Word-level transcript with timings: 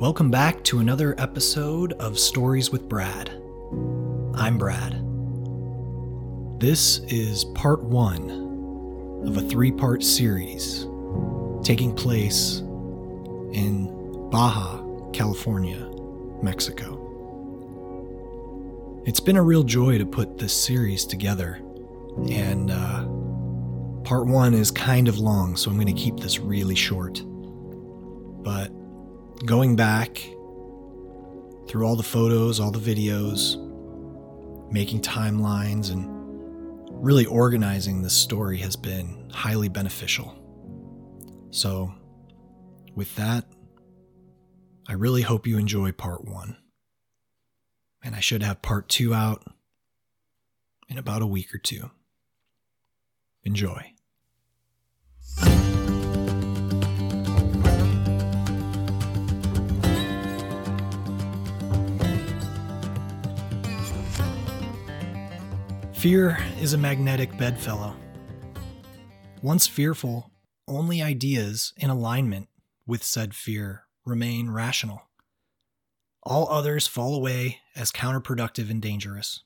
Welcome 0.00 0.30
back 0.30 0.64
to 0.64 0.78
another 0.78 1.14
episode 1.18 1.92
of 1.92 2.18
Stories 2.18 2.70
with 2.70 2.88
Brad. 2.88 3.28
I'm 4.34 4.56
Brad. 4.56 4.94
This 6.58 7.00
is 7.00 7.44
part 7.54 7.82
one 7.82 8.30
of 9.26 9.36
a 9.36 9.42
three 9.42 9.70
part 9.70 10.02
series 10.02 10.86
taking 11.62 11.94
place 11.94 12.60
in 13.52 14.30
Baja, 14.30 14.82
California, 15.12 15.86
Mexico. 16.42 16.96
It's 19.04 19.20
been 19.20 19.36
a 19.36 19.42
real 19.42 19.64
joy 19.64 19.98
to 19.98 20.06
put 20.06 20.38
this 20.38 20.54
series 20.54 21.04
together, 21.04 21.60
and 22.30 22.70
uh, 22.70 23.04
part 24.04 24.26
one 24.26 24.54
is 24.54 24.70
kind 24.70 25.08
of 25.08 25.18
long, 25.18 25.56
so 25.56 25.70
I'm 25.70 25.76
going 25.76 25.94
to 25.94 26.02
keep 26.02 26.20
this 26.20 26.38
really 26.38 26.74
short. 26.74 27.22
Going 29.44 29.74
back 29.74 30.18
through 31.66 31.86
all 31.86 31.96
the 31.96 32.02
photos, 32.02 32.60
all 32.60 32.70
the 32.70 32.78
videos, 32.78 33.56
making 34.70 35.00
timelines, 35.00 35.90
and 35.90 36.08
really 36.90 37.24
organizing 37.24 38.02
this 38.02 38.12
story 38.12 38.58
has 38.58 38.76
been 38.76 39.30
highly 39.32 39.68
beneficial. 39.68 40.36
So, 41.50 41.94
with 42.94 43.14
that, 43.16 43.46
I 44.86 44.92
really 44.92 45.22
hope 45.22 45.46
you 45.46 45.56
enjoy 45.56 45.92
part 45.92 46.24
one. 46.26 46.58
And 48.02 48.14
I 48.14 48.20
should 48.20 48.42
have 48.42 48.60
part 48.60 48.88
two 48.88 49.14
out 49.14 49.44
in 50.88 50.98
about 50.98 51.22
a 51.22 51.26
week 51.26 51.54
or 51.54 51.58
two. 51.58 51.90
Enjoy. 53.44 53.94
Fear 66.00 66.38
is 66.58 66.72
a 66.72 66.78
magnetic 66.78 67.36
bedfellow. 67.36 67.94
Once 69.42 69.66
fearful, 69.66 70.30
only 70.66 71.02
ideas 71.02 71.74
in 71.76 71.90
alignment 71.90 72.48
with 72.86 73.04
said 73.04 73.34
fear 73.34 73.82
remain 74.06 74.48
rational. 74.48 75.02
All 76.22 76.48
others 76.48 76.86
fall 76.86 77.14
away 77.14 77.58
as 77.76 77.92
counterproductive 77.92 78.70
and 78.70 78.80
dangerous. 78.80 79.42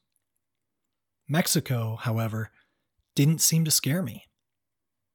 Mexico, 1.28 1.96
however, 2.00 2.52
didn't 3.16 3.40
seem 3.40 3.64
to 3.64 3.72
scare 3.72 4.00
me, 4.00 4.26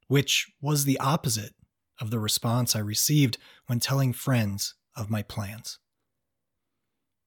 which 0.09 0.51
was 0.59 0.83
the 0.83 0.99
opposite 0.99 1.55
of 2.01 2.11
the 2.11 2.19
response 2.19 2.75
I 2.75 2.79
received 2.79 3.37
when 3.67 3.79
telling 3.79 4.11
friends 4.11 4.75
of 4.93 5.09
my 5.09 5.23
plans. 5.23 5.79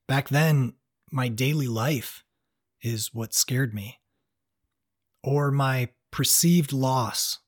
Back 0.06 0.28
then, 0.28 0.74
my 1.10 1.28
daily 1.28 1.66
life 1.66 2.24
is 2.83 3.14
what 3.14 3.33
scared 3.33 3.72
me 3.72 4.00
or 5.23 5.51
my 5.51 5.89
perceived 6.11 6.73
loss 6.73 7.39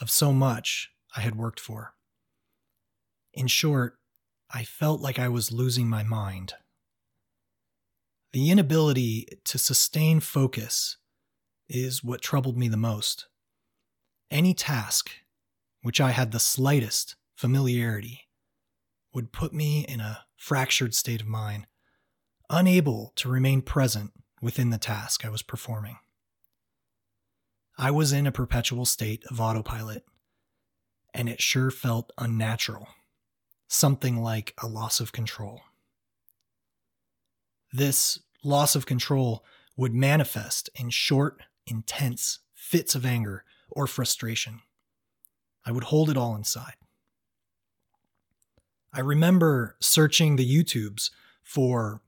of 0.00 0.10
so 0.10 0.32
much 0.32 0.90
I 1.16 1.20
had 1.20 1.36
worked 1.36 1.60
for. 1.60 1.94
In 3.32 3.46
short, 3.46 3.98
I 4.50 4.64
felt 4.64 5.00
like 5.00 5.18
I 5.18 5.28
was 5.28 5.52
losing 5.52 5.88
my 5.88 6.02
mind. 6.02 6.54
The 8.32 8.50
inability 8.50 9.26
to 9.44 9.58
sustain 9.58 10.20
focus 10.20 10.96
is 11.68 12.04
what 12.04 12.20
troubled 12.20 12.56
me 12.56 12.68
the 12.68 12.76
most. 12.76 13.26
Any 14.30 14.54
task 14.54 15.10
which 15.82 16.00
I 16.00 16.10
had 16.10 16.32
the 16.32 16.40
slightest 16.40 17.16
familiarity 17.36 18.22
would 19.12 19.32
put 19.32 19.52
me 19.52 19.84
in 19.84 20.00
a 20.00 20.24
fractured 20.36 20.94
state 20.94 21.20
of 21.20 21.26
mind, 21.26 21.66
unable 22.50 23.12
to 23.16 23.28
remain 23.28 23.62
present 23.62 24.12
within 24.40 24.70
the 24.70 24.78
task 24.78 25.24
I 25.24 25.28
was 25.28 25.42
performing. 25.42 25.98
I 27.76 27.90
was 27.90 28.12
in 28.12 28.26
a 28.26 28.32
perpetual 28.32 28.84
state 28.84 29.24
of 29.30 29.40
autopilot, 29.40 30.04
and 31.12 31.28
it 31.28 31.42
sure 31.42 31.70
felt 31.70 32.12
unnatural, 32.16 32.86
something 33.66 34.22
like 34.22 34.54
a 34.62 34.68
loss 34.68 35.00
of 35.00 35.12
control. 35.12 35.62
This 37.72 38.20
loss 38.44 38.76
of 38.76 38.86
control 38.86 39.44
would 39.76 39.92
manifest 39.92 40.70
in 40.76 40.90
short, 40.90 41.42
intense 41.66 42.38
fits 42.54 42.94
of 42.94 43.04
anger 43.04 43.44
or 43.70 43.88
frustration. 43.88 44.60
I 45.66 45.72
would 45.72 45.84
hold 45.84 46.10
it 46.10 46.16
all 46.16 46.36
inside. 46.36 46.74
I 48.92 49.00
remember 49.00 49.76
searching 49.80 50.36
the 50.36 50.48
YouTubes 50.48 51.10
for 51.42 52.02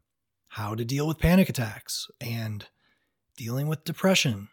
how 0.49 0.76
to 0.76 0.84
deal 0.84 1.09
with 1.09 1.19
panic 1.19 1.49
attacks 1.49 2.09
and 2.21 2.66
dealing 3.37 3.66
with 3.66 3.82
depression 3.82 4.49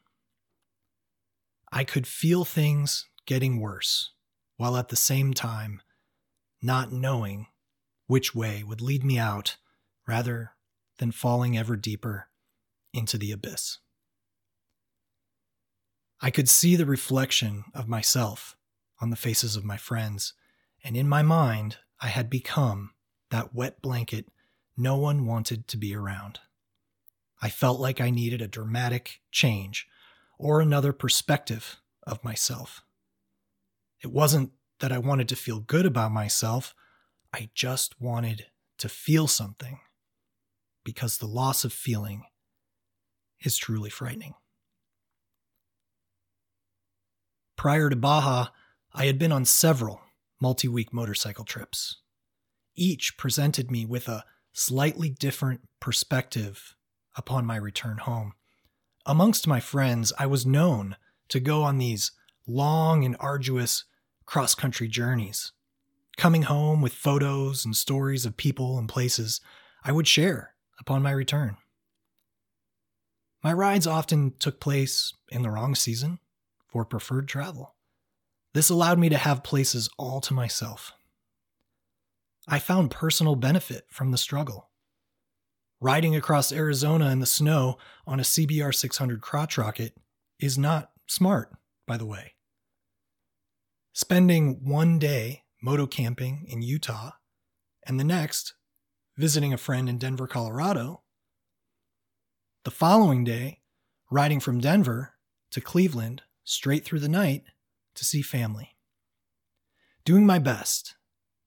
I 1.75 1.83
could 1.83 2.05
feel 2.05 2.45
things 2.45 3.07
getting 3.25 3.59
worse, 3.59 4.11
while 4.57 4.77
at 4.77 4.89
the 4.89 4.95
same 4.95 5.33
time 5.33 5.81
not 6.61 6.91
knowing 6.91 7.47
which 8.05 8.35
way 8.35 8.61
would 8.61 8.79
lead 8.79 9.03
me 9.03 9.17
out 9.17 9.57
rather 10.07 10.51
than 10.99 11.11
falling 11.11 11.57
ever 11.57 11.75
deeper 11.75 12.27
into 12.93 13.17
the 13.17 13.31
abyss. 13.31 13.79
I 16.21 16.29
could 16.29 16.47
see 16.47 16.75
the 16.75 16.85
reflection 16.85 17.63
of 17.73 17.87
myself 17.87 18.55
on 19.01 19.09
the 19.09 19.15
faces 19.15 19.55
of 19.55 19.65
my 19.65 19.77
friends, 19.77 20.33
and 20.83 20.95
in 20.95 21.09
my 21.09 21.23
mind, 21.23 21.77
I 21.99 22.09
had 22.09 22.29
become 22.29 22.91
that 23.31 23.55
wet 23.55 23.81
blanket 23.81 24.27
no 24.77 24.95
one 24.95 25.25
wanted 25.25 25.67
to 25.69 25.77
be 25.77 25.95
around. 25.95 26.39
I 27.41 27.49
felt 27.49 27.79
like 27.79 27.99
I 27.99 28.11
needed 28.11 28.43
a 28.43 28.47
dramatic 28.47 29.21
change 29.31 29.87
or 30.43 30.59
another 30.59 30.91
perspective 30.91 31.77
of 32.05 32.23
myself. 32.23 32.83
It 34.03 34.11
wasn't 34.11 34.51
that 34.81 34.91
I 34.91 34.97
wanted 34.97 35.29
to 35.29 35.37
feel 35.37 35.61
good 35.61 35.85
about 35.85 36.11
myself, 36.11 36.75
I 37.33 37.49
just 37.55 37.99
wanted 37.99 38.47
to 38.79 38.89
feel 38.89 39.27
something 39.27 39.79
because 40.83 41.17
the 41.17 41.27
loss 41.27 41.63
of 41.63 41.71
feeling 41.71 42.25
is 43.39 43.57
truly 43.57 43.89
frightening. 43.89 44.33
Prior 47.55 47.89
to 47.89 47.95
Baja, 47.95 48.47
I 48.93 49.05
had 49.05 49.17
been 49.17 49.31
on 49.31 49.45
several 49.45 50.01
multi 50.41 50.67
week 50.67 50.91
motorcycle 50.91 51.45
trips. 51.45 52.01
Each 52.75 53.15
presented 53.17 53.71
me 53.71 53.85
with 53.85 54.09
a 54.09 54.25
slightly 54.51 55.09
different 55.09 55.61
perspective 55.79 56.75
upon 57.15 57.45
my 57.45 57.55
return 57.55 57.99
home. 57.99 58.33
Amongst 59.05 59.47
my 59.47 59.59
friends, 59.59 60.13
I 60.17 60.25
was 60.27 60.45
known 60.45 60.95
to 61.27 61.41
go 61.41 61.63
on 61.63 61.77
these 61.77 62.11
long 62.47 63.03
and 63.03 63.17
arduous 63.19 63.83
cross 64.25 64.55
country 64.55 64.87
journeys. 64.87 65.51
Coming 66.15 66.43
home 66.43 66.81
with 66.81 66.93
photos 66.93 67.65
and 67.65 67.75
stories 67.75 68.25
of 68.25 68.37
people 68.37 68.77
and 68.77 68.87
places 68.87 69.41
I 69.83 69.91
would 69.91 70.07
share 70.07 70.53
upon 70.79 71.03
my 71.03 71.11
return. 71.11 71.57
My 73.43 73.51
rides 73.51 73.85
often 73.85 74.35
took 74.39 74.61
place 74.61 75.13
in 75.29 75.41
the 75.41 75.51
wrong 75.51 75.75
season 75.75 76.19
for 76.67 76.85
preferred 76.85 77.27
travel. 77.27 77.75
This 78.53 78.69
allowed 78.69 78.99
me 78.99 79.09
to 79.09 79.17
have 79.17 79.43
places 79.43 79.89
all 79.97 80.21
to 80.21 80.33
myself. 80.33 80.93
I 82.47 82.59
found 82.59 82.91
personal 82.91 83.35
benefit 83.35 83.85
from 83.89 84.11
the 84.11 84.17
struggle 84.17 84.69
riding 85.83 86.15
across 86.15 86.53
Arizona 86.53 87.09
in 87.09 87.19
the 87.19 87.25
snow 87.25 87.77
on 88.07 88.17
a 88.17 88.23
CBR 88.23 88.73
600 88.73 89.19
crotch 89.19 89.57
rocket 89.57 89.93
is 90.39 90.57
not 90.57 90.91
smart, 91.07 91.51
by 91.85 91.97
the 91.97 92.05
way. 92.05 92.35
Spending 93.91 94.61
one 94.63 94.97
day 94.97 95.43
moto 95.61 95.85
camping 95.85 96.45
in 96.47 96.61
Utah 96.61 97.11
and 97.85 97.99
the 97.99 98.05
next 98.05 98.53
visiting 99.17 99.51
a 99.51 99.57
friend 99.57 99.89
in 99.89 99.97
Denver, 99.97 100.25
Colorado. 100.25 101.01
The 102.63 102.71
following 102.71 103.25
day, 103.25 103.59
riding 104.09 104.39
from 104.39 104.61
Denver 104.61 105.15
to 105.51 105.59
Cleveland 105.59 106.21
straight 106.45 106.85
through 106.85 106.99
the 106.99 107.09
night 107.09 107.43
to 107.95 108.05
see 108.05 108.21
family. 108.21 108.77
Doing 110.05 110.25
my 110.25 110.39
best 110.39 110.95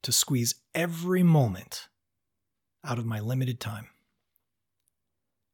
to 0.02 0.12
squeeze 0.12 0.56
every 0.74 1.22
moment 1.22 1.88
out 2.84 2.98
of 2.98 3.06
my 3.06 3.18
limited 3.18 3.60
time 3.60 3.88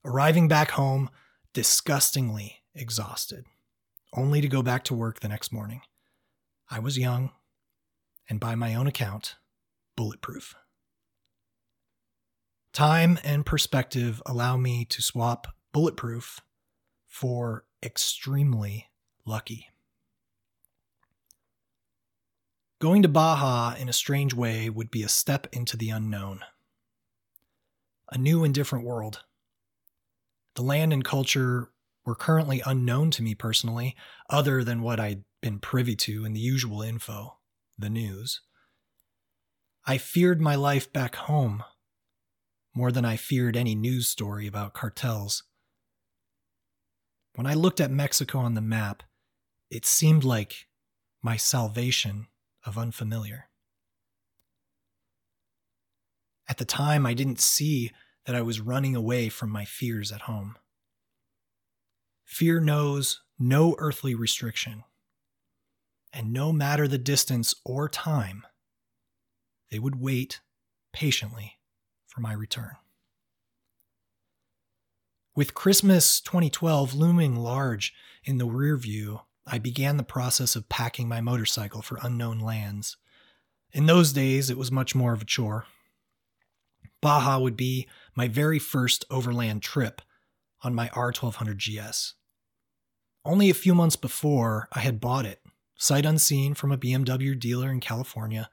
arriving 0.05 0.49
back 0.49 0.73
home 0.73 1.11
disgustingly 1.53 2.63
exhausted, 2.75 3.45
only 4.15 4.41
to 4.41 4.49
go 4.49 4.63
back 4.63 4.85
to 4.85 4.95
work 4.95 5.21
the 5.21 5.29
next 5.29 5.53
morning. 5.53 5.83
I 6.71 6.79
was 6.79 6.99
young, 6.99 7.31
and 8.29 8.41
by 8.41 8.55
my 8.55 8.75
own 8.75 8.87
account, 8.87 9.37
bulletproof. 9.97 10.55
Time 12.73 13.19
and 13.23 13.45
perspective 13.45 14.23
allow 14.25 14.57
me 14.57 14.87
to 14.87 15.03
swap 15.03 15.49
bulletproof 15.73 16.41
for 17.07 17.67
extremely 17.83 18.89
lucky. 19.27 19.69
Going 22.81 23.03
to 23.03 23.09
Baja 23.09 23.77
in 23.79 23.89
a 23.89 23.93
strange 23.93 24.35
way 24.35 24.71
would 24.71 24.91
be 24.91 25.03
a 25.03 25.09
step 25.09 25.47
into 25.53 25.77
the 25.77 25.91
unknown, 25.91 26.41
a 28.11 28.17
new 28.17 28.43
and 28.43 28.55
different 28.55 28.87
world. 28.87 29.23
The 30.55 30.63
land 30.63 30.93
and 30.93 31.05
culture 31.05 31.73
were 32.05 32.15
currently 32.15 32.63
unknown 32.65 33.11
to 33.13 33.23
me 33.23 33.35
personally, 33.35 33.97
other 34.29 34.65
than 34.65 34.83
what 34.83 35.01
I'd 35.01 35.25
been 35.41 35.59
privy 35.59 35.97
to 35.97 36.25
in 36.25 36.33
the 36.33 36.41
usual 36.41 36.83
info, 36.83 37.39
the 37.79 37.91
news. 37.91 38.41
I 39.85 39.99
feared 39.99 40.41
my 40.41 40.55
life 40.55 40.93
back 40.93 41.17
home 41.17 41.65
more 42.75 42.93
than 42.93 43.05
I 43.05 43.17
feared 43.17 43.57
any 43.57 43.75
news 43.75 44.09
story 44.09 44.47
about 44.47 44.75
cartels. 44.75 45.43
When 47.35 47.47
I 47.47 47.55
looked 47.55 47.81
at 47.81 47.91
Mexico 47.91 48.39
on 48.39 48.55
the 48.55 48.61
map, 48.61 49.03
it 49.71 49.87
seemed 49.87 50.25
like 50.25 50.67
my 51.23 51.37
salvation 51.37 52.29
of 52.65 52.79
unfamiliar. 52.79 53.49
At 56.49 56.59
the 56.59 56.65
time, 56.65 57.07
I 57.07 57.15
didn't 57.15 57.41
see 57.41 57.93
that 58.27 58.35
I 58.35 58.43
was 58.43 58.61
running 58.61 58.95
away 58.95 59.29
from 59.29 59.51
my 59.51 59.65
fears 59.65 60.13
at 60.13 60.23
home. 60.23 60.57
Fear 62.25 62.61
knows 62.61 63.21
no 63.39 63.75
earthly 63.79 64.15
restriction, 64.15 64.85
and 66.13 66.33
no 66.33 66.53
matter 66.53 66.87
the 66.87 66.99
distance 66.99 67.55
or 67.65 67.89
time, 67.89 68.47
they 69.71 69.79
would 69.79 70.01
wait 70.01 70.41
patiently 70.93 71.59
for 72.07 72.21
my 72.21 72.33
return. 72.33 72.77
With 75.35 75.55
Christmas 75.55 76.21
2012 76.21 76.95
looming 76.95 77.37
large 77.37 77.95
in 78.25 78.37
the 78.37 78.45
rear 78.45 78.77
view, 78.77 79.21
I 79.47 79.59
began 79.59 79.97
the 79.97 80.03
process 80.03 80.55
of 80.55 80.69
packing 80.69 81.09
my 81.09 81.21
motorcycle 81.21 81.81
for 81.81 81.99
unknown 82.03 82.39
lands. 82.39 82.99
In 83.73 83.87
those 83.87 84.13
days, 84.13 84.51
it 84.51 84.59
was 84.59 84.71
much 84.71 84.95
more 84.95 85.15
of 85.15 85.23
a 85.23 85.25
chore. 85.25 85.65
Baja 87.03 87.39
would 87.39 87.57
be 87.57 87.87
my 88.15 88.29
very 88.29 88.59
first 88.59 89.05
overland 89.11 89.61
trip 89.61 90.01
on 90.63 90.75
my 90.75 90.89
R1200 90.91 91.59
GS. 91.59 92.15
Only 93.25 93.51
a 93.51 93.55
few 93.55 93.75
months 93.75 93.97
before, 93.97 94.69
I 94.73 94.81
had 94.81 95.01
bought 95.01 95.27
it, 95.27 95.43
sight 95.77 96.07
unseen 96.07 96.55
from 96.55 96.73
a 96.73 96.79
BMW 96.79 97.39
dealer 97.39 97.71
in 97.71 97.81
California. 97.81 98.49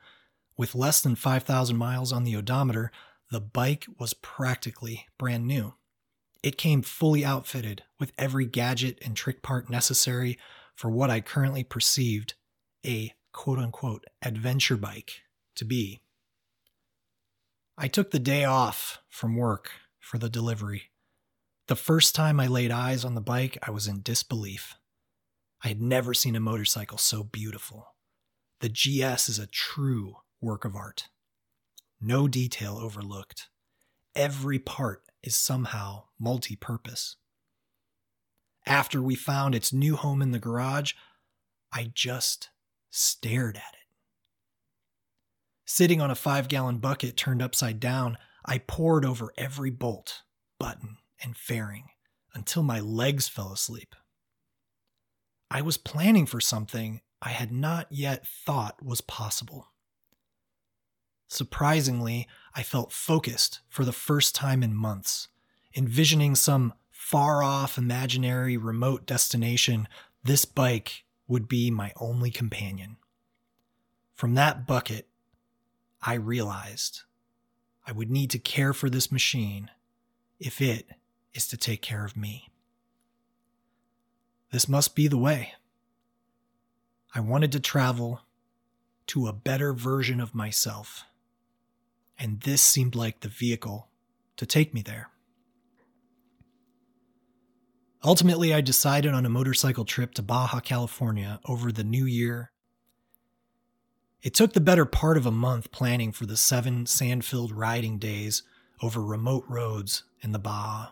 With 0.58 0.76
less 0.76 1.00
than 1.00 1.16
5,000 1.16 1.78
miles 1.78 2.12
on 2.12 2.24
the 2.24 2.36
odometer, 2.36 2.92
the 3.32 3.40
bike 3.40 3.86
was 4.00 4.14
practically 4.14 5.06
brand 5.18 5.48
new. 5.48 5.76
It 6.42 6.58
came 6.58 6.82
fully 6.82 7.24
outfitted 7.24 7.84
with 8.00 8.14
every 8.18 8.46
gadget 8.46 8.98
and 9.06 9.16
trick 9.16 9.42
part 9.44 9.70
necessary 9.70 10.38
for 10.76 10.90
what 10.90 11.10
I 11.10 11.22
currently 11.22 11.64
perceived 11.64 12.34
a 12.86 13.14
quote 13.34 13.60
unquote 13.60 14.06
adventure 14.24 14.78
bike 14.78 15.22
to 15.56 15.66
be. 15.66 16.02
I 17.82 17.88
took 17.88 18.12
the 18.12 18.20
day 18.20 18.44
off 18.44 19.00
from 19.08 19.38
work 19.38 19.72
for 20.02 20.18
the 20.18 20.30
delivery. 20.30 20.92
The 21.68 21.78
first 21.78 22.14
time 22.14 22.38
I 22.38 22.48
laid 22.48 22.72
eyes 22.72 23.06
on 23.06 23.16
the 23.16 23.22
bike, 23.22 23.58
I 23.64 23.72
was 23.72 23.88
in 23.88 24.02
disbelief. 24.02 24.76
I 25.64 25.70
had 25.70 25.82
never 25.82 26.14
seen 26.14 26.36
a 26.36 26.42
motorcycle 26.42 26.98
so 26.98 27.24
beautiful. 27.24 27.96
The 28.60 28.68
GS 28.68 29.30
is 29.30 29.40
a 29.40 29.48
true 29.48 30.18
work 30.42 30.66
of 30.66 30.76
art 30.76 31.08
no 32.02 32.28
detail 32.28 32.78
overlooked. 32.78 33.50
Every 34.16 34.60
part 34.60 35.04
is 35.24 35.36
somehow 35.36 36.04
multi 36.20 36.56
purpose. 36.56 37.18
After 38.66 39.02
we 39.02 39.16
found 39.16 39.56
its 39.56 39.74
new 39.74 39.96
home 39.96 40.22
in 40.22 40.32
the 40.32 40.40
garage, 40.40 40.94
I 41.72 41.92
just 41.94 42.50
stared 42.90 43.58
at 43.58 43.74
it. 43.74 43.79
Sitting 45.72 46.02
on 46.02 46.10
a 46.10 46.16
five 46.16 46.48
gallon 46.48 46.80
bucket 46.80 47.16
turned 47.16 47.44
upside 47.44 47.80
down, 47.80 48.18
I 48.44 48.58
pored 48.58 49.06
over 49.06 49.32
every 49.38 49.70
bolt, 49.70 50.24
button, 50.58 50.98
and 51.24 51.38
fairing 51.38 51.90
until 52.34 52.64
my 52.64 52.80
legs 52.80 53.28
fell 53.28 53.54
asleep. 53.54 53.96
I 55.52 55.62
was 55.62 55.78
planning 55.78 56.26
for 56.26 56.42
something 56.42 57.02
I 57.22 57.30
had 57.30 57.52
not 57.52 57.86
yet 57.92 58.26
thought 58.26 58.84
was 58.84 59.02
possible. 59.02 59.68
Surprisingly, 61.28 62.28
I 62.56 62.64
felt 62.64 62.92
focused 62.92 63.60
for 63.70 63.86
the 63.86 63.94
first 63.94 64.34
time 64.34 64.64
in 64.64 64.74
months, 64.74 65.28
envisioning 65.78 66.34
some 66.34 66.74
far 66.90 67.44
off 67.44 67.78
imaginary 67.78 68.58
remote 68.58 69.06
destination. 69.06 69.88
This 70.24 70.46
bike 70.46 71.04
would 71.28 71.48
be 71.48 71.70
my 71.70 71.94
only 71.98 72.32
companion. 72.32 72.98
From 74.16 74.34
that 74.34 74.66
bucket, 74.66 75.09
I 76.02 76.16
realized 76.16 77.02
I 77.86 77.92
would 77.92 78.10
need 78.10 78.30
to 78.32 78.40
care 78.40 78.74
for 78.74 78.90
this 78.90 79.12
machine 79.12 79.70
if 80.40 80.62
it 80.62 80.88
is 81.34 81.48
to 81.48 81.58
take 81.58 81.82
care 81.82 82.06
of 82.06 82.16
me. 82.16 82.50
This 84.52 84.68
must 84.68 84.96
be 84.96 85.08
the 85.08 85.18
way. 85.18 85.54
I 87.14 87.20
wanted 87.20 87.52
to 87.54 87.60
travel 87.60 88.22
to 89.08 89.28
a 89.28 89.34
better 89.34 89.74
version 89.74 90.20
of 90.20 90.36
myself 90.36 91.06
and 92.20 92.42
this 92.42 92.62
seemed 92.62 92.96
like 92.96 93.22
the 93.22 93.30
vehicle 93.30 93.88
to 94.36 94.46
take 94.46 94.74
me 94.74 94.82
there. 94.82 95.10
Ultimately, 98.04 98.54
I 98.54 98.62
decided 98.62 99.14
on 99.14 99.26
a 99.26 99.30
motorcycle 99.30 99.86
trip 99.86 100.14
to 100.16 100.22
Baja 100.22 100.60
California 100.60 101.40
over 101.46 101.72
the 101.72 101.84
new 101.84 102.06
year. 102.06 102.52
It 104.22 104.34
took 104.34 104.54
the 104.54 104.60
better 104.60 104.86
part 104.86 105.16
of 105.16 105.26
a 105.26 105.32
month 105.32 105.72
planning 105.72 106.12
for 106.12 106.26
the 106.26 106.36
seven 106.36 106.86
sand 106.86 107.24
filled 107.24 107.54
riding 107.54 107.98
days 107.98 108.44
over 108.82 109.02
remote 109.02 109.46
roads 109.48 110.04
in 110.22 110.34
the 110.34 110.40
Baja. 110.40 110.90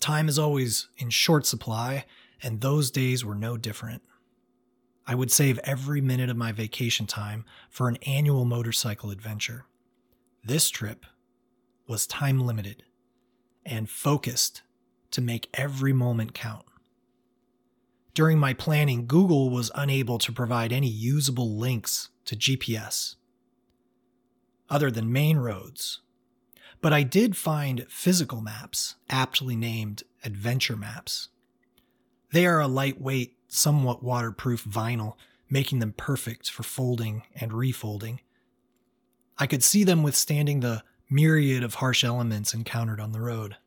Time 0.00 0.28
is 0.28 0.38
always 0.38 0.88
in 0.96 1.10
short 1.10 1.46
supply, 1.46 2.04
and 2.42 2.60
those 2.60 2.90
days 2.90 3.24
were 3.24 3.34
no 3.34 3.56
different. 3.56 4.02
I 5.06 5.14
would 5.14 5.30
save 5.30 5.58
every 5.64 6.00
minute 6.00 6.30
of 6.30 6.36
my 6.36 6.52
vacation 6.52 7.06
time 7.06 7.44
for 7.70 7.88
an 7.88 7.96
annual 8.06 8.44
motorcycle 8.44 9.10
adventure. 9.10 9.64
This 10.44 10.70
trip 10.70 11.06
was 11.86 12.06
time 12.06 12.40
limited 12.40 12.84
and 13.64 13.88
focused 13.88 14.62
to 15.12 15.20
make 15.20 15.48
every 15.54 15.92
moment 15.92 16.34
count. 16.34 16.64
During 18.18 18.40
my 18.40 18.52
planning, 18.52 19.06
Google 19.06 19.48
was 19.48 19.70
unable 19.76 20.18
to 20.18 20.32
provide 20.32 20.72
any 20.72 20.88
usable 20.88 21.56
links 21.56 22.08
to 22.24 22.34
GPS 22.34 23.14
other 24.68 24.90
than 24.90 25.12
main 25.12 25.36
roads. 25.36 26.00
But 26.80 26.92
I 26.92 27.04
did 27.04 27.36
find 27.36 27.86
physical 27.88 28.40
maps, 28.40 28.96
aptly 29.08 29.54
named 29.54 30.02
adventure 30.24 30.74
maps. 30.74 31.28
They 32.32 32.44
are 32.44 32.60
a 32.60 32.66
lightweight, 32.66 33.36
somewhat 33.46 34.02
waterproof 34.02 34.64
vinyl, 34.64 35.14
making 35.48 35.78
them 35.78 35.92
perfect 35.92 36.50
for 36.50 36.64
folding 36.64 37.22
and 37.36 37.52
refolding. 37.52 38.18
I 39.38 39.46
could 39.46 39.62
see 39.62 39.84
them 39.84 40.02
withstanding 40.02 40.58
the 40.58 40.82
myriad 41.08 41.62
of 41.62 41.74
harsh 41.74 42.02
elements 42.02 42.52
encountered 42.52 42.98
on 42.98 43.12
the 43.12 43.20
road. 43.20 43.58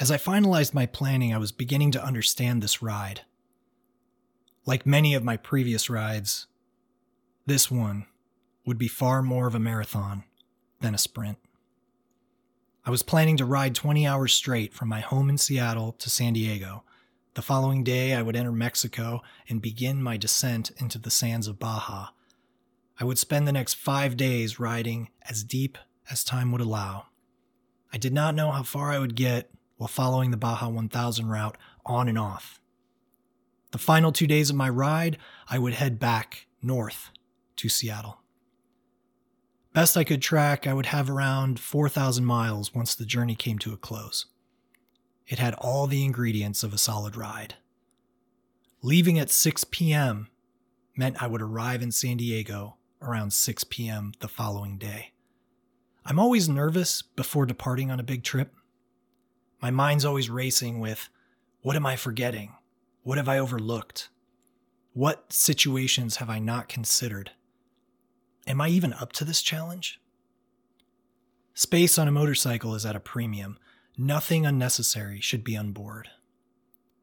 As 0.00 0.10
I 0.10 0.16
finalized 0.16 0.72
my 0.72 0.86
planning, 0.86 1.34
I 1.34 1.38
was 1.38 1.52
beginning 1.52 1.90
to 1.90 2.02
understand 2.02 2.62
this 2.62 2.80
ride. 2.80 3.20
Like 4.64 4.86
many 4.86 5.12
of 5.12 5.22
my 5.22 5.36
previous 5.36 5.90
rides, 5.90 6.46
this 7.44 7.70
one 7.70 8.06
would 8.64 8.78
be 8.78 8.88
far 8.88 9.22
more 9.22 9.46
of 9.46 9.54
a 9.54 9.60
marathon 9.60 10.24
than 10.80 10.94
a 10.94 10.98
sprint. 10.98 11.36
I 12.86 12.90
was 12.90 13.02
planning 13.02 13.36
to 13.36 13.44
ride 13.44 13.74
20 13.74 14.06
hours 14.06 14.32
straight 14.32 14.72
from 14.72 14.88
my 14.88 15.00
home 15.00 15.28
in 15.28 15.36
Seattle 15.36 15.92
to 15.92 16.08
San 16.08 16.32
Diego. 16.32 16.82
The 17.34 17.42
following 17.42 17.84
day, 17.84 18.14
I 18.14 18.22
would 18.22 18.36
enter 18.36 18.52
Mexico 18.52 19.20
and 19.50 19.60
begin 19.60 20.02
my 20.02 20.16
descent 20.16 20.70
into 20.78 20.98
the 20.98 21.10
sands 21.10 21.46
of 21.46 21.58
Baja, 21.58 22.08
I 22.98 23.04
would 23.04 23.18
spend 23.18 23.46
the 23.46 23.52
next 23.52 23.74
five 23.74 24.16
days 24.16 24.58
riding 24.58 25.10
as 25.28 25.44
deep 25.44 25.76
as 26.10 26.24
time 26.24 26.52
would 26.52 26.60
allow. 26.62 27.06
I 27.92 27.98
did 27.98 28.14
not 28.14 28.34
know 28.34 28.50
how 28.50 28.62
far 28.62 28.90
I 28.90 28.98
would 28.98 29.14
get 29.14 29.50
while 29.80 29.88
following 29.88 30.30
the 30.30 30.36
Baja 30.36 30.68
1000 30.68 31.26
route 31.30 31.56
on 31.86 32.06
and 32.06 32.18
off. 32.18 32.60
The 33.72 33.78
final 33.78 34.12
two 34.12 34.26
days 34.26 34.50
of 34.50 34.56
my 34.56 34.68
ride, 34.68 35.16
I 35.48 35.58
would 35.58 35.72
head 35.72 35.98
back 35.98 36.46
north 36.60 37.08
to 37.56 37.70
Seattle. 37.70 38.18
Best 39.72 39.96
I 39.96 40.04
could 40.04 40.20
track, 40.20 40.66
I 40.66 40.74
would 40.74 40.84
have 40.84 41.08
around 41.08 41.58
4,000 41.58 42.26
miles 42.26 42.74
once 42.74 42.94
the 42.94 43.06
journey 43.06 43.34
came 43.34 43.58
to 43.60 43.72
a 43.72 43.78
close. 43.78 44.26
It 45.26 45.38
had 45.38 45.54
all 45.54 45.86
the 45.86 46.04
ingredients 46.04 46.62
of 46.62 46.74
a 46.74 46.78
solid 46.78 47.16
ride. 47.16 47.54
Leaving 48.82 49.18
at 49.18 49.30
6 49.30 49.64
p.m. 49.64 50.28
meant 50.94 51.22
I 51.22 51.26
would 51.26 51.40
arrive 51.40 51.80
in 51.80 51.90
San 51.90 52.18
Diego 52.18 52.76
around 53.00 53.32
6 53.32 53.64
p.m. 53.64 54.12
the 54.20 54.28
following 54.28 54.76
day. 54.76 55.12
I'm 56.04 56.18
always 56.18 56.50
nervous 56.50 57.00
before 57.00 57.46
departing 57.46 57.90
on 57.90 57.98
a 57.98 58.02
big 58.02 58.22
trip. 58.24 58.52
My 59.60 59.70
mind's 59.70 60.04
always 60.04 60.30
racing 60.30 60.80
with 60.80 61.08
what 61.62 61.76
am 61.76 61.84
I 61.84 61.96
forgetting? 61.96 62.54
What 63.02 63.18
have 63.18 63.28
I 63.28 63.38
overlooked? 63.38 64.08
What 64.92 65.32
situations 65.32 66.16
have 66.16 66.30
I 66.30 66.38
not 66.38 66.68
considered? 66.68 67.32
Am 68.46 68.60
I 68.60 68.68
even 68.68 68.92
up 68.94 69.12
to 69.12 69.24
this 69.24 69.42
challenge? 69.42 70.00
Space 71.54 71.98
on 71.98 72.08
a 72.08 72.12
motorcycle 72.12 72.74
is 72.74 72.86
at 72.86 72.96
a 72.96 73.00
premium. 73.00 73.58
Nothing 73.98 74.46
unnecessary 74.46 75.20
should 75.20 75.44
be 75.44 75.56
on 75.56 75.72
board, 75.72 76.08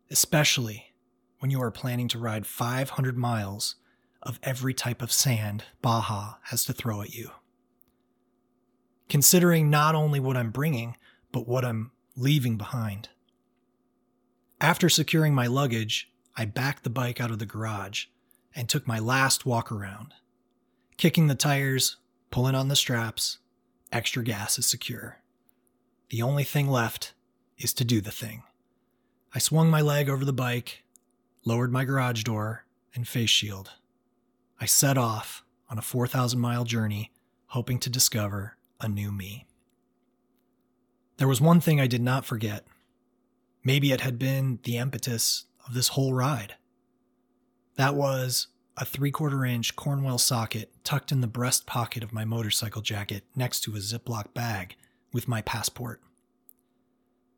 especially 0.10 0.94
when 1.40 1.52
you 1.52 1.62
are 1.62 1.70
planning 1.70 2.08
to 2.08 2.18
ride 2.18 2.48
500 2.48 3.18
miles 3.18 3.76
of 4.24 4.40
every 4.42 4.74
type 4.74 5.02
of 5.02 5.12
sand 5.12 5.64
Baja 5.82 6.36
has 6.46 6.66
to 6.66 6.74
throw 6.74 7.02
at 7.02 7.14
you. 7.14 7.30
Considering 9.10 9.70
not 9.70 9.94
only 9.94 10.20
what 10.20 10.36
I'm 10.36 10.50
bringing, 10.50 10.98
but 11.32 11.48
what 11.48 11.64
I'm 11.64 11.92
leaving 12.18 12.58
behind. 12.58 13.10
After 14.60 14.90
securing 14.90 15.36
my 15.36 15.46
luggage, 15.46 16.12
I 16.36 16.46
backed 16.46 16.84
the 16.84 16.90
bike 16.90 17.22
out 17.22 17.30
of 17.30 17.40
the 17.40 17.46
garage 17.46 18.06
and 18.56 18.68
took 18.68 18.88
my 18.88 18.98
last 18.98 19.46
walk 19.46 19.72
around. 19.72 20.16
Kicking 20.98 21.28
the 21.28 21.36
tires, 21.36 21.98
pulling 22.32 22.56
on 22.56 22.70
the 22.70 22.76
straps, 22.76 23.38
extra 23.92 24.24
gas 24.24 24.58
is 24.58 24.66
secure. 24.66 25.20
The 26.10 26.24
only 26.24 26.44
thing 26.44 26.68
left 26.68 27.14
is 27.60 27.72
to 27.74 27.86
do 27.86 28.02
the 28.02 28.12
thing. 28.12 28.44
I 29.36 29.40
swung 29.40 29.70
my 29.70 29.82
leg 29.82 30.10
over 30.10 30.26
the 30.26 30.34
bike, 30.34 30.84
lowered 31.46 31.72
my 31.72 31.86
garage 31.86 32.24
door 32.24 32.66
and 32.96 33.08
face 33.08 33.30
shield. 33.30 33.74
I 34.60 34.66
set 34.66 34.98
off 34.98 35.44
on 35.70 35.78
a 35.78 35.84
4,000 35.84 36.40
mile 36.40 36.64
journey, 36.64 37.12
hoping 37.48 37.78
to 37.80 37.90
discover 37.92 38.58
a 38.82 38.88
new 38.88 39.12
me. 39.12 39.46
There 41.18 41.28
was 41.28 41.42
one 41.42 41.60
thing 41.60 41.82
I 41.82 41.88
did 41.88 42.02
not 42.02 42.26
forget. 42.26 42.66
Maybe 43.64 43.92
it 43.92 44.02
had 44.02 44.20
been 44.20 44.60
the 44.64 44.78
impetus 44.78 45.46
of 45.68 45.74
this 45.74 45.90
whole 45.90 46.14
ride. 46.14 46.56
That 47.76 47.96
was 47.96 48.48
a 48.78 48.86
three 48.86 49.12
quarter 49.12 49.44
inch 49.44 49.76
Cornwell 49.76 50.20
socket 50.20 50.72
tucked 50.84 51.12
in 51.12 51.22
the 51.22 51.28
breast 51.28 51.66
pocket 51.66 52.04
of 52.04 52.14
my 52.14 52.24
motorcycle 52.24 52.82
jacket 52.82 53.24
next 53.36 53.62
to 53.62 53.76
a 53.76 53.80
Ziploc 53.80 54.34
bag 54.34 54.76
with 55.12 55.28
my 55.28 55.42
passport. 55.42 56.02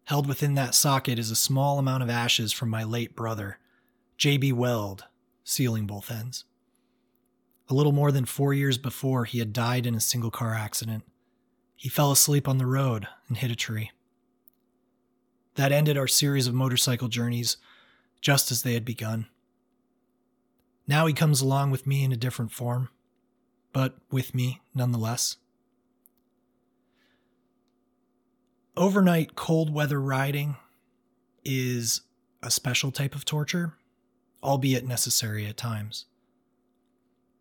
Held 0.06 0.28
within 0.28 0.56
that 0.56 0.76
socket 0.76 1.18
is 1.18 1.32
a 1.32 1.36
small 1.36 1.80
amount 1.80 2.04
of 2.04 2.10
ashes 2.10 2.52
from 2.52 2.70
my 2.70 2.84
late 2.84 3.16
brother, 3.16 3.60
J.B. 4.18 4.52
Weld, 4.54 5.06
sealing 5.44 5.86
both 5.86 6.12
ends. 6.12 6.44
A 7.70 7.74
little 7.74 7.92
more 7.92 8.12
than 8.12 8.26
four 8.26 8.54
years 8.54 8.78
before, 8.78 9.26
he 9.26 9.40
had 9.40 9.54
died 9.54 9.86
in 9.86 9.96
a 9.96 10.02
single 10.02 10.32
car 10.32 10.54
accident. 10.56 11.04
He 11.80 11.88
fell 11.88 12.12
asleep 12.12 12.46
on 12.46 12.58
the 12.58 12.66
road 12.66 13.08
and 13.30 13.38
hit 13.38 13.52
a 13.52 13.56
tree. 13.56 13.92
That 15.56 15.72
ended 15.72 15.98
our 15.98 16.10
series 16.10 16.46
of 16.46 16.54
motorcycle 16.54 17.08
journeys 17.08 17.56
just 18.20 18.52
as 18.52 18.64
they 18.64 18.74
had 18.74 18.84
begun. 18.84 19.28
Now 20.88 21.06
he 21.06 21.14
comes 21.14 21.40
along 21.40 21.72
with 21.72 21.88
me 21.88 22.04
in 22.04 22.12
a 22.12 22.18
different 22.18 22.52
form, 22.52 22.90
but 23.72 23.96
with 24.12 24.36
me 24.36 24.60
nonetheless. 24.76 25.38
Overnight 28.76 29.38
cold 29.38 29.74
weather 29.74 30.02
riding 30.02 30.58
is 31.46 32.02
a 32.44 32.52
special 32.52 32.92
type 32.92 33.16
of 33.16 33.24
torture, 33.24 33.76
albeit 34.44 34.86
necessary 34.86 35.46
at 35.46 35.56
times. 35.56 36.08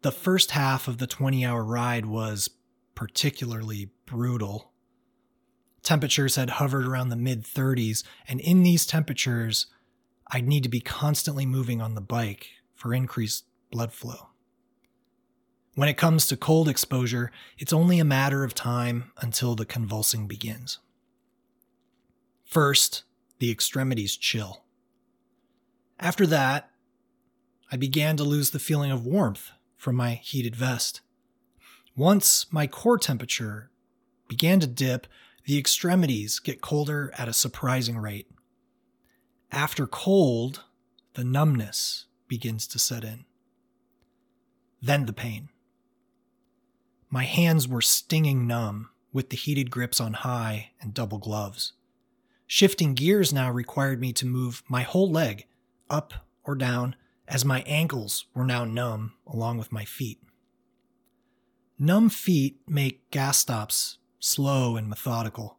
The 0.03 0.13
first 0.13 0.53
half 0.53 0.87
of 0.87 0.99
the 0.99 1.09
20 1.09 1.45
hour 1.45 1.65
ride 1.65 2.07
was 2.07 2.51
particularly 2.95 3.91
brutal. 4.09 4.73
Temperatures 5.83 6.37
had 6.37 6.51
hovered 6.51 6.87
around 6.87 7.09
the 7.09 7.17
mid 7.17 7.45
30s, 7.45 8.05
and 8.27 8.41
in 8.41 8.63
these 8.63 8.87
temperatures, 8.87 9.67
I'd 10.31 10.47
need 10.47 10.63
to 10.63 10.69
be 10.69 10.81
constantly 10.81 11.47
moving 11.47 11.81
on 11.81 11.95
the 11.95 12.01
bike 12.01 12.49
for 12.75 12.93
increased 12.93 13.45
blood 13.71 13.93
flow. 13.93 14.29
When 15.75 15.89
it 15.89 15.97
comes 15.97 16.27
to 16.27 16.37
cold 16.37 16.69
exposure, 16.69 17.31
it's 17.57 17.73
only 17.73 17.99
a 17.99 18.05
matter 18.05 18.45
of 18.45 18.55
time 18.55 19.13
until 19.19 19.55
the 19.55 19.65
convulsing 19.65 20.27
begins. 20.27 20.79
First, 22.45 23.05
the 23.39 23.51
extremities 23.51 24.17
chill. 24.17 24.65
After 26.01 26.27
that, 26.27 26.71
I 27.71 27.77
began 27.77 28.17
to 28.17 28.25
lose 28.25 28.51
the 28.51 28.59
feeling 28.59 28.91
of 28.91 29.07
warmth 29.07 29.53
from 29.77 29.95
my 29.95 30.15
heated 30.15 30.57
vest. 30.57 31.01
Once 31.95 32.47
my 32.51 32.67
core 32.67 32.99
temperature 32.99 33.71
began 34.29 34.61
to 34.61 34.67
dip, 34.67 35.07
the 35.47 35.59
extremities 35.59 36.39
get 36.39 36.61
colder 36.61 37.13
at 37.17 37.29
a 37.29 37.33
surprising 37.33 37.99
rate. 37.99 38.31
After 39.51 39.87
cold, 39.87 40.65
the 41.15 41.25
numbness 41.25 42.05
begins 42.29 42.67
to 42.69 42.79
set 42.79 43.03
in. 43.03 43.25
Then 44.83 45.07
the 45.07 45.13
pain. 45.13 45.49
My 47.11 47.25
hands 47.25 47.67
were 47.67 47.81
stinging 47.81 48.47
numb 48.47 48.91
with 49.13 49.31
the 49.31 49.37
heated 49.37 49.71
grips 49.71 50.01
on 50.01 50.13
high 50.13 50.73
and 50.81 50.93
double 50.93 51.19
gloves. 51.19 51.73
Shifting 52.47 52.95
gears 52.95 53.33
now 53.33 53.51
required 53.51 54.01
me 54.01 54.13
to 54.13 54.27
move 54.27 54.63
my 54.69 54.83
whole 54.83 55.11
leg 55.11 55.47
up 55.89 56.13
or 56.45 56.55
down 56.55 56.95
as 57.27 57.45
my 57.45 57.63
ankles 57.63 58.27
were 58.35 58.45
now 58.45 58.65
numb 58.65 59.15
along 59.27 59.59
with 59.59 59.73
my 59.73 59.85
feet. 59.85 60.23
Numb 61.79 62.11
feet 62.11 62.61
make 62.67 63.11
gas 63.11 63.39
stops 63.39 63.99
slow 64.19 64.77
and 64.77 64.89
methodical, 64.89 65.59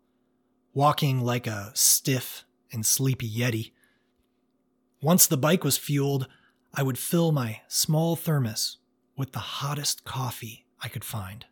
walking 0.73 1.21
like 1.21 1.47
a 1.47 1.71
stiff 1.73 2.43
and 2.71 2.85
sleepy 2.85 3.29
Yeti. 3.29 3.71
Once 5.01 5.27
the 5.27 5.37
bike 5.37 5.63
was 5.63 5.77
fueled, 5.77 6.27
I 6.73 6.83
would 6.83 6.97
fill 6.97 7.31
my 7.31 7.61
small 7.67 8.15
thermos 8.15 8.77
with 9.15 9.31
the 9.31 9.39
hottest 9.39 10.05
coffee 10.05 10.65
I 10.81 10.87
could 10.87 11.03
find. 11.03 11.45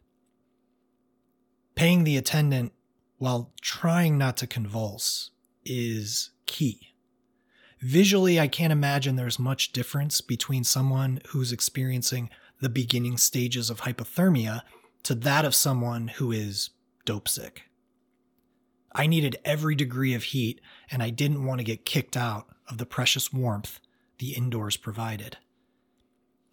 Paying 1.76 2.04
the 2.04 2.18
attendant 2.18 2.74
while 3.18 3.52
trying 3.62 4.18
not 4.18 4.38
to 4.38 4.48
convulse 4.48 5.32
is 5.66 6.32
key. 6.46 6.94
Visually, 7.80 8.40
I 8.40 8.48
can't 8.48 8.74
imagine 8.74 9.16
there's 9.16 9.38
much 9.38 9.72
difference 9.72 10.22
between 10.22 10.64
someone 10.64 11.22
who's 11.30 11.52
experiencing 11.52 12.30
the 12.60 12.70
beginning 12.70 13.18
stages 13.18 13.70
of 13.70 13.82
hypothermia 13.82 14.62
to 15.04 15.14
that 15.14 15.46
of 15.46 15.54
someone 15.54 16.08
who 16.08 16.32
is 16.32 16.72
dope 17.08 17.28
sick. 17.28 17.64
I 18.94 19.08
needed 19.08 19.38
every 19.46 19.74
degree 19.74 20.14
of 20.14 20.24
heat, 20.24 20.60
and 20.92 21.02
I 21.02 21.10
didn't 21.10 21.46
want 21.46 21.60
to 21.60 21.64
get 21.64 21.86
kicked 21.86 22.18
out 22.18 22.48
of 22.70 22.78
the 22.78 22.86
precious 22.86 23.32
warmth 23.32 23.80
the 24.20 24.34
indoors 24.34 24.78
provided. 24.78 25.38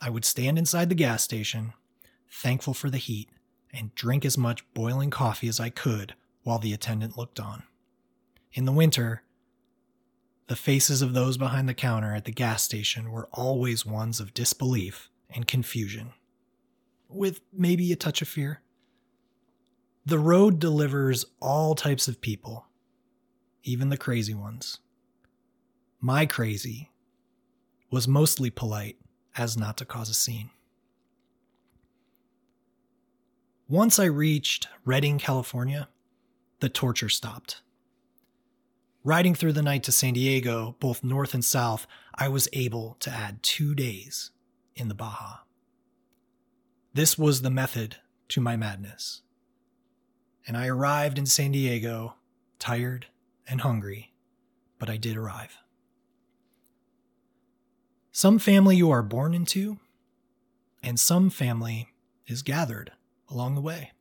I 0.00 0.10
would 0.10 0.24
stand 0.24 0.58
inside 0.58 0.88
the 0.90 0.94
gas 0.94 1.24
station, 1.24 1.72
thankful 2.30 2.72
for 2.72 2.88
the 2.88 2.98
heat, 2.98 3.30
and 3.72 3.94
drink 3.94 4.24
as 4.24 4.38
much 4.38 4.64
boiling 4.74 5.10
coffee 5.10 5.48
as 5.48 5.58
I 5.58 5.70
could 5.70 6.14
while 6.42 6.58
the 6.58 6.72
attendant 6.72 7.18
looked 7.18 7.40
on. 7.40 7.64
In 8.52 8.64
the 8.64 8.72
winter, 8.72 9.22
the 10.46 10.56
faces 10.56 11.02
of 11.02 11.14
those 11.14 11.36
behind 11.36 11.68
the 11.68 11.74
counter 11.74 12.14
at 12.14 12.26
the 12.26 12.30
gas 12.30 12.62
station 12.62 13.10
were 13.10 13.28
always 13.32 13.84
ones 13.84 14.20
of 14.20 14.34
disbelief 14.34 15.10
and 15.30 15.48
confusion, 15.48 16.12
with 17.08 17.40
maybe 17.52 17.90
a 17.90 17.96
touch 17.96 18.22
of 18.22 18.28
fear. 18.28 18.60
The 20.06 20.18
road 20.18 20.58
delivers 20.58 21.24
all 21.40 21.74
types 21.74 22.08
of 22.08 22.20
people, 22.20 22.66
even 23.62 23.88
the 23.88 23.96
crazy 23.96 24.34
ones. 24.34 24.78
My 25.98 26.26
crazy 26.26 26.90
was 27.90 28.06
mostly 28.06 28.50
polite 28.50 28.98
as 29.34 29.56
not 29.56 29.78
to 29.78 29.86
cause 29.86 30.10
a 30.10 30.14
scene. 30.14 30.50
Once 33.66 33.98
I 33.98 34.04
reached 34.04 34.68
Redding, 34.84 35.18
California, 35.18 35.88
the 36.60 36.68
torture 36.68 37.08
stopped. 37.08 37.62
Riding 39.04 39.34
through 39.34 39.54
the 39.54 39.62
night 39.62 39.82
to 39.84 39.92
San 39.92 40.12
Diego, 40.12 40.76
both 40.80 41.02
north 41.02 41.32
and 41.32 41.44
south, 41.44 41.86
I 42.14 42.28
was 42.28 42.48
able 42.52 42.98
to 43.00 43.10
add 43.10 43.42
two 43.42 43.74
days 43.74 44.32
in 44.76 44.88
the 44.88 44.94
Baja. 44.94 45.38
This 46.92 47.16
was 47.16 47.40
the 47.40 47.50
method 47.50 47.96
to 48.28 48.42
my 48.42 48.56
madness. 48.56 49.22
And 50.46 50.56
I 50.56 50.66
arrived 50.66 51.18
in 51.18 51.26
San 51.26 51.52
Diego, 51.52 52.14
tired 52.58 53.06
and 53.48 53.62
hungry, 53.62 54.12
but 54.78 54.90
I 54.90 54.96
did 54.96 55.16
arrive. 55.16 55.58
Some 58.12 58.38
family 58.38 58.76
you 58.76 58.90
are 58.90 59.02
born 59.02 59.34
into, 59.34 59.78
and 60.82 61.00
some 61.00 61.30
family 61.30 61.88
is 62.26 62.42
gathered 62.42 62.92
along 63.28 63.54
the 63.54 63.60
way. 63.60 63.92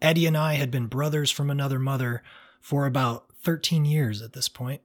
Eddie 0.00 0.26
and 0.26 0.36
I 0.36 0.54
had 0.54 0.70
been 0.70 0.86
brothers 0.86 1.30
from 1.30 1.50
another 1.50 1.78
mother 1.78 2.22
for 2.60 2.86
about 2.86 3.26
13 3.42 3.84
years 3.84 4.22
at 4.22 4.32
this 4.32 4.48
point. 4.48 4.80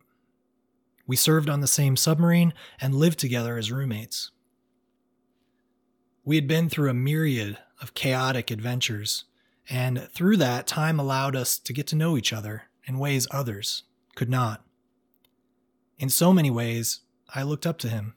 We 1.05 1.15
served 1.15 1.49
on 1.49 1.59
the 1.61 1.67
same 1.67 1.95
submarine 1.97 2.53
and 2.79 2.95
lived 2.95 3.19
together 3.19 3.57
as 3.57 3.71
roommates. 3.71 4.31
We 6.23 6.35
had 6.35 6.47
been 6.47 6.69
through 6.69 6.89
a 6.89 6.93
myriad 6.93 7.57
of 7.81 7.93
chaotic 7.93 8.49
adventures, 8.49 9.25
and 9.69 10.09
through 10.11 10.37
that, 10.37 10.67
time 10.67 10.99
allowed 10.99 11.35
us 11.35 11.57
to 11.59 11.73
get 11.73 11.87
to 11.87 11.95
know 11.95 12.17
each 12.17 12.33
other 12.33 12.63
in 12.85 12.99
ways 12.99 13.27
others 13.31 13.83
could 14.15 14.29
not. 14.29 14.63
In 15.97 16.09
so 16.09 16.33
many 16.33 16.51
ways, 16.51 17.01
I 17.33 17.43
looked 17.43 17.65
up 17.65 17.77
to 17.79 17.89
him. 17.89 18.15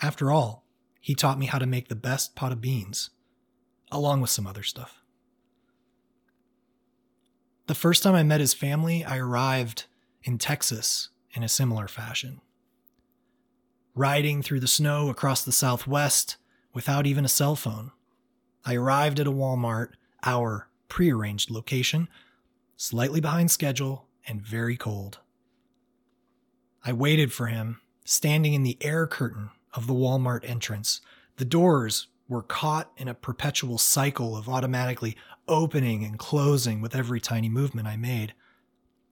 After 0.00 0.30
all, 0.30 0.64
he 1.00 1.14
taught 1.14 1.38
me 1.38 1.46
how 1.46 1.58
to 1.58 1.66
make 1.66 1.88
the 1.88 1.96
best 1.96 2.36
pot 2.36 2.52
of 2.52 2.60
beans, 2.60 3.10
along 3.90 4.20
with 4.20 4.30
some 4.30 4.46
other 4.46 4.62
stuff. 4.62 5.02
The 7.66 7.74
first 7.74 8.02
time 8.02 8.14
I 8.14 8.22
met 8.22 8.40
his 8.40 8.54
family, 8.54 9.04
I 9.04 9.18
arrived 9.18 9.86
in 10.22 10.38
Texas 10.38 11.10
in 11.32 11.42
a 11.42 11.48
similar 11.48 11.88
fashion. 11.88 12.40
Riding 13.94 14.42
through 14.42 14.60
the 14.60 14.66
snow 14.66 15.10
across 15.10 15.42
the 15.42 15.52
Southwest 15.52 16.36
without 16.72 17.06
even 17.06 17.24
a 17.24 17.28
cell 17.28 17.56
phone, 17.56 17.90
I 18.64 18.74
arrived 18.74 19.18
at 19.18 19.26
a 19.26 19.32
Walmart, 19.32 19.92
our 20.24 20.68
prearranged 20.88 21.50
location, 21.50 22.08
slightly 22.76 23.20
behind 23.20 23.50
schedule 23.50 24.06
and 24.26 24.42
very 24.42 24.76
cold. 24.76 25.18
I 26.84 26.92
waited 26.92 27.32
for 27.32 27.46
him, 27.46 27.80
standing 28.04 28.54
in 28.54 28.62
the 28.62 28.78
air 28.80 29.06
curtain 29.06 29.50
of 29.74 29.86
the 29.86 29.94
Walmart 29.94 30.48
entrance. 30.48 31.00
The 31.36 31.44
doors 31.44 32.08
were 32.28 32.42
caught 32.42 32.92
in 32.96 33.08
a 33.08 33.14
perpetual 33.14 33.78
cycle 33.78 34.36
of 34.36 34.48
automatically 34.48 35.16
opening 35.46 36.04
and 36.04 36.18
closing 36.18 36.80
with 36.80 36.94
every 36.94 37.20
tiny 37.20 37.48
movement 37.48 37.88
I 37.88 37.96
made. 37.96 38.34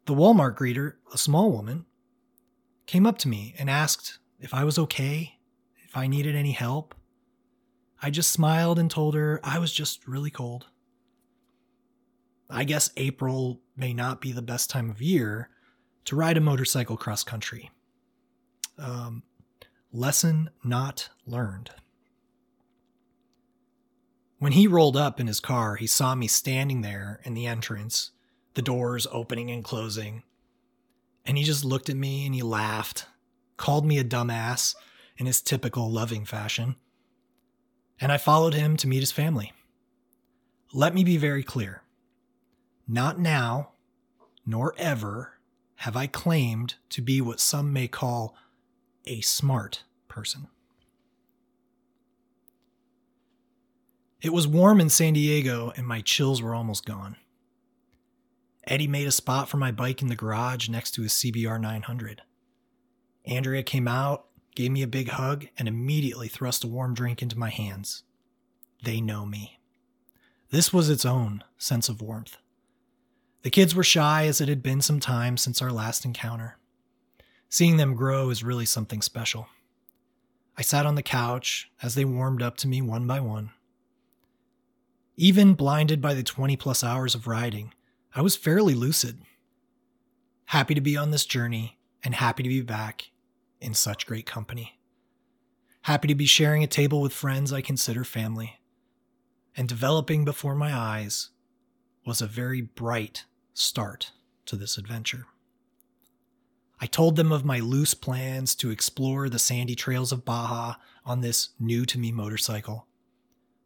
The 0.06 0.14
Walmart 0.14 0.56
greeter, 0.56 0.94
a 1.12 1.18
small 1.18 1.50
woman, 1.50 1.86
came 2.86 3.06
up 3.06 3.18
to 3.18 3.28
me 3.28 3.54
and 3.58 3.68
asked 3.68 4.18
if 4.38 4.54
I 4.54 4.64
was 4.64 4.78
okay, 4.78 5.38
if 5.84 5.96
I 5.96 6.06
needed 6.06 6.36
any 6.36 6.52
help. 6.52 6.94
I 8.02 8.10
just 8.10 8.30
smiled 8.30 8.78
and 8.78 8.90
told 8.90 9.14
her 9.14 9.40
I 9.42 9.58
was 9.58 9.72
just 9.72 10.06
really 10.06 10.30
cold. 10.30 10.66
I 12.48 12.64
guess 12.64 12.90
April 12.96 13.60
may 13.76 13.92
not 13.92 14.20
be 14.20 14.32
the 14.32 14.42
best 14.42 14.70
time 14.70 14.90
of 14.90 15.02
year 15.02 15.50
to 16.04 16.16
ride 16.16 16.36
a 16.36 16.40
motorcycle 16.40 16.96
cross 16.96 17.24
country. 17.24 17.70
Um, 18.78 19.22
lesson 19.92 20.50
not 20.62 21.08
learned. 21.26 21.70
When 24.38 24.52
he 24.52 24.66
rolled 24.66 24.96
up 24.96 25.18
in 25.18 25.26
his 25.26 25.40
car, 25.40 25.76
he 25.76 25.86
saw 25.86 26.14
me 26.14 26.28
standing 26.28 26.82
there 26.82 27.20
in 27.24 27.34
the 27.34 27.46
entrance, 27.46 28.10
the 28.54 28.62
doors 28.62 29.06
opening 29.10 29.50
and 29.50 29.64
closing. 29.64 30.22
And 31.24 31.38
he 31.38 31.44
just 31.44 31.64
looked 31.64 31.88
at 31.88 31.96
me 31.96 32.26
and 32.26 32.34
he 32.34 32.42
laughed, 32.42 33.06
called 33.56 33.86
me 33.86 33.98
a 33.98 34.04
dumbass 34.04 34.76
in 35.16 35.26
his 35.26 35.40
typical 35.40 35.90
loving 35.90 36.24
fashion. 36.24 36.76
And 37.98 38.12
I 38.12 38.18
followed 38.18 38.54
him 38.54 38.76
to 38.76 38.86
meet 38.86 39.00
his 39.00 39.10
family. 39.10 39.52
Let 40.72 40.94
me 40.94 41.02
be 41.02 41.16
very 41.16 41.42
clear. 41.42 41.82
Not 42.88 43.18
now, 43.18 43.70
nor 44.44 44.74
ever, 44.78 45.34
have 45.76 45.96
I 45.96 46.06
claimed 46.06 46.76
to 46.90 47.02
be 47.02 47.20
what 47.20 47.40
some 47.40 47.72
may 47.72 47.88
call 47.88 48.34
a 49.04 49.20
smart 49.20 49.84
person. 50.08 50.48
It 54.22 54.32
was 54.32 54.48
warm 54.48 54.80
in 54.80 54.88
San 54.88 55.12
Diego 55.12 55.72
and 55.76 55.86
my 55.86 56.00
chills 56.00 56.40
were 56.40 56.54
almost 56.54 56.86
gone. 56.86 57.16
Eddie 58.66 58.88
made 58.88 59.06
a 59.06 59.12
spot 59.12 59.48
for 59.48 59.58
my 59.58 59.70
bike 59.70 60.02
in 60.02 60.08
the 60.08 60.16
garage 60.16 60.68
next 60.68 60.92
to 60.92 61.02
his 61.02 61.12
CBR 61.12 61.60
900. 61.60 62.22
Andrea 63.24 63.62
came 63.62 63.86
out, 63.86 64.26
gave 64.54 64.72
me 64.72 64.82
a 64.82 64.88
big 64.88 65.10
hug, 65.10 65.46
and 65.58 65.68
immediately 65.68 66.26
thrust 66.28 66.64
a 66.64 66.66
warm 66.66 66.94
drink 66.94 67.22
into 67.22 67.38
my 67.38 67.50
hands. 67.50 68.02
They 68.82 69.00
know 69.00 69.26
me. 69.26 69.60
This 70.50 70.72
was 70.72 70.90
its 70.90 71.04
own 71.04 71.44
sense 71.58 71.88
of 71.88 72.00
warmth. 72.00 72.38
The 73.42 73.50
kids 73.50 73.74
were 73.74 73.84
shy 73.84 74.26
as 74.26 74.40
it 74.40 74.48
had 74.48 74.62
been 74.62 74.80
some 74.80 75.00
time 75.00 75.36
since 75.36 75.62
our 75.62 75.70
last 75.70 76.04
encounter. 76.04 76.58
Seeing 77.48 77.76
them 77.76 77.94
grow 77.94 78.30
is 78.30 78.42
really 78.42 78.66
something 78.66 79.02
special. 79.02 79.48
I 80.58 80.62
sat 80.62 80.86
on 80.86 80.94
the 80.94 81.02
couch 81.02 81.70
as 81.82 81.94
they 81.94 82.04
warmed 82.04 82.42
up 82.42 82.56
to 82.58 82.68
me 82.68 82.82
one 82.82 83.06
by 83.06 83.20
one. 83.20 83.50
Even 85.16 85.54
blinded 85.54 86.00
by 86.00 86.14
the 86.14 86.22
20 86.22 86.56
plus 86.56 86.82
hours 86.82 87.14
of 87.14 87.26
riding, 87.26 87.72
I 88.14 88.22
was 88.22 88.36
fairly 88.36 88.74
lucid. 88.74 89.22
Happy 90.46 90.74
to 90.74 90.80
be 90.80 90.96
on 90.96 91.10
this 91.10 91.24
journey 91.24 91.78
and 92.02 92.14
happy 92.14 92.42
to 92.42 92.48
be 92.48 92.62
back 92.62 93.10
in 93.60 93.74
such 93.74 94.06
great 94.06 94.26
company. 94.26 94.78
Happy 95.82 96.08
to 96.08 96.14
be 96.14 96.26
sharing 96.26 96.62
a 96.62 96.66
table 96.66 97.00
with 97.00 97.12
friends 97.12 97.52
I 97.52 97.60
consider 97.60 98.04
family. 98.04 98.58
And 99.56 99.68
developing 99.68 100.24
before 100.24 100.54
my 100.54 100.74
eyes 100.74 101.30
was 102.04 102.20
a 102.20 102.26
very 102.26 102.60
bright 102.60 103.24
start 103.58 104.12
to 104.44 104.56
this 104.56 104.76
adventure. 104.76 105.26
I 106.78 106.86
told 106.86 107.16
them 107.16 107.32
of 107.32 107.44
my 107.44 107.58
loose 107.58 107.94
plans 107.94 108.54
to 108.56 108.70
explore 108.70 109.28
the 109.28 109.38
sandy 109.38 109.74
trails 109.74 110.12
of 110.12 110.24
Baja 110.24 110.74
on 111.06 111.22
this 111.22 111.50
new 111.58 111.86
to 111.86 111.98
me 111.98 112.12
motorcycle. 112.12 112.86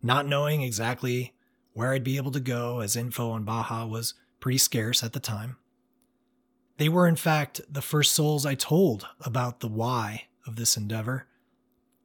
Not 0.00 0.26
knowing 0.26 0.62
exactly 0.62 1.34
where 1.72 1.92
I'd 1.92 2.04
be 2.04 2.16
able 2.16 2.30
to 2.32 2.40
go, 2.40 2.80
as 2.80 2.94
info 2.94 3.30
on 3.30 3.44
Baja 3.44 3.84
was 3.86 4.14
pretty 4.38 4.58
scarce 4.58 5.02
at 5.02 5.12
the 5.12 5.20
time. 5.20 5.56
They 6.76 6.88
were, 6.88 7.06
in 7.06 7.16
fact, 7.16 7.60
the 7.68 7.82
first 7.82 8.12
souls 8.12 8.46
I 8.46 8.54
told 8.54 9.06
about 9.20 9.60
the 9.60 9.68
why 9.68 10.28
of 10.46 10.56
this 10.56 10.76
endeavor. 10.76 11.26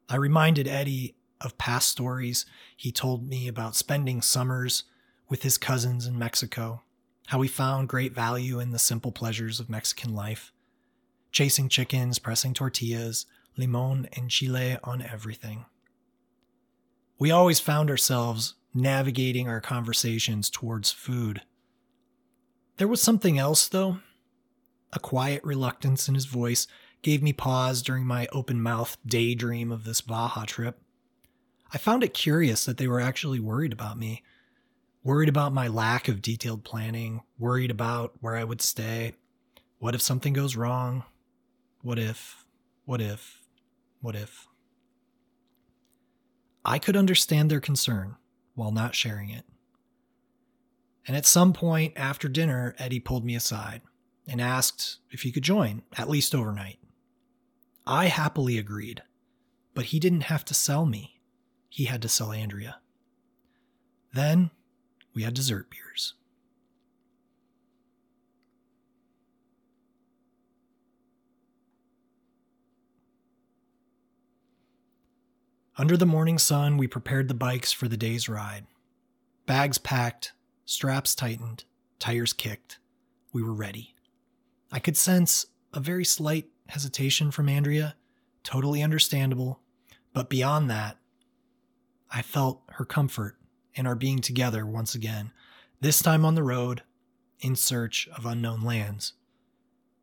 I 0.08 0.16
reminded 0.16 0.68
Eddie 0.68 1.14
of 1.40 1.56
past 1.56 1.88
stories 1.88 2.46
he 2.76 2.90
told 2.90 3.28
me 3.28 3.48
about 3.48 3.76
spending 3.76 4.22
summers 4.22 4.84
with 5.28 5.42
his 5.42 5.56
cousins 5.56 6.06
in 6.06 6.18
Mexico, 6.18 6.82
how 7.26 7.40
he 7.40 7.48
found 7.48 7.88
great 7.88 8.14
value 8.14 8.60
in 8.60 8.70
the 8.70 8.78
simple 8.78 9.12
pleasures 9.12 9.60
of 9.60 9.68
Mexican 9.68 10.14
life 10.14 10.52
chasing 11.32 11.68
chickens, 11.68 12.18
pressing 12.18 12.54
tortillas, 12.54 13.26
limon 13.58 14.08
and 14.14 14.30
chile 14.30 14.78
on 14.82 15.02
everything. 15.02 15.66
We 17.18 17.30
always 17.30 17.60
found 17.60 17.90
ourselves 17.90 18.54
navigating 18.72 19.46
our 19.46 19.60
conversations 19.60 20.48
towards 20.48 20.92
food. 20.92 21.42
There 22.78 22.88
was 22.88 23.02
something 23.02 23.38
else, 23.38 23.68
though. 23.68 23.98
A 24.92 24.98
quiet 24.98 25.44
reluctance 25.44 26.08
in 26.08 26.14
his 26.14 26.26
voice 26.26 26.66
gave 27.02 27.22
me 27.22 27.32
pause 27.34 27.82
during 27.82 28.06
my 28.06 28.28
open 28.32 28.62
mouthed 28.62 28.98
daydream 29.06 29.70
of 29.70 29.84
this 29.84 30.00
Baja 30.00 30.44
trip. 30.46 30.80
I 31.72 31.78
found 31.78 32.02
it 32.02 32.14
curious 32.14 32.64
that 32.64 32.78
they 32.78 32.88
were 32.88 33.00
actually 33.00 33.40
worried 33.40 33.72
about 33.72 33.98
me, 33.98 34.22
worried 35.06 35.28
about 35.28 35.52
my 35.52 35.68
lack 35.68 36.08
of 36.08 36.20
detailed 36.20 36.64
planning, 36.64 37.20
worried 37.38 37.70
about 37.70 38.14
where 38.20 38.34
I 38.34 38.42
would 38.42 38.60
stay. 38.60 39.14
What 39.78 39.94
if 39.94 40.02
something 40.02 40.32
goes 40.32 40.56
wrong? 40.56 41.04
What 41.80 41.96
if? 41.96 42.44
What 42.86 43.00
if? 43.00 43.40
What 44.00 44.16
if? 44.16 44.48
I 46.64 46.80
could 46.80 46.96
understand 46.96 47.48
their 47.48 47.60
concern 47.60 48.16
while 48.56 48.72
not 48.72 48.96
sharing 48.96 49.30
it. 49.30 49.44
And 51.06 51.16
at 51.16 51.24
some 51.24 51.52
point 51.52 51.92
after 51.94 52.28
dinner, 52.28 52.74
Eddie 52.76 52.98
pulled 52.98 53.24
me 53.24 53.36
aside 53.36 53.82
and 54.26 54.40
asked 54.40 54.98
if 55.12 55.22
he 55.22 55.30
could 55.30 55.44
join, 55.44 55.82
at 55.96 56.10
least 56.10 56.34
overnight. 56.34 56.80
I 57.86 58.06
happily 58.06 58.58
agreed, 58.58 59.04
but 59.72 59.84
he 59.86 60.00
didn't 60.00 60.22
have 60.22 60.44
to 60.46 60.54
sell 60.54 60.84
me. 60.84 61.20
He 61.68 61.84
had 61.84 62.02
to 62.02 62.08
sell 62.08 62.32
Andrea. 62.32 62.78
Then 64.12 64.50
we 65.16 65.22
had 65.22 65.32
dessert 65.32 65.70
beers. 65.70 66.12
Under 75.78 75.96
the 75.96 76.04
morning 76.04 76.38
sun, 76.38 76.76
we 76.76 76.86
prepared 76.86 77.28
the 77.28 77.34
bikes 77.34 77.72
for 77.72 77.88
the 77.88 77.96
day's 77.96 78.28
ride. 78.28 78.66
Bags 79.46 79.78
packed, 79.78 80.32
straps 80.66 81.14
tightened, 81.14 81.64
tires 81.98 82.34
kicked. 82.34 82.78
We 83.32 83.42
were 83.42 83.54
ready. 83.54 83.94
I 84.70 84.80
could 84.80 84.98
sense 84.98 85.46
a 85.72 85.80
very 85.80 86.04
slight 86.04 86.48
hesitation 86.68 87.30
from 87.30 87.48
Andrea, 87.48 87.94
totally 88.44 88.82
understandable, 88.82 89.60
but 90.12 90.28
beyond 90.28 90.68
that, 90.70 90.98
I 92.10 92.20
felt 92.20 92.62
her 92.72 92.84
comfort 92.84 93.38
in 93.76 93.86
are 93.86 93.94
being 93.94 94.18
together 94.18 94.66
once 94.66 94.94
again, 94.94 95.30
this 95.80 96.02
time 96.02 96.24
on 96.24 96.34
the 96.34 96.42
road, 96.42 96.82
in 97.38 97.54
search 97.54 98.08
of 98.16 98.26
unknown 98.26 98.62
lands. 98.62 99.12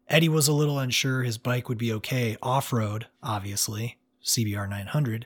Eddie 0.07 0.29
was 0.29 0.47
a 0.47 0.53
little 0.53 0.79
unsure 0.79 1.23
his 1.23 1.37
bike 1.37 1.67
would 1.67 1.77
be 1.77 1.91
okay 1.91 2.37
off 2.41 2.71
road, 2.71 3.07
obviously, 3.21 3.97
CBR 4.23 4.69
900 4.69 5.25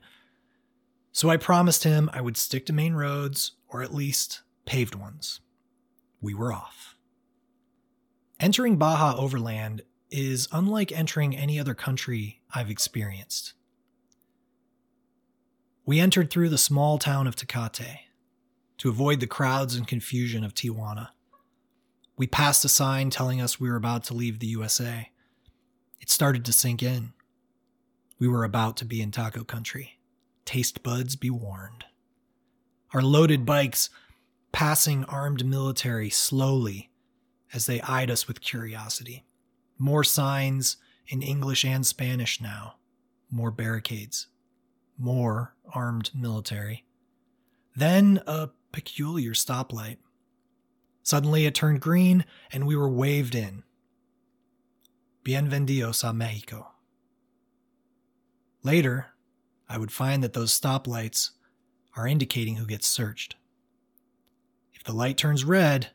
so 1.17 1.31
I 1.31 1.37
promised 1.37 1.83
him 1.83 2.11
I 2.13 2.21
would 2.21 2.37
stick 2.37 2.67
to 2.67 2.73
main 2.73 2.93
roads, 2.93 3.53
or 3.67 3.81
at 3.81 3.91
least 3.91 4.43
paved 4.65 4.93
ones. 4.93 5.39
We 6.21 6.35
were 6.35 6.53
off. 6.53 6.95
Entering 8.39 8.77
Baja 8.77 9.15
Overland 9.17 9.81
is 10.11 10.47
unlike 10.51 10.91
entering 10.91 11.35
any 11.35 11.59
other 11.59 11.73
country 11.73 12.41
I've 12.53 12.69
experienced. 12.69 13.53
We 15.87 15.99
entered 15.99 16.29
through 16.29 16.49
the 16.49 16.57
small 16.59 16.99
town 16.99 17.25
of 17.25 17.35
Tecate 17.35 18.01
to 18.77 18.89
avoid 18.89 19.19
the 19.19 19.27
crowds 19.27 19.75
and 19.75 19.87
confusion 19.87 20.43
of 20.43 20.53
Tijuana. 20.53 21.09
We 22.15 22.27
passed 22.27 22.65
a 22.65 22.69
sign 22.69 23.09
telling 23.09 23.41
us 23.41 23.59
we 23.59 23.69
were 23.69 23.75
about 23.75 24.03
to 24.05 24.13
leave 24.13 24.39
the 24.39 24.47
USA. 24.47 25.11
It 25.99 26.09
started 26.09 26.45
to 26.45 26.53
sink 26.53 26.81
in. 26.81 27.13
We 28.19 28.27
were 28.27 28.43
about 28.43 28.77
to 28.77 28.85
be 28.85 29.01
in 29.01 29.11
taco 29.11 29.43
country 29.43 29.97
taste 30.47 30.81
buds 30.81 31.15
be 31.15 31.29
warned. 31.29 31.85
Our 32.93 33.03
loaded 33.03 33.45
bikes 33.45 33.89
passing 34.51 35.03
armed 35.03 35.45
military 35.45 36.09
slowly 36.09 36.89
as 37.53 37.65
they 37.65 37.81
eyed 37.81 38.09
us 38.09 38.27
with 38.27 38.41
curiosity. 38.41 39.25
More 39.77 40.05
signs 40.05 40.77
in 41.07 41.21
English 41.21 41.63
and 41.65 41.85
Spanish 41.85 42.41
now, 42.41 42.75
more 43.29 43.51
barricades, 43.51 44.27
more 44.97 45.53
armed 45.73 46.11
military. 46.15 46.85
Then 47.75 48.21
a 48.25 48.49
peculiar 48.77 49.31
stoplight. 49.31 49.97
Suddenly 51.01 51.47
it 51.47 51.55
turned 51.55 51.81
green 51.81 52.23
and 52.53 52.67
we 52.67 52.75
were 52.75 52.87
waved 52.87 53.33
in. 53.33 53.63
Bienvenidos 55.25 56.07
a 56.07 56.13
Mexico. 56.13 56.73
Later, 58.61 59.07
I 59.67 59.79
would 59.79 59.91
find 59.91 60.23
that 60.23 60.33
those 60.33 60.57
stoplights 60.57 61.31
are 61.95 62.05
indicating 62.07 62.57
who 62.57 62.67
gets 62.67 62.85
searched. 62.85 63.35
If 64.75 64.83
the 64.83 64.93
light 64.93 65.17
turns 65.17 65.43
red, 65.43 65.87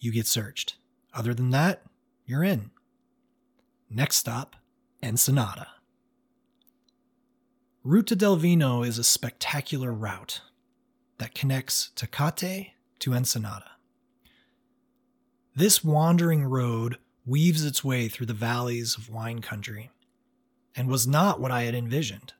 you 0.00 0.10
get 0.10 0.26
searched. 0.26 0.76
Other 1.12 1.34
than 1.34 1.50
that, 1.50 1.82
you're 2.24 2.42
in. 2.42 2.70
Next 3.90 4.16
stop, 4.16 4.56
Ensenada. 5.02 5.66
Ruta 7.82 8.16
del 8.16 8.36
Vino 8.36 8.82
is 8.82 8.96
a 8.96 9.04
spectacular 9.04 9.92
route 9.92 10.40
that 11.18 11.34
connects 11.34 11.90
Tecate 11.96 12.72
to 13.00 13.14
Ensenada. 13.14 13.72
This 15.54 15.84
wandering 15.84 16.44
road 16.44 16.98
weaves 17.24 17.64
its 17.64 17.84
way 17.84 18.08
through 18.08 18.26
the 18.26 18.34
valleys 18.34 18.96
of 18.96 19.08
wine 19.08 19.40
country 19.40 19.90
and 20.76 20.88
was 20.88 21.06
not 21.06 21.40
what 21.40 21.50
I 21.50 21.62
had 21.62 21.74
envisioned. 21.74 22.32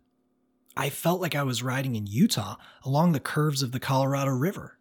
I 0.76 0.90
felt 0.90 1.20
like 1.20 1.36
I 1.36 1.44
was 1.44 1.62
riding 1.62 1.94
in 1.94 2.06
Utah 2.06 2.56
along 2.82 3.12
the 3.12 3.20
curves 3.20 3.62
of 3.62 3.70
the 3.72 3.78
Colorado 3.80 4.32
River. 4.32 4.78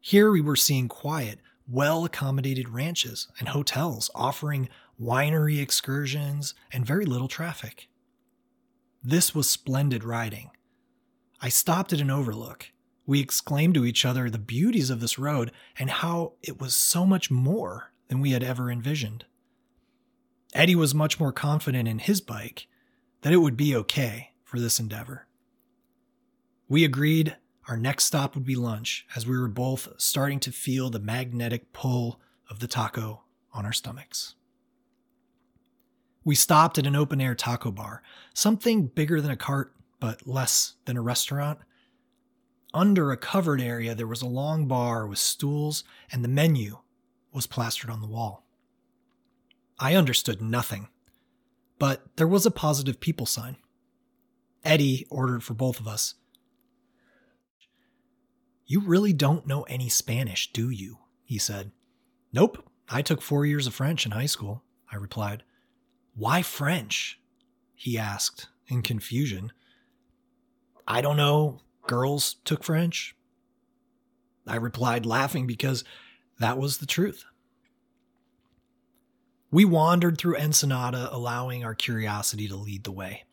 Here 0.00 0.30
we 0.30 0.40
were 0.40 0.56
seeing 0.56 0.88
quiet, 0.88 1.38
well 1.68 2.04
accommodated 2.04 2.68
ranches 2.68 3.28
and 3.38 3.48
hotels 3.48 4.10
offering 4.14 4.68
winery 5.00 5.60
excursions 5.60 6.54
and 6.72 6.84
very 6.84 7.04
little 7.04 7.28
traffic. 7.28 7.88
This 9.02 9.34
was 9.34 9.48
splendid 9.48 10.02
riding. 10.02 10.50
I 11.40 11.50
stopped 11.50 11.92
at 11.92 12.00
an 12.00 12.10
overlook. 12.10 12.72
We 13.08 13.20
exclaimed 13.20 13.72
to 13.72 13.86
each 13.86 14.04
other 14.04 14.28
the 14.28 14.38
beauties 14.38 14.90
of 14.90 15.00
this 15.00 15.18
road 15.18 15.50
and 15.78 15.88
how 15.88 16.34
it 16.42 16.60
was 16.60 16.76
so 16.76 17.06
much 17.06 17.30
more 17.30 17.90
than 18.08 18.20
we 18.20 18.32
had 18.32 18.42
ever 18.42 18.70
envisioned. 18.70 19.24
Eddie 20.52 20.74
was 20.74 20.94
much 20.94 21.18
more 21.18 21.32
confident 21.32 21.88
in 21.88 22.00
his 22.00 22.20
bike 22.20 22.66
that 23.22 23.32
it 23.32 23.38
would 23.38 23.56
be 23.56 23.74
okay 23.74 24.32
for 24.44 24.60
this 24.60 24.78
endeavor. 24.78 25.26
We 26.68 26.84
agreed 26.84 27.38
our 27.66 27.78
next 27.78 28.04
stop 28.04 28.34
would 28.34 28.44
be 28.44 28.56
lunch 28.56 29.06
as 29.16 29.26
we 29.26 29.38
were 29.38 29.48
both 29.48 29.88
starting 29.96 30.38
to 30.40 30.52
feel 30.52 30.90
the 30.90 31.00
magnetic 31.00 31.72
pull 31.72 32.20
of 32.50 32.60
the 32.60 32.68
taco 32.68 33.22
on 33.54 33.64
our 33.64 33.72
stomachs. 33.72 34.34
We 36.24 36.34
stopped 36.34 36.76
at 36.76 36.86
an 36.86 36.94
open 36.94 37.22
air 37.22 37.34
taco 37.34 37.70
bar, 37.70 38.02
something 38.34 38.88
bigger 38.88 39.22
than 39.22 39.30
a 39.30 39.36
cart, 39.36 39.72
but 39.98 40.26
less 40.26 40.74
than 40.84 40.98
a 40.98 41.02
restaurant. 41.02 41.60
Under 42.74 43.10
a 43.10 43.16
covered 43.16 43.60
area, 43.60 43.94
there 43.94 44.06
was 44.06 44.22
a 44.22 44.26
long 44.26 44.66
bar 44.66 45.06
with 45.06 45.18
stools, 45.18 45.84
and 46.12 46.22
the 46.22 46.28
menu 46.28 46.78
was 47.32 47.46
plastered 47.46 47.90
on 47.90 48.00
the 48.00 48.06
wall. 48.06 48.44
I 49.78 49.94
understood 49.94 50.42
nothing, 50.42 50.88
but 51.78 52.04
there 52.16 52.28
was 52.28 52.44
a 52.44 52.50
positive 52.50 53.00
people 53.00 53.26
sign. 53.26 53.56
Eddie 54.64 55.06
ordered 55.08 55.42
for 55.42 55.54
both 55.54 55.80
of 55.80 55.88
us. 55.88 56.14
You 58.66 58.80
really 58.80 59.14
don't 59.14 59.46
know 59.46 59.62
any 59.62 59.88
Spanish, 59.88 60.52
do 60.52 60.68
you? 60.68 60.98
he 61.24 61.38
said. 61.38 61.70
Nope, 62.32 62.68
I 62.88 63.00
took 63.00 63.22
four 63.22 63.46
years 63.46 63.66
of 63.66 63.74
French 63.74 64.04
in 64.04 64.12
high 64.12 64.26
school, 64.26 64.62
I 64.92 64.96
replied. 64.96 65.42
Why 66.14 66.42
French? 66.42 67.18
he 67.74 67.96
asked 67.96 68.48
in 68.66 68.82
confusion. 68.82 69.52
I 70.86 71.00
don't 71.00 71.16
know. 71.16 71.60
Girls 71.88 72.36
took 72.44 72.62
French. 72.62 73.16
I 74.46 74.56
replied, 74.56 75.04
laughing 75.04 75.46
because 75.46 75.82
that 76.38 76.58
was 76.58 76.78
the 76.78 76.86
truth. 76.86 77.24
We 79.50 79.64
wandered 79.64 80.18
through 80.18 80.36
Ensenada, 80.36 81.08
allowing 81.10 81.64
our 81.64 81.74
curiosity 81.74 82.46
to 82.48 82.56
lead 82.56 82.84
the 82.84 82.92
way. 82.92 83.24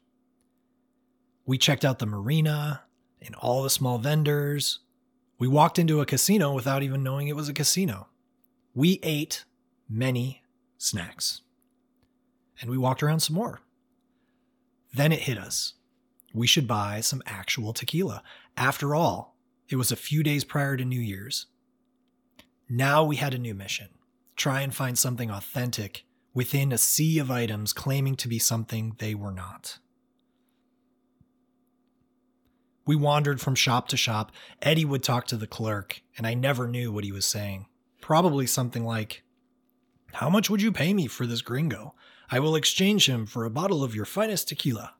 We 1.45 1.57
checked 1.57 1.85
out 1.85 1.99
the 1.99 2.05
marina 2.05 2.81
and 3.21 3.35
all 3.35 3.61
the 3.61 3.69
small 3.69 3.97
vendors. 3.97 4.79
We 5.37 5.47
walked 5.47 5.77
into 5.77 6.01
a 6.01 6.05
casino 6.05 6.53
without 6.53 6.81
even 6.81 7.03
knowing 7.03 7.27
it 7.27 7.35
was 7.35 7.49
a 7.49 7.53
casino. 7.53 8.07
We 8.73 8.99
ate 9.03 9.43
many 9.89 10.41
snacks 10.77 11.41
and 12.61 12.69
we 12.69 12.77
walked 12.77 13.03
around 13.03 13.19
some 13.19 13.35
more. 13.35 13.61
Then 14.93 15.11
it 15.11 15.19
hit 15.19 15.37
us. 15.37 15.73
We 16.33 16.47
should 16.47 16.67
buy 16.67 17.01
some 17.01 17.21
actual 17.25 17.73
tequila. 17.73 18.23
After 18.57 18.95
all, 18.95 19.35
it 19.67 19.75
was 19.75 19.91
a 19.91 19.97
few 19.97 20.23
days 20.23 20.43
prior 20.43 20.77
to 20.77 20.85
New 20.85 20.99
Year's. 20.99 21.47
Now 22.69 23.03
we 23.03 23.17
had 23.17 23.33
a 23.33 23.39
new 23.39 23.53
mission 23.53 23.89
try 24.35 24.61
and 24.61 24.75
find 24.75 24.97
something 24.97 25.31
authentic 25.31 26.03
within 26.33 26.73
a 26.73 26.77
sea 26.77 27.19
of 27.19 27.31
items 27.31 27.71
claiming 27.71 28.15
to 28.17 28.27
be 28.27 28.37
something 28.37 28.93
they 28.97 29.15
were 29.15 29.31
not. 29.31 29.79
We 32.85 32.95
wandered 32.95 33.41
from 33.41 33.55
shop 33.55 33.87
to 33.89 33.97
shop. 33.97 34.31
Eddie 34.61 34.85
would 34.85 35.03
talk 35.03 35.25
to 35.27 35.37
the 35.37 35.47
clerk, 35.47 36.01
and 36.17 36.27
I 36.27 36.33
never 36.33 36.67
knew 36.67 36.91
what 36.91 37.05
he 37.05 37.11
was 37.11 37.25
saying. 37.25 37.67
Probably 38.01 38.45
something 38.45 38.83
like, 38.83 39.23
How 40.13 40.29
much 40.29 40.49
would 40.49 40.61
you 40.61 40.71
pay 40.71 40.93
me 40.93 41.07
for 41.07 41.25
this 41.25 41.41
gringo? 41.41 41.95
I 42.29 42.39
will 42.39 42.55
exchange 42.55 43.07
him 43.07 43.25
for 43.25 43.45
a 43.45 43.49
bottle 43.49 43.83
of 43.83 43.95
your 43.95 44.05
finest 44.05 44.49
tequila. 44.49 44.95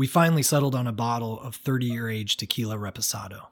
We 0.00 0.06
finally 0.06 0.42
settled 0.42 0.74
on 0.74 0.86
a 0.86 0.92
bottle 0.92 1.38
of 1.38 1.56
30 1.56 1.84
year 1.84 2.08
age 2.08 2.38
tequila 2.38 2.76
reposado. 2.76 3.48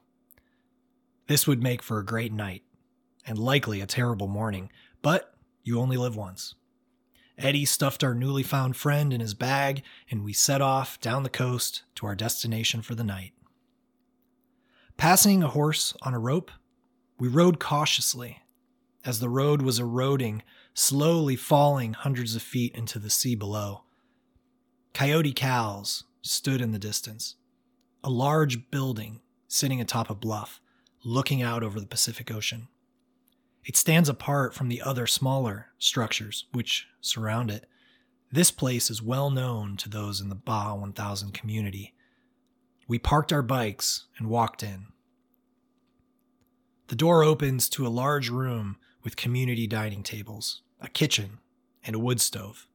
This 1.27 1.47
would 1.47 1.63
make 1.63 1.83
for 1.83 1.99
a 1.99 2.05
great 2.07 2.33
night, 2.33 2.63
and 3.27 3.39
likely 3.39 3.83
a 3.83 3.87
terrible 3.87 4.29
morning, 4.29 4.71
but 5.03 5.35
you 5.63 5.79
only 5.79 5.99
live 5.99 6.17
once. 6.17 6.55
Eddie 7.37 7.67
stuffed 7.67 8.03
our 8.03 8.15
newly 8.15 8.43
found 8.43 8.77
friend 8.77 9.13
in 9.13 9.21
his 9.21 9.35
bag, 9.35 9.83
and 10.11 10.25
we 10.25 10.33
set 10.33 10.63
off 10.63 10.99
down 11.01 11.23
the 11.23 11.29
coast 11.29 11.83
to 11.97 12.07
our 12.07 12.15
destination 12.15 12.81
for 12.81 12.95
the 12.95 13.05
night. 13.05 13.35
Passing 14.97 15.43
a 15.43 15.49
horse 15.49 15.95
on 16.01 16.15
a 16.15 16.19
rope, 16.19 16.51
we 17.19 17.29
rode 17.29 17.61
cautiously 17.61 18.39
as 19.05 19.21
the 19.21 19.29
road 19.29 19.61
was 19.61 19.79
eroding 19.79 20.43
slowly 20.73 21.37
falling 21.37 21.93
hundreds 21.93 22.35
of 22.35 22.41
feet 22.41 22.75
into 22.75 22.99
the 22.99 23.11
sea 23.11 23.35
below. 23.35 23.83
Coyote 24.95 25.35
Cal's 25.35 26.05
stood 26.23 26.61
in 26.61 26.73
the 26.73 26.79
distance, 26.79 27.37
a 28.03 28.11
large 28.11 28.71
building 28.71 29.21
sitting 29.47 29.81
atop 29.81 30.11
a 30.11 30.15
bluff, 30.15 30.61
looking 31.05 31.43
out 31.43 31.63
over 31.63 31.81
the 31.81 31.87
Pacific 31.87 32.31
Ocean. 32.31 32.69
It 33.65 33.77
stands 33.77 34.09
apart 34.09 34.55
from 34.55 34.69
the 34.69 34.83
other 34.83 35.07
smaller 35.07 35.69
structures 35.79 36.47
which 36.53 36.87
surround 37.01 37.51
it. 37.51 37.67
This 38.31 38.51
place 38.51 38.91
is 38.91 39.03
well 39.03 39.31
known 39.31 39.77
to 39.79 39.89
those 39.89 40.21
in 40.21 40.29
the 40.29 40.35
Baja 40.35 40.75
1000 40.75 41.33
community. 41.33 41.95
We 42.87 42.99
parked 42.99 43.33
our 43.33 43.43
bikes 43.43 44.07
and 44.19 44.29
walked 44.29 44.63
in. 44.63 44.87
The 46.89 46.97
door 46.97 47.23
opens 47.23 47.69
to 47.71 47.87
a 47.87 47.89
large 47.89 48.31
room 48.31 48.77
with 49.03 49.17
community 49.17 49.67
dining 49.67 50.03
tables 50.03 50.63
a 50.81 50.89
kitchen, 50.89 51.39
and 51.85 51.97
a 51.97 51.99
wood 51.99 52.21
stove. 52.21 52.67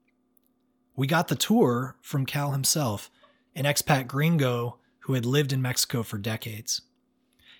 We 0.95 1.07
got 1.07 1.27
the 1.27 1.35
tour 1.35 1.95
from 2.01 2.25
Cal 2.25 2.51
himself, 2.51 3.09
an 3.55 3.65
expat 3.65 4.07
gringo 4.07 4.77
who 4.99 5.13
had 5.13 5.25
lived 5.25 5.53
in 5.53 5.61
Mexico 5.61 6.03
for 6.03 6.17
decades. 6.17 6.81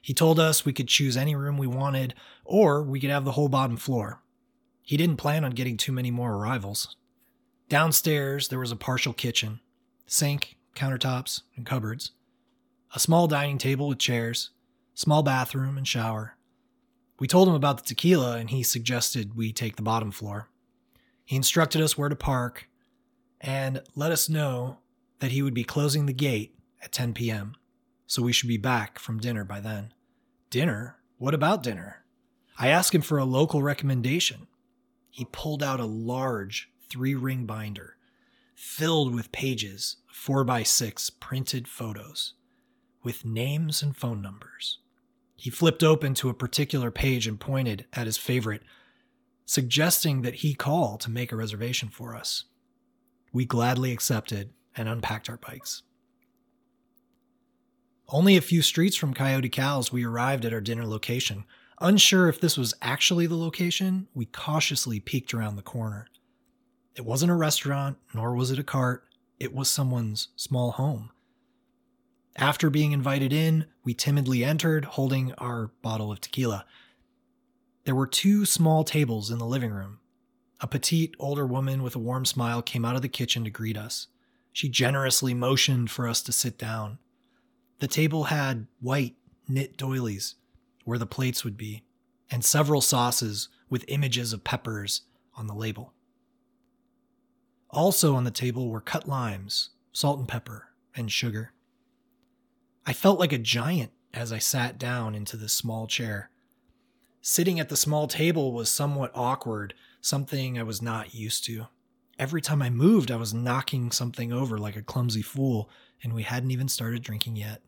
He 0.02 0.14
told 0.14 0.40
us 0.40 0.66
we 0.66 0.74
could 0.74 0.88
choose 0.88 1.16
any 1.16 1.36
room 1.36 1.58
we 1.58 1.68
wanted, 1.68 2.14
or 2.44 2.84
we 2.84 3.00
could 3.00 3.10
have 3.10 3.26
the 3.26 3.34
whole 3.34 3.50
bottom 3.50 3.78
floor. 3.78 4.22
He 4.82 4.98
didn't 4.98 5.18
plan 5.18 5.46
on 5.46 5.52
getting 5.52 5.78
too 5.78 5.92
many 5.92 6.12
more 6.12 6.34
arrivals. 6.34 6.96
Downstairs, 7.70 8.50
there 8.50 8.60
was 8.60 8.72
a 8.72 8.76
partial 8.76 9.14
kitchen, 9.14 9.62
sink, 10.06 10.58
countertops, 10.76 11.42
and 11.56 11.66
cupboards, 11.66 12.12
a 12.94 13.00
small 13.00 13.28
dining 13.28 13.58
table 13.58 13.88
with 13.88 14.00
chairs, 14.00 14.50
small 14.94 15.24
bathroom 15.24 15.78
and 15.78 15.88
shower, 15.88 16.36
we 17.24 17.28
told 17.28 17.48
him 17.48 17.54
about 17.54 17.78
the 17.78 17.84
tequila, 17.84 18.38
and 18.38 18.50
he 18.50 18.64
suggested 18.64 19.38
we 19.38 19.54
take 19.54 19.76
the 19.76 19.82
bottom 19.82 20.12
floor. 20.12 20.50
He 21.24 21.36
instructed 21.36 21.82
us 21.82 21.98
where 21.98 22.10
to 22.10 22.16
park 22.16 22.68
and 23.40 23.82
let 23.96 24.12
us 24.12 24.28
know 24.28 24.80
that 25.24 25.32
he 25.32 25.42
would 25.42 25.54
be 25.54 25.64
closing 25.64 26.06
the 26.06 26.12
gate 26.12 26.54
at 26.82 26.92
10 26.92 27.14
p.m., 27.14 27.56
so 28.06 28.22
we 28.22 28.34
should 28.34 28.50
be 28.50 28.58
back 28.58 29.00
from 29.00 29.22
dinner 29.22 29.46
by 29.46 29.62
then. 29.62 29.94
Dinner? 30.50 30.98
What 31.18 31.34
about 31.34 31.64
dinner? 31.64 32.04
I 32.60 32.68
asked 32.68 32.94
him 32.94 33.02
for 33.02 33.18
a 33.18 33.24
local 33.24 33.64
recommendation. 33.64 34.48
He 35.10 35.24
pulled 35.24 35.64
out 35.64 35.80
a 35.80 35.86
large 35.86 36.70
three 36.90 37.16
ring 37.16 37.46
binder 37.46 37.96
filled 38.54 39.16
with 39.16 39.32
pages, 39.32 39.96
4 40.12 40.44
by 40.44 40.62
6 40.62 41.10
printed 41.12 41.70
photos 41.70 42.34
with 43.02 43.24
names 43.24 43.82
and 43.82 43.96
phone 43.96 44.22
numbers. 44.22 44.80
He 45.38 45.50
flipped 45.50 45.84
open 45.84 46.16
to 46.16 46.28
a 46.28 46.34
particular 46.34 46.92
page 46.92 47.28
and 47.28 47.40
pointed 47.40 47.86
at 47.94 48.08
his 48.08 48.18
favorite 48.18 48.64
suggesting 49.46 50.22
that 50.24 50.36
he 50.36 50.54
call 50.54 50.98
to 50.98 51.10
make 51.10 51.32
a 51.32 51.38
reservation 51.38 51.88
for 51.88 52.14
us. 52.14 52.44
We 53.32 53.46
gladly 53.46 53.94
accepted 53.94 54.50
and 54.76 54.88
unpacked 54.90 55.30
our 55.30 55.38
bikes. 55.38 55.84
Only 58.08 58.38
a 58.38 58.42
few 58.42 58.62
streets 58.62 58.96
from 58.96 59.14
Coyote 59.14 59.50
Cal's, 59.50 59.92
we 59.92 60.04
arrived 60.04 60.46
at 60.46 60.54
our 60.54 60.62
dinner 60.62 60.86
location. 60.86 61.46
Unsure 61.80 62.30
if 62.30 62.40
this 62.40 62.58
was 62.58 62.74
actually 62.82 63.28
the 63.28 63.36
location, 63.36 64.08
we 64.14 64.26
cautiously 64.26 65.00
peeked 65.00 65.34
around 65.34 65.56
the 65.56 65.62
corner. 65.62 66.08
It 66.96 67.06
wasn't 67.06 67.32
a 67.32 67.36
restaurant, 67.36 67.98
nor 68.14 68.36
was 68.36 68.52
it 68.52 68.60
a 68.60 68.64
cart, 68.64 69.06
it 69.40 69.54
was 69.54 69.70
someone's 69.70 70.30
small 70.36 70.72
home. 70.72 71.10
After 72.36 72.70
being 72.70 72.92
invited 72.92 73.34
in, 73.34 73.66
we 73.84 73.94
timidly 73.94 74.44
entered, 74.44 74.86
holding 74.86 75.34
our 75.34 75.72
bottle 75.82 76.12
of 76.12 76.22
tequila. 76.22 76.66
There 77.86 77.96
were 77.96 78.08
two 78.08 78.46
small 78.46 78.84
tables 78.84 79.30
in 79.30 79.38
the 79.38 79.46
living 79.46 79.72
room. 79.72 80.00
A 80.62 80.68
petite, 80.68 81.16
older 81.20 81.46
woman 81.46 81.84
with 81.84 81.96
a 81.96 82.00
warm 82.00 82.26
smile 82.26 82.62
came 82.62 82.86
out 82.86 82.96
of 82.96 83.02
the 83.02 83.10
kitchen 83.10 83.44
to 83.44 83.50
greet 83.50 83.78
us. 83.78 84.08
She 84.54 84.70
generously 84.70 85.34
motioned 85.34 85.92
for 85.92 86.08
us 86.08 86.22
to 86.22 86.32
sit 86.32 86.58
down. 86.58 87.00
The 87.80 87.88
table 87.88 88.26
had 88.26 88.68
white, 88.80 89.16
knit 89.48 89.76
doilies 89.76 90.36
where 90.86 91.00
the 91.00 91.06
plates 91.06 91.44
would 91.44 91.58
be, 91.58 91.84
and 92.30 92.46
several 92.46 92.82
sauces 92.82 93.50
with 93.70 93.86
images 93.88 94.32
of 94.32 94.44
peppers 94.44 95.02
on 95.36 95.48
the 95.48 95.56
label. 95.56 95.94
Also 97.70 98.16
on 98.16 98.24
the 98.24 98.32
table 98.32 98.70
were 98.70 98.80
cut 98.80 99.08
limes, 99.08 99.72
salt 99.92 100.20
and 100.20 100.28
pepper, 100.28 100.70
and 100.96 101.12
sugar. 101.12 101.54
I 102.86 102.94
felt 102.94 103.20
like 103.20 103.34
a 103.34 103.40
giant 103.40 103.92
as 104.14 104.32
I 104.32 104.38
sat 104.38 104.78
down 104.78 105.16
into 105.16 105.38
this 105.38 105.54
small 105.54 105.88
chair. 105.88 106.30
Sitting 107.22 107.60
at 107.60 107.70
the 107.70 107.78
small 107.78 108.08
table 108.08 108.52
was 108.52 108.70
somewhat 108.70 109.12
awkward, 109.16 109.74
something 110.02 110.60
I 110.60 110.64
was 110.64 110.82
not 110.82 111.16
used 111.16 111.46
to. 111.46 111.68
Every 112.20 112.42
time 112.42 112.62
I 112.62 112.70
moved, 112.70 113.10
I 113.10 113.16
was 113.16 113.34
knocking 113.34 113.92
something 113.92 114.32
over 114.32 114.58
like 114.58 114.76
a 114.76 114.84
clumsy 114.84 115.24
fool, 115.24 115.70
and 116.04 116.14
we 116.14 116.24
hadn't 116.24 116.52
even 116.52 116.68
started 116.68 117.02
drinking 117.02 117.38
yet. 117.38 117.62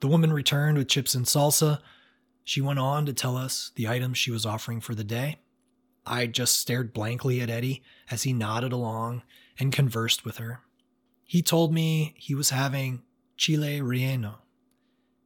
The 0.00 0.08
woman 0.08 0.32
returned 0.32 0.76
with 0.76 0.88
chips 0.88 1.14
and 1.14 1.24
salsa. 1.24 1.80
She 2.44 2.60
went 2.60 2.78
on 2.78 3.06
to 3.06 3.12
tell 3.12 3.36
us 3.36 3.72
the 3.76 3.88
items 3.88 4.18
she 4.18 4.30
was 4.30 4.44
offering 4.44 4.80
for 4.80 4.94
the 4.94 5.04
day. 5.04 5.38
I 6.06 6.26
just 6.26 6.58
stared 6.58 6.92
blankly 6.92 7.40
at 7.40 7.50
Eddie 7.50 7.82
as 8.10 8.24
he 8.24 8.32
nodded 8.32 8.72
along 8.72 9.22
and 9.58 9.72
conversed 9.72 10.24
with 10.24 10.38
her. 10.38 10.60
He 11.24 11.42
told 11.42 11.72
me 11.72 12.14
he 12.18 12.34
was 12.34 12.50
having 12.50 13.02
chile 13.36 13.80
relleno, 13.80 14.36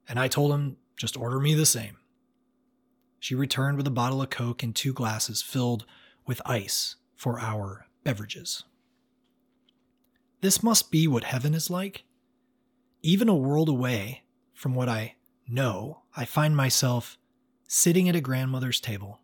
and 0.09 0.18
I 0.18 0.29
told 0.29 0.53
him 0.53 0.77
just 0.97 1.16
order 1.16 1.40
me 1.40 1.55
the 1.55 1.66
same. 1.66 1.97
She 3.18 3.35
returned 3.35 3.77
with 3.77 3.87
a 3.87 3.90
bottle 3.90 4.23
of 4.23 4.31
Coke 4.31 4.62
and 4.62 4.75
two 4.75 4.92
glasses 4.92 5.40
filled 5.40 5.87
with 6.27 6.42
ice 6.44 6.97
for 7.14 7.40
our 7.40 7.87
beverages. 8.03 8.64
This 10.40 10.62
must 10.62 10.90
be 10.90 11.09
what 11.09 11.24
heaven 11.24 11.55
is 11.55 11.70
like. 11.70 12.05
Even 13.03 13.29
a 13.29 13.35
world 13.35 13.68
away 13.68 14.24
from 14.53 14.74
what 14.74 14.88
I 14.88 15.16
know, 15.48 16.03
I 16.16 16.24
find 16.24 16.57
myself 16.57 17.18
sitting 17.66 18.09
at 18.09 18.16
a 18.16 18.20
grandmother's 18.20 18.81
table. 18.81 19.20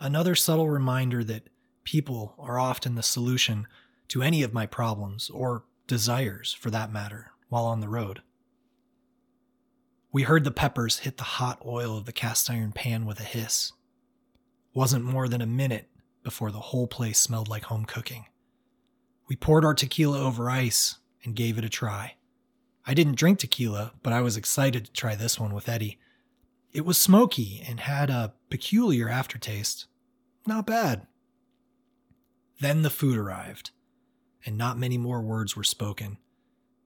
Another 0.00 0.34
subtle 0.34 0.68
reminder 0.68 1.24
that 1.24 1.48
people 1.84 2.34
are 2.38 2.58
often 2.58 2.94
the 2.94 3.02
solution 3.02 3.66
to 4.08 4.22
any 4.22 4.42
of 4.42 4.54
my 4.54 4.66
problems, 4.66 5.28
or 5.30 5.64
desires 5.86 6.52
for 6.52 6.70
that 6.70 6.92
matter, 6.92 7.32
while 7.48 7.64
on 7.66 7.80
the 7.80 7.88
road. 7.88 8.22
We 10.12 10.22
heard 10.22 10.44
the 10.44 10.50
peppers 10.50 11.00
hit 11.00 11.18
the 11.18 11.24
hot 11.24 11.60
oil 11.64 11.98
of 11.98 12.06
the 12.06 12.12
cast 12.12 12.48
iron 12.48 12.72
pan 12.72 13.04
with 13.04 13.20
a 13.20 13.24
hiss. 13.24 13.72
Wasn't 14.72 15.04
more 15.04 15.28
than 15.28 15.42
a 15.42 15.46
minute 15.46 15.88
before 16.28 16.50
the 16.50 16.60
whole 16.60 16.86
place 16.86 17.18
smelled 17.18 17.48
like 17.48 17.62
home 17.62 17.86
cooking. 17.86 18.26
We 19.28 19.34
poured 19.34 19.64
our 19.64 19.72
tequila 19.72 20.20
over 20.20 20.50
ice 20.50 20.98
and 21.24 21.34
gave 21.34 21.56
it 21.56 21.64
a 21.64 21.70
try. 21.70 22.16
I 22.86 22.92
didn't 22.92 23.16
drink 23.16 23.38
tequila, 23.38 23.92
but 24.02 24.12
I 24.12 24.20
was 24.20 24.36
excited 24.36 24.84
to 24.84 24.92
try 24.92 25.14
this 25.14 25.40
one 25.40 25.54
with 25.54 25.70
Eddie. 25.70 25.98
It 26.70 26.84
was 26.84 26.98
smoky 26.98 27.64
and 27.66 27.80
had 27.80 28.10
a 28.10 28.34
peculiar 28.50 29.08
aftertaste. 29.08 29.86
Not 30.46 30.66
bad. 30.66 31.06
Then 32.60 32.82
the 32.82 32.90
food 32.90 33.16
arrived, 33.16 33.70
and 34.44 34.58
not 34.58 34.76
many 34.76 34.98
more 34.98 35.22
words 35.22 35.56
were 35.56 35.64
spoken 35.64 36.18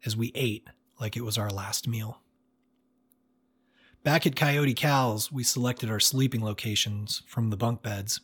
as 0.07 0.17
we 0.17 0.31
ate 0.37 0.69
like 1.01 1.17
it 1.17 1.25
was 1.25 1.37
our 1.37 1.51
last 1.51 1.89
meal. 1.89 2.21
Back 4.05 4.25
at 4.25 4.37
Coyote 4.37 4.75
Cal's, 4.75 5.33
we 5.33 5.43
selected 5.43 5.91
our 5.91 5.99
sleeping 5.99 6.45
locations 6.45 7.25
from 7.27 7.51
the 7.51 7.57
bunk 7.57 7.83
beds. 7.83 8.21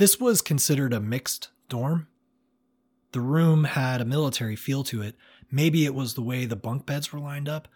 This 0.00 0.18
was 0.18 0.40
considered 0.40 0.94
a 0.94 0.98
mixed 0.98 1.50
dorm. 1.68 2.08
The 3.12 3.20
room 3.20 3.64
had 3.64 4.00
a 4.00 4.06
military 4.06 4.56
feel 4.56 4.82
to 4.84 5.02
it. 5.02 5.14
Maybe 5.50 5.84
it 5.84 5.94
was 5.94 6.14
the 6.14 6.22
way 6.22 6.46
the 6.46 6.56
bunk 6.56 6.86
beds 6.86 7.12
were 7.12 7.20
lined 7.20 7.50
up, 7.50 7.68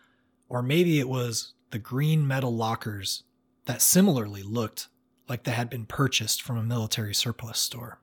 or 0.49 0.63
maybe 0.63 0.99
it 0.99 1.07
was 1.11 1.53
the 1.69 1.79
green 1.79 2.27
metal 2.27 2.57
lockers 2.57 3.25
that 3.67 3.83
similarly 3.83 4.43
looked 4.43 4.89
like 5.29 5.45
they 5.45 5.53
had 5.53 5.69
been 5.69 5.85
purchased 5.85 6.41
from 6.41 6.57
a 6.57 6.63
military 6.63 7.13
surplus 7.13 7.59
store. 7.59 8.01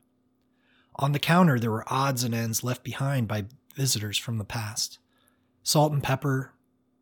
On 0.97 1.13
the 1.13 1.17
counter, 1.17 1.57
there 1.57 1.71
were 1.71 1.91
odds 1.91 2.23
and 2.23 2.35
ends 2.35 2.63
left 2.63 2.83
behind 2.83 3.27
by 3.27 3.45
visitors 3.73 4.19
from 4.19 4.37
the 4.37 4.45
past 4.45 4.99
salt 5.63 5.93
and 5.93 6.03
pepper, 6.03 6.53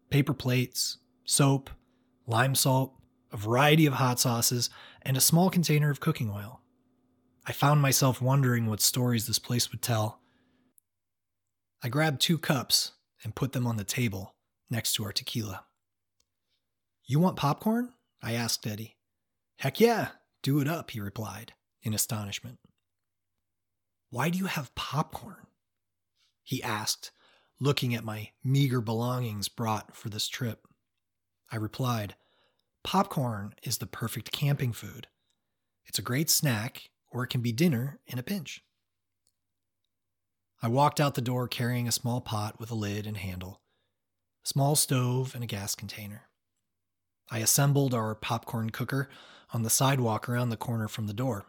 paper 0.09 0.33
plates, 0.33 0.99
soap, 1.25 1.69
lime 2.27 2.55
salt, 2.55 2.93
a 3.33 3.35
variety 3.35 3.85
of 3.85 3.95
hot 3.95 4.21
sauces, 4.21 4.69
and 5.01 5.17
a 5.17 5.19
small 5.19 5.49
container 5.49 5.89
of 5.89 5.99
cooking 5.99 6.29
oil. 6.29 6.61
I 7.45 7.51
found 7.51 7.81
myself 7.81 8.21
wondering 8.21 8.67
what 8.67 8.81
stories 8.81 9.27
this 9.27 9.39
place 9.39 9.71
would 9.71 9.81
tell. 9.81 10.19
I 11.83 11.89
grabbed 11.89 12.21
two 12.21 12.37
cups 12.37 12.91
and 13.23 13.35
put 13.35 13.53
them 13.53 13.65
on 13.65 13.77
the 13.77 13.83
table 13.83 14.35
next 14.69 14.93
to 14.93 15.05
our 15.05 15.11
tequila. 15.11 15.65
You 17.05 17.19
want 17.19 17.37
popcorn? 17.37 17.93
I 18.21 18.33
asked 18.33 18.67
Eddie. 18.67 18.97
Heck 19.57 19.79
yeah, 19.79 20.09
do 20.43 20.59
it 20.59 20.67
up, 20.67 20.91
he 20.91 20.99
replied, 20.99 21.53
in 21.81 21.93
astonishment. 21.93 22.59
Why 24.09 24.29
do 24.29 24.37
you 24.37 24.45
have 24.45 24.75
popcorn? 24.75 25.47
He 26.43 26.63
asked, 26.63 27.11
looking 27.59 27.93
at 27.93 28.03
my 28.03 28.29
meager 28.43 28.81
belongings 28.81 29.49
brought 29.49 29.95
for 29.95 30.09
this 30.09 30.27
trip. 30.27 30.67
I 31.51 31.57
replied, 31.57 32.15
Popcorn 32.83 33.53
is 33.63 33.77
the 33.77 33.85
perfect 33.85 34.31
camping 34.31 34.71
food. 34.71 35.07
It's 35.85 35.99
a 35.99 36.03
great 36.03 36.29
snack, 36.29 36.88
or 37.11 37.23
it 37.23 37.29
can 37.29 37.41
be 37.41 37.51
dinner 37.51 37.99
in 38.07 38.19
a 38.19 38.23
pinch. 38.23 38.63
I 40.61 40.67
walked 40.67 40.99
out 40.99 41.15
the 41.15 41.21
door 41.21 41.47
carrying 41.47 41.87
a 41.87 41.91
small 41.91 42.19
pot 42.19 42.59
with 42.59 42.69
a 42.69 42.75
lid 42.75 43.07
and 43.07 43.17
handle, 43.17 43.61
a 44.43 44.47
small 44.47 44.75
stove, 44.75 45.33
and 45.33 45.43
a 45.43 45.47
gas 45.47 45.73
container. 45.73 46.23
I 47.31 47.39
assembled 47.39 47.93
our 47.93 48.15
popcorn 48.15 48.71
cooker 48.71 49.09
on 49.53 49.63
the 49.63 49.69
sidewalk 49.69 50.27
around 50.27 50.49
the 50.49 50.57
corner 50.57 50.87
from 50.87 51.07
the 51.07 51.13
door, 51.13 51.45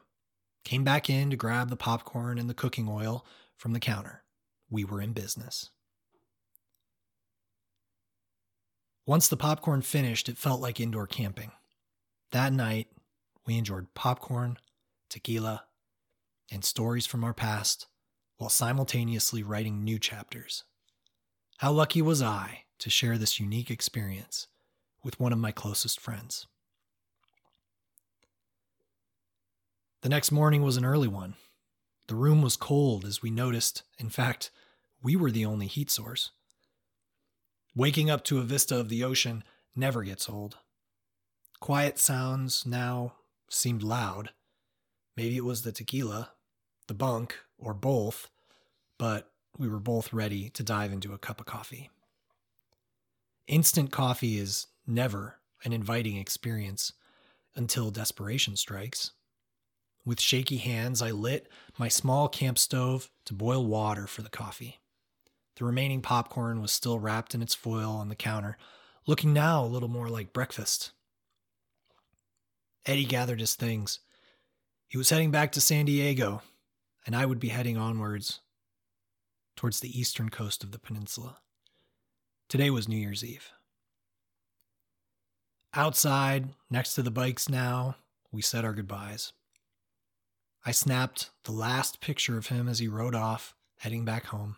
came 0.64 0.84
back 0.84 1.10
in 1.10 1.30
to 1.30 1.36
grab 1.36 1.70
the 1.70 1.76
popcorn 1.76 2.38
and 2.38 2.48
the 2.48 2.54
cooking 2.54 2.88
oil 2.88 3.26
from 3.56 3.72
the 3.72 3.80
counter. 3.80 4.22
We 4.70 4.84
were 4.84 5.00
in 5.00 5.12
business. 5.12 5.70
Once 9.06 9.26
the 9.26 9.36
popcorn 9.36 9.82
finished, 9.82 10.28
it 10.28 10.38
felt 10.38 10.60
like 10.60 10.78
indoor 10.78 11.06
camping. 11.06 11.50
That 12.30 12.52
night, 12.52 12.86
we 13.44 13.58
enjoyed 13.58 13.92
popcorn, 13.94 14.56
tequila, 15.10 15.64
and 16.50 16.64
stories 16.64 17.06
from 17.06 17.22
our 17.22 17.34
past 17.34 17.86
while 18.38 18.48
simultaneously 18.48 19.42
writing 19.42 19.84
new 19.84 19.98
chapters. 19.98 20.64
How 21.58 21.72
lucky 21.72 22.00
was 22.00 22.22
I 22.22 22.64
to 22.78 22.88
share 22.88 23.18
this 23.18 23.38
unique 23.38 23.70
experience 23.70 24.46
with 25.04 25.20
one 25.20 25.32
of 25.32 25.38
my 25.38 25.52
closest 25.52 26.00
friends? 26.00 26.46
The 30.00 30.08
next 30.08 30.32
morning 30.32 30.62
was 30.62 30.78
an 30.78 30.86
early 30.86 31.08
one. 31.08 31.34
The 32.06 32.14
room 32.14 32.40
was 32.40 32.56
cold 32.56 33.04
as 33.04 33.20
we 33.20 33.30
noticed. 33.30 33.82
In 33.98 34.08
fact, 34.08 34.50
we 35.02 35.14
were 35.14 35.30
the 35.30 35.44
only 35.44 35.66
heat 35.66 35.90
source. 35.90 36.30
Waking 37.76 38.08
up 38.08 38.24
to 38.24 38.38
a 38.38 38.42
vista 38.42 38.78
of 38.80 38.88
the 38.88 39.04
ocean 39.04 39.44
never 39.76 40.02
gets 40.02 40.28
old. 40.28 40.56
Quiet 41.60 41.98
sounds 41.98 42.64
now 42.64 43.16
seemed 43.50 43.82
loud. 43.82 44.30
Maybe 45.20 45.36
it 45.36 45.44
was 45.44 45.64
the 45.64 45.70
tequila, 45.70 46.30
the 46.86 46.94
bunk, 46.94 47.36
or 47.58 47.74
both, 47.74 48.30
but 48.96 49.30
we 49.58 49.68
were 49.68 49.78
both 49.78 50.14
ready 50.14 50.48
to 50.48 50.62
dive 50.62 50.94
into 50.94 51.12
a 51.12 51.18
cup 51.18 51.40
of 51.40 51.44
coffee. 51.44 51.90
Instant 53.46 53.92
coffee 53.92 54.38
is 54.38 54.68
never 54.86 55.36
an 55.62 55.74
inviting 55.74 56.16
experience 56.16 56.94
until 57.54 57.90
desperation 57.90 58.56
strikes. 58.56 59.10
With 60.06 60.22
shaky 60.22 60.56
hands, 60.56 61.02
I 61.02 61.10
lit 61.10 61.48
my 61.76 61.88
small 61.88 62.26
camp 62.26 62.56
stove 62.56 63.10
to 63.26 63.34
boil 63.34 63.66
water 63.66 64.06
for 64.06 64.22
the 64.22 64.30
coffee. 64.30 64.80
The 65.56 65.66
remaining 65.66 66.00
popcorn 66.00 66.62
was 66.62 66.72
still 66.72 66.98
wrapped 66.98 67.34
in 67.34 67.42
its 67.42 67.54
foil 67.54 67.90
on 67.90 68.08
the 68.08 68.16
counter, 68.16 68.56
looking 69.06 69.34
now 69.34 69.62
a 69.62 69.66
little 69.66 69.90
more 69.90 70.08
like 70.08 70.32
breakfast. 70.32 70.92
Eddie 72.86 73.04
gathered 73.04 73.40
his 73.40 73.54
things. 73.54 74.00
He 74.90 74.98
was 74.98 75.10
heading 75.10 75.30
back 75.30 75.52
to 75.52 75.60
San 75.60 75.84
Diego, 75.84 76.42
and 77.06 77.14
I 77.14 77.24
would 77.24 77.38
be 77.38 77.50
heading 77.50 77.76
onwards 77.76 78.40
towards 79.54 79.78
the 79.78 79.96
eastern 79.96 80.30
coast 80.30 80.64
of 80.64 80.72
the 80.72 80.80
peninsula. 80.80 81.38
Today 82.48 82.70
was 82.70 82.88
New 82.88 82.96
Year's 82.96 83.24
Eve. 83.24 83.52
Outside, 85.74 86.48
next 86.68 86.94
to 86.94 87.04
the 87.04 87.10
bikes 87.12 87.48
now, 87.48 87.94
we 88.32 88.42
said 88.42 88.64
our 88.64 88.72
goodbyes. 88.72 89.32
I 90.66 90.72
snapped 90.72 91.30
the 91.44 91.52
last 91.52 92.00
picture 92.00 92.36
of 92.36 92.48
him 92.48 92.68
as 92.68 92.80
he 92.80 92.88
rode 92.88 93.14
off, 93.14 93.54
heading 93.76 94.04
back 94.04 94.26
home. 94.26 94.56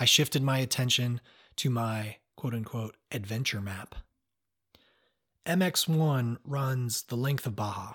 I 0.00 0.06
shifted 0.06 0.42
my 0.42 0.60
attention 0.60 1.20
to 1.56 1.68
my 1.68 2.16
quote 2.36 2.54
unquote 2.54 2.96
adventure 3.12 3.60
map. 3.60 3.96
MX1 5.44 6.38
runs 6.42 7.02
the 7.02 7.16
length 7.18 7.46
of 7.46 7.54
Baja. 7.54 7.92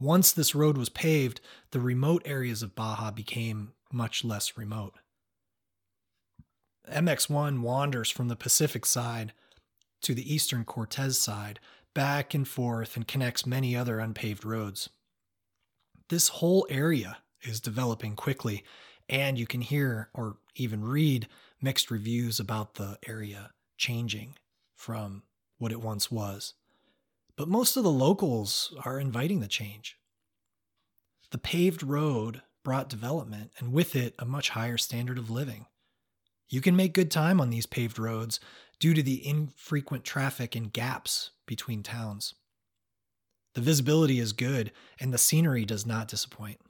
Once 0.00 0.32
this 0.32 0.54
road 0.54 0.76
was 0.76 0.88
paved, 0.88 1.40
the 1.72 1.80
remote 1.80 2.22
areas 2.24 2.62
of 2.62 2.74
Baja 2.74 3.10
became 3.10 3.72
much 3.92 4.24
less 4.24 4.56
remote. 4.56 4.94
MX1 6.88 7.60
wanders 7.60 8.10
from 8.10 8.28
the 8.28 8.36
Pacific 8.36 8.86
side 8.86 9.32
to 10.02 10.14
the 10.14 10.32
eastern 10.32 10.64
Cortez 10.64 11.18
side, 11.18 11.58
back 11.94 12.32
and 12.32 12.46
forth, 12.46 12.96
and 12.96 13.08
connects 13.08 13.44
many 13.44 13.76
other 13.76 13.98
unpaved 13.98 14.44
roads. 14.44 14.88
This 16.08 16.28
whole 16.28 16.66
area 16.70 17.18
is 17.42 17.60
developing 17.60 18.14
quickly, 18.14 18.64
and 19.08 19.38
you 19.38 19.46
can 19.46 19.60
hear 19.60 20.10
or 20.14 20.36
even 20.54 20.84
read 20.84 21.28
mixed 21.60 21.90
reviews 21.90 22.38
about 22.38 22.74
the 22.74 22.98
area 23.06 23.50
changing 23.76 24.36
from 24.76 25.24
what 25.58 25.72
it 25.72 25.80
once 25.80 26.10
was. 26.10 26.54
But 27.38 27.48
most 27.48 27.76
of 27.76 27.84
the 27.84 27.90
locals 27.90 28.74
are 28.84 28.98
inviting 28.98 29.38
the 29.38 29.46
change. 29.46 29.96
The 31.30 31.38
paved 31.38 31.84
road 31.84 32.42
brought 32.64 32.88
development, 32.88 33.52
and 33.58 33.72
with 33.72 33.94
it, 33.94 34.16
a 34.18 34.24
much 34.24 34.50
higher 34.50 34.76
standard 34.76 35.18
of 35.18 35.30
living. 35.30 35.66
You 36.48 36.60
can 36.60 36.74
make 36.74 36.94
good 36.94 37.12
time 37.12 37.40
on 37.40 37.50
these 37.50 37.64
paved 37.64 37.96
roads 37.96 38.40
due 38.80 38.92
to 38.92 39.04
the 39.04 39.24
infrequent 39.24 40.02
traffic 40.02 40.56
and 40.56 40.72
gaps 40.72 41.30
between 41.46 41.84
towns. 41.84 42.34
The 43.54 43.60
visibility 43.60 44.18
is 44.18 44.32
good, 44.32 44.72
and 44.98 45.14
the 45.14 45.18
scenery 45.18 45.64
does 45.64 45.86
not 45.86 46.08
disappoint. 46.08 46.60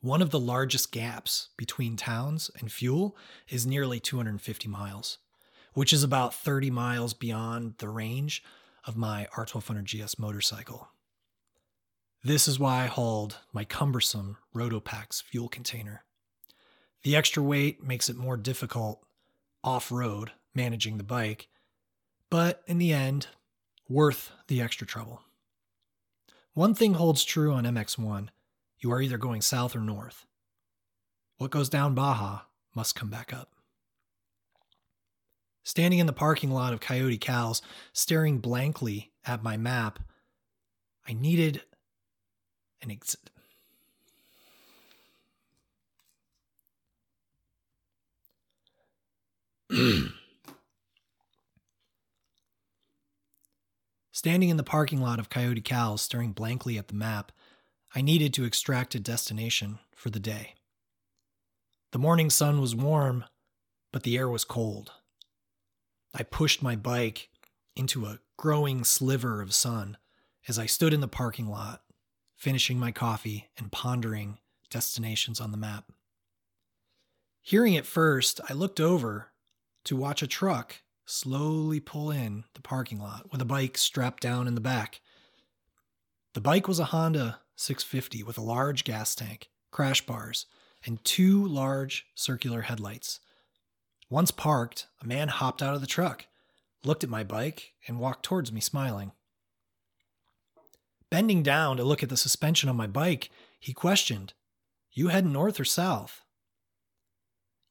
One 0.00 0.20
of 0.20 0.30
the 0.30 0.40
largest 0.40 0.90
gaps 0.90 1.50
between 1.56 1.96
towns 1.96 2.50
and 2.58 2.72
fuel 2.72 3.16
is 3.48 3.64
nearly 3.64 4.00
250 4.00 4.66
miles, 4.66 5.18
which 5.74 5.92
is 5.92 6.02
about 6.02 6.34
30 6.34 6.72
miles 6.72 7.14
beyond 7.14 7.74
the 7.78 7.88
range 7.88 8.42
of 8.86 8.96
my 8.96 9.26
R1200 9.36 9.84
GS 9.84 10.18
motorcycle. 10.18 10.88
This 12.22 12.48
is 12.48 12.58
why 12.58 12.84
I 12.84 12.86
hauled 12.86 13.38
my 13.52 13.64
cumbersome 13.64 14.38
Rotopax 14.54 15.22
fuel 15.22 15.48
container. 15.48 16.04
The 17.02 17.16
extra 17.16 17.42
weight 17.42 17.82
makes 17.82 18.08
it 18.08 18.16
more 18.16 18.36
difficult 18.36 19.04
off 19.62 19.92
road 19.92 20.32
managing 20.54 20.96
the 20.96 21.04
bike, 21.04 21.48
but 22.30 22.62
in 22.66 22.78
the 22.78 22.92
end, 22.92 23.26
worth 23.88 24.32
the 24.48 24.62
extra 24.62 24.86
trouble. 24.86 25.22
One 26.54 26.74
thing 26.74 26.94
holds 26.94 27.24
true 27.24 27.52
on 27.52 27.64
MX1 27.64 28.28
you 28.84 28.92
are 28.92 29.00
either 29.00 29.16
going 29.16 29.40
south 29.40 29.74
or 29.74 29.80
north. 29.80 30.26
What 31.38 31.50
goes 31.50 31.70
down 31.70 31.94
Baja 31.94 32.40
must 32.74 32.94
come 32.94 33.08
back 33.08 33.32
up. 33.32 33.53
Standing 35.64 35.98
in 35.98 36.06
the 36.06 36.12
parking 36.12 36.50
lot 36.50 36.74
of 36.74 36.80
Coyote 36.80 37.16
Cal's, 37.16 37.62
staring 37.94 38.38
blankly 38.38 39.12
at 39.26 39.42
my 39.42 39.56
map, 39.56 39.98
I 41.08 41.14
needed 41.14 41.62
an 42.82 42.90
ex- 42.90 43.16
Standing 54.12 54.50
in 54.50 54.58
the 54.58 54.62
parking 54.62 55.00
lot 55.00 55.18
of 55.18 55.30
Coyote 55.30 55.62
Cal's, 55.62 56.02
staring 56.02 56.32
blankly 56.32 56.76
at 56.78 56.88
the 56.88 56.94
map, 56.94 57.32
I 57.94 58.02
needed 58.02 58.34
to 58.34 58.44
extract 58.44 58.94
a 58.94 59.00
destination 59.00 59.78
for 59.96 60.10
the 60.10 60.20
day. 60.20 60.54
The 61.92 61.98
morning 61.98 62.28
sun 62.28 62.60
was 62.60 62.74
warm, 62.74 63.24
but 63.92 64.02
the 64.02 64.18
air 64.18 64.28
was 64.28 64.44
cold. 64.44 64.92
I 66.14 66.22
pushed 66.22 66.62
my 66.62 66.76
bike 66.76 67.28
into 67.74 68.06
a 68.06 68.20
growing 68.36 68.84
sliver 68.84 69.42
of 69.42 69.52
sun 69.52 69.96
as 70.46 70.58
I 70.58 70.66
stood 70.66 70.92
in 70.92 71.00
the 71.00 71.08
parking 71.08 71.48
lot, 71.48 71.82
finishing 72.36 72.78
my 72.78 72.92
coffee 72.92 73.48
and 73.58 73.72
pondering 73.72 74.38
destinations 74.70 75.40
on 75.40 75.50
the 75.50 75.56
map. 75.56 75.90
Hearing 77.42 77.74
it 77.74 77.84
first, 77.84 78.40
I 78.48 78.52
looked 78.52 78.80
over 78.80 79.32
to 79.84 79.96
watch 79.96 80.22
a 80.22 80.26
truck 80.26 80.76
slowly 81.04 81.80
pull 81.80 82.10
in 82.10 82.44
the 82.54 82.62
parking 82.62 83.00
lot 83.00 83.30
with 83.30 83.42
a 83.42 83.46
bike 83.46 83.76
strapped 83.76 84.22
down 84.22 84.46
in 84.46 84.54
the 84.54 84.60
back. 84.60 85.00
The 86.34 86.40
bike 86.40 86.66
was 86.66 86.78
a 86.78 86.86
Honda 86.86 87.40
650 87.56 88.22
with 88.22 88.38
a 88.38 88.42
large 88.42 88.84
gas 88.84 89.14
tank, 89.14 89.50
crash 89.70 90.06
bars, 90.06 90.46
and 90.86 91.04
two 91.04 91.46
large 91.46 92.06
circular 92.14 92.62
headlights. 92.62 93.20
Once 94.10 94.30
parked, 94.30 94.86
a 95.02 95.06
man 95.06 95.28
hopped 95.28 95.62
out 95.62 95.74
of 95.74 95.80
the 95.80 95.86
truck, 95.86 96.26
looked 96.84 97.02
at 97.02 97.10
my 97.10 97.24
bike, 97.24 97.72
and 97.88 97.98
walked 97.98 98.22
towards 98.22 98.52
me 98.52 98.60
smiling. 98.60 99.12
Bending 101.10 101.42
down 101.42 101.76
to 101.76 101.84
look 101.84 102.02
at 102.02 102.08
the 102.08 102.16
suspension 102.16 102.68
on 102.68 102.76
my 102.76 102.86
bike, 102.86 103.30
he 103.58 103.72
questioned, 103.72 104.34
You 104.92 105.08
heading 105.08 105.32
north 105.32 105.58
or 105.60 105.64
south? 105.64 106.22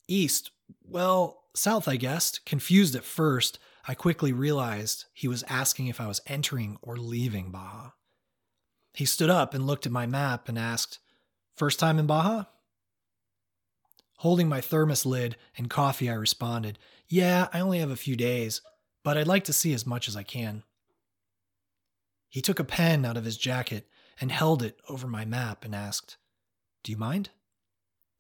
East. 0.07 0.51
Well, 0.83 1.43
south, 1.55 1.87
I 1.87 1.97
guessed. 1.97 2.45
Confused 2.45 2.95
at 2.95 3.03
first, 3.03 3.59
I 3.87 3.95
quickly 3.95 4.31
realized 4.31 5.05
he 5.13 5.27
was 5.27 5.43
asking 5.49 5.87
if 5.87 5.99
I 5.99 6.07
was 6.07 6.21
entering 6.25 6.77
or 6.81 6.97
leaving 6.97 7.51
Baja. 7.51 7.91
He 8.93 9.05
stood 9.05 9.29
up 9.29 9.53
and 9.53 9.67
looked 9.67 9.85
at 9.85 9.91
my 9.91 10.05
map 10.05 10.47
and 10.47 10.57
asked, 10.57 10.99
First 11.55 11.79
time 11.79 11.99
in 11.99 12.07
Baja? 12.07 12.45
Holding 14.17 14.47
my 14.47 14.61
thermos 14.61 15.05
lid 15.05 15.35
and 15.57 15.69
coffee, 15.69 16.09
I 16.09 16.13
responded, 16.13 16.79
Yeah, 17.07 17.47
I 17.53 17.59
only 17.59 17.79
have 17.79 17.91
a 17.91 17.95
few 17.95 18.15
days, 18.15 18.61
but 19.03 19.17
I'd 19.17 19.27
like 19.27 19.43
to 19.45 19.53
see 19.53 19.73
as 19.73 19.85
much 19.85 20.07
as 20.07 20.15
I 20.15 20.23
can. 20.23 20.63
He 22.29 22.41
took 22.41 22.59
a 22.59 22.63
pen 22.63 23.05
out 23.05 23.17
of 23.17 23.25
his 23.25 23.37
jacket 23.37 23.87
and 24.19 24.31
held 24.31 24.63
it 24.63 24.79
over 24.89 25.07
my 25.07 25.25
map 25.25 25.65
and 25.65 25.75
asked, 25.75 26.17
Do 26.83 26.91
you 26.91 26.97
mind? 26.97 27.29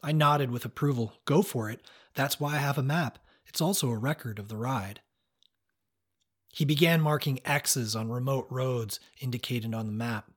I 0.03 0.11
nodded 0.11 0.51
with 0.51 0.65
approval. 0.65 1.13
Go 1.25 1.41
for 1.41 1.69
it. 1.69 1.81
That's 2.13 2.39
why 2.39 2.55
I 2.55 2.57
have 2.57 2.77
a 2.77 2.83
map. 2.83 3.19
It's 3.45 3.61
also 3.61 3.89
a 3.89 3.97
record 3.97 4.37
of 4.37 4.49
the 4.49 4.57
ride. 4.57 5.01
He 6.49 6.65
began 6.65 7.01
marking 7.01 7.39
X's 7.45 7.95
on 7.95 8.11
remote 8.11 8.45
roads 8.49 8.99
indicated 9.19 9.73
on 9.73 9.87
the 9.87 9.93
map. 9.93 10.29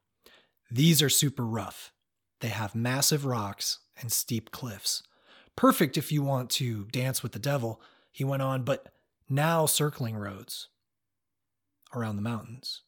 These 0.70 1.02
are 1.02 1.10
super 1.10 1.44
rough. 1.44 1.92
They 2.40 2.48
have 2.48 2.74
massive 2.74 3.26
rocks 3.26 3.80
and 4.00 4.10
steep 4.10 4.50
cliffs. 4.50 5.02
Perfect 5.56 5.96
if 5.96 6.12
you 6.12 6.22
want 6.22 6.50
to 6.50 6.84
dance 6.92 7.22
with 7.22 7.32
the 7.32 7.38
devil, 7.38 7.80
he 8.12 8.24
went 8.24 8.42
on, 8.42 8.62
but 8.62 8.92
now 9.28 9.66
circling 9.66 10.16
roads 10.16 10.68
around 11.94 12.16
the 12.16 12.22
mountains. 12.22 12.82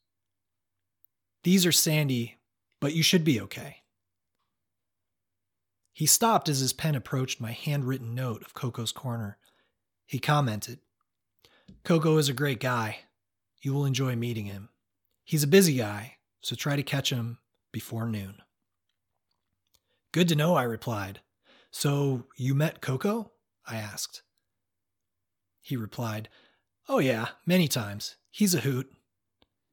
These 1.45 1.65
are 1.65 1.73
sandy, 1.73 2.39
but 2.81 2.95
you 2.95 3.03
should 3.03 3.25
be 3.25 3.41
okay. 3.41 3.79
He 5.93 6.07
stopped 6.07 6.49
as 6.49 6.61
his 6.61 6.73
pen 6.73 6.95
approached 6.95 7.41
my 7.41 7.53
handwritten 7.53 8.15
note 8.15 8.43
of 8.43 8.55
Coco's 8.55 8.93
Corner. 8.93 9.39
He 10.07 10.19
commented, 10.19 10.79
Coco 11.85 12.19
is 12.19 12.29
a 12.29 12.35
great 12.35 12.61
guy. 12.61 12.99
You 13.63 13.75
will 13.75 13.85
enjoy 13.85 14.15
meeting 14.15 14.47
him. 14.47 14.69
He's 15.25 15.43
a 15.43 15.49
busy 15.49 15.77
guy, 15.77 16.19
so 16.41 16.55
try 16.55 16.77
to 16.77 16.83
catch 16.83 17.11
him 17.11 17.39
before 17.73 18.07
noon. 18.07 18.37
Good 20.13 20.29
to 20.29 20.37
know, 20.37 20.55
I 20.55 20.63
replied. 20.63 21.21
So 21.71 22.27
you 22.37 22.55
met 22.55 22.81
Coco? 22.81 23.33
I 23.67 23.77
asked. 23.77 24.23
He 25.61 25.77
replied, 25.77 26.29
Oh, 26.89 26.99
yeah, 26.99 27.29
many 27.45 27.69
times. 27.69 28.17
He's 28.31 28.55
a 28.55 28.61
hoot. 28.61 28.91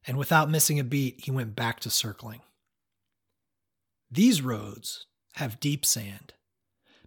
And 0.05 0.17
without 0.17 0.49
missing 0.49 0.79
a 0.79 0.83
beat, 0.83 1.21
he 1.23 1.31
went 1.31 1.55
back 1.55 1.79
to 1.81 1.89
circling. 1.89 2.41
These 4.11 4.41
roads 4.41 5.07
have 5.35 5.59
deep 5.59 5.85
sand, 5.85 6.33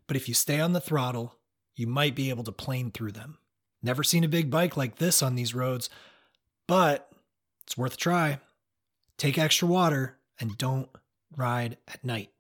but 0.07 0.16
if 0.16 0.28
you 0.28 0.34
stay 0.34 0.61
on 0.61 0.72
the 0.72 0.80
throttle, 0.80 1.36
you 1.76 1.86
might 1.86 2.14
be 2.14 2.28
able 2.28 2.45
to 2.45 2.53
plane 2.53 2.91
through 2.91 3.12
them. 3.12 3.39
Never 3.82 4.03
seen 4.03 4.24
a 4.24 4.28
big 4.28 4.51
bike 4.51 4.76
like 4.76 4.97
this 4.97 5.22
on 5.22 5.36
these 5.36 5.55
roads, 5.55 5.89
but 6.66 7.11
it's 7.62 7.78
worth 7.78 7.95
a 7.95 7.97
try. 7.97 8.41
Take 9.16 9.39
extra 9.39 9.68
water 9.68 10.18
and 10.41 10.59
don't 10.59 10.89
ride 11.36 11.76
at 11.86 12.05
night. 12.05 12.30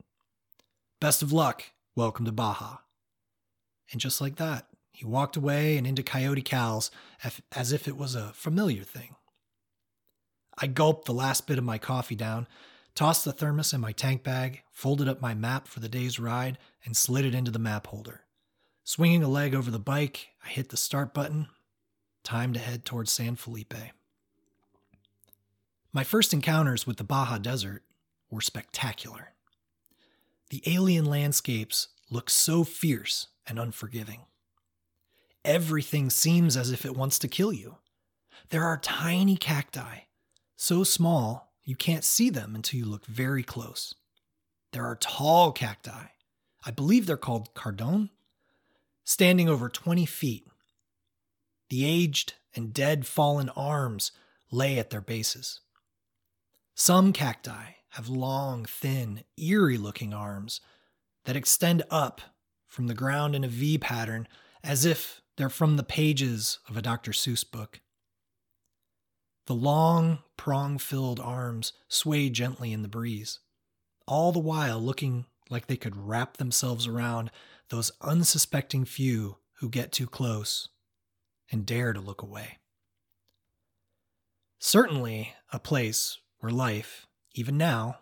Best 1.00 1.22
of 1.22 1.32
luck. 1.32 1.64
Welcome 1.98 2.26
to 2.26 2.32
Baja. 2.32 2.76
And 3.90 4.00
just 4.00 4.20
like 4.20 4.36
that, 4.36 4.68
he 4.92 5.04
walked 5.04 5.36
away 5.36 5.76
and 5.76 5.84
into 5.84 6.04
Coyote 6.04 6.42
Cal's 6.42 6.92
as 7.50 7.72
if 7.72 7.88
it 7.88 7.96
was 7.96 8.14
a 8.14 8.32
familiar 8.34 8.84
thing. 8.84 9.16
I 10.56 10.68
gulped 10.68 11.06
the 11.06 11.12
last 11.12 11.48
bit 11.48 11.58
of 11.58 11.64
my 11.64 11.76
coffee 11.76 12.14
down, 12.14 12.46
tossed 12.94 13.24
the 13.24 13.32
thermos 13.32 13.72
in 13.72 13.80
my 13.80 13.90
tank 13.90 14.22
bag, 14.22 14.62
folded 14.70 15.08
up 15.08 15.20
my 15.20 15.34
map 15.34 15.66
for 15.66 15.80
the 15.80 15.88
day's 15.88 16.20
ride, 16.20 16.56
and 16.84 16.96
slid 16.96 17.24
it 17.24 17.34
into 17.34 17.50
the 17.50 17.58
map 17.58 17.88
holder. 17.88 18.20
Swinging 18.84 19.24
a 19.24 19.28
leg 19.28 19.52
over 19.52 19.72
the 19.72 19.80
bike, 19.80 20.28
I 20.46 20.50
hit 20.50 20.68
the 20.68 20.76
start 20.76 21.12
button. 21.12 21.48
Time 22.22 22.52
to 22.52 22.60
head 22.60 22.84
towards 22.84 23.10
San 23.10 23.34
Felipe. 23.34 23.74
My 25.92 26.04
first 26.04 26.32
encounters 26.32 26.86
with 26.86 26.98
the 26.98 27.02
Baja 27.02 27.38
Desert 27.38 27.82
were 28.30 28.40
spectacular. 28.40 29.32
The 30.50 30.62
alien 30.66 31.04
landscapes 31.04 31.88
look 32.10 32.30
so 32.30 32.64
fierce 32.64 33.28
and 33.46 33.58
unforgiving. 33.58 34.22
Everything 35.44 36.10
seems 36.10 36.56
as 36.56 36.70
if 36.70 36.84
it 36.84 36.96
wants 36.96 37.18
to 37.20 37.28
kill 37.28 37.52
you. 37.52 37.76
There 38.50 38.64
are 38.64 38.78
tiny 38.78 39.36
cacti, 39.36 40.00
so 40.56 40.84
small 40.84 41.52
you 41.64 41.76
can't 41.76 42.04
see 42.04 42.30
them 42.30 42.54
until 42.54 42.78
you 42.78 42.86
look 42.86 43.04
very 43.06 43.42
close. 43.42 43.94
There 44.72 44.86
are 44.86 44.96
tall 44.96 45.52
cacti, 45.52 46.08
I 46.64 46.70
believe 46.70 47.06
they're 47.06 47.16
called 47.16 47.54
cardon, 47.54 48.10
standing 49.04 49.48
over 49.48 49.68
20 49.68 50.06
feet. 50.06 50.46
The 51.68 51.84
aged 51.84 52.34
and 52.54 52.72
dead 52.72 53.06
fallen 53.06 53.50
arms 53.50 54.12
lay 54.50 54.78
at 54.78 54.90
their 54.90 55.00
bases. 55.02 55.60
Some 56.74 57.12
cacti 57.12 57.74
have 57.90 58.08
long, 58.08 58.64
thin, 58.64 59.24
eerie 59.36 59.78
looking 59.78 60.12
arms 60.12 60.60
that 61.24 61.36
extend 61.36 61.82
up 61.90 62.20
from 62.66 62.86
the 62.86 62.94
ground 62.94 63.34
in 63.34 63.44
a 63.44 63.48
V 63.48 63.78
pattern 63.78 64.28
as 64.62 64.84
if 64.84 65.22
they're 65.36 65.48
from 65.48 65.76
the 65.76 65.82
pages 65.82 66.58
of 66.68 66.76
a 66.76 66.82
Dr. 66.82 67.12
Seuss 67.12 67.48
book. 67.48 67.80
The 69.46 69.54
long, 69.54 70.18
prong 70.36 70.78
filled 70.78 71.20
arms 71.20 71.72
sway 71.88 72.28
gently 72.28 72.72
in 72.72 72.82
the 72.82 72.88
breeze, 72.88 73.40
all 74.06 74.30
the 74.32 74.38
while 74.38 74.78
looking 74.78 75.24
like 75.48 75.66
they 75.66 75.76
could 75.76 75.96
wrap 75.96 76.36
themselves 76.36 76.86
around 76.86 77.30
those 77.70 77.92
unsuspecting 78.02 78.84
few 78.84 79.38
who 79.54 79.70
get 79.70 79.92
too 79.92 80.06
close 80.06 80.68
and 81.50 81.64
dare 81.64 81.92
to 81.92 82.00
look 82.00 82.22
away. 82.22 82.58
Certainly 84.58 85.34
a 85.52 85.58
place 85.58 86.18
where 86.40 86.52
life, 86.52 87.07
even 87.34 87.56
now, 87.56 87.98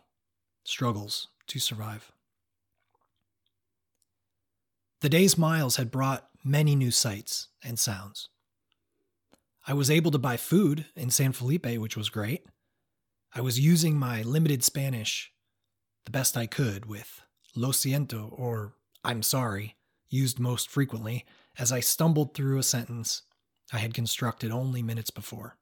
struggles 0.64 1.29
to 1.49 1.59
survive. 1.59 2.12
The 5.01 5.09
day's 5.09 5.37
miles 5.37 5.77
had 5.77 5.91
brought 5.91 6.29
many 6.43 6.74
new 6.74 6.91
sights 6.91 7.49
and 7.62 7.79
sounds. 7.79 8.29
I 9.66 9.74
was 9.74 9.91
able 9.91 10.11
to 10.12 10.18
buy 10.18 10.37
food 10.37 10.87
in 10.95 11.11
San 11.11 11.33
Felipe, 11.33 11.66
which 11.79 11.97
was 11.97 12.09
great. 12.09 12.47
I 13.35 13.41
was 13.41 13.61
using 13.61 13.99
my 13.99 14.22
limited 14.22 14.64
Spanish 14.64 15.33
the 16.05 16.12
best 16.12 16.37
I 16.37 16.47
could 16.47 16.87
with 16.87 17.20
lo 17.55 17.70
siento 17.70 18.33
or 18.33 18.74
I'm 19.05 19.22
sorry, 19.22 19.77
used 20.09 20.39
most 20.39 20.70
frequently 20.70 21.24
as 21.59 21.72
I 21.72 21.81
stumbled 21.81 22.35
through 22.35 22.59
a 22.59 22.62
sentence 22.62 23.22
I 23.72 23.79
had 23.79 23.95
constructed 23.95 24.51
only 24.51 24.83
minutes 24.83 25.11
before. 25.11 25.57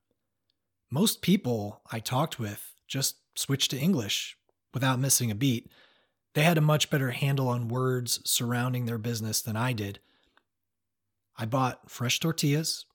Most 0.90 1.22
people 1.22 1.80
I 1.90 2.00
talked 2.00 2.38
with 2.38 2.74
just 2.86 3.16
switched 3.34 3.70
to 3.70 3.78
English 3.78 4.36
without 4.72 4.98
missing 4.98 5.30
a 5.30 5.34
beat. 5.34 5.70
They 6.34 6.42
had 6.42 6.58
a 6.58 6.62
much 6.62 6.90
better 6.90 7.12
handle 7.12 7.48
on 7.48 7.68
words 7.68 8.20
surrounding 8.24 8.86
their 8.86 8.98
business 8.98 9.40
than 9.40 9.56
I 9.56 9.72
did. 9.72 10.00
I 11.36 11.46
bought 11.46 11.90
fresh 11.90 12.20
tortillas, 12.20 12.86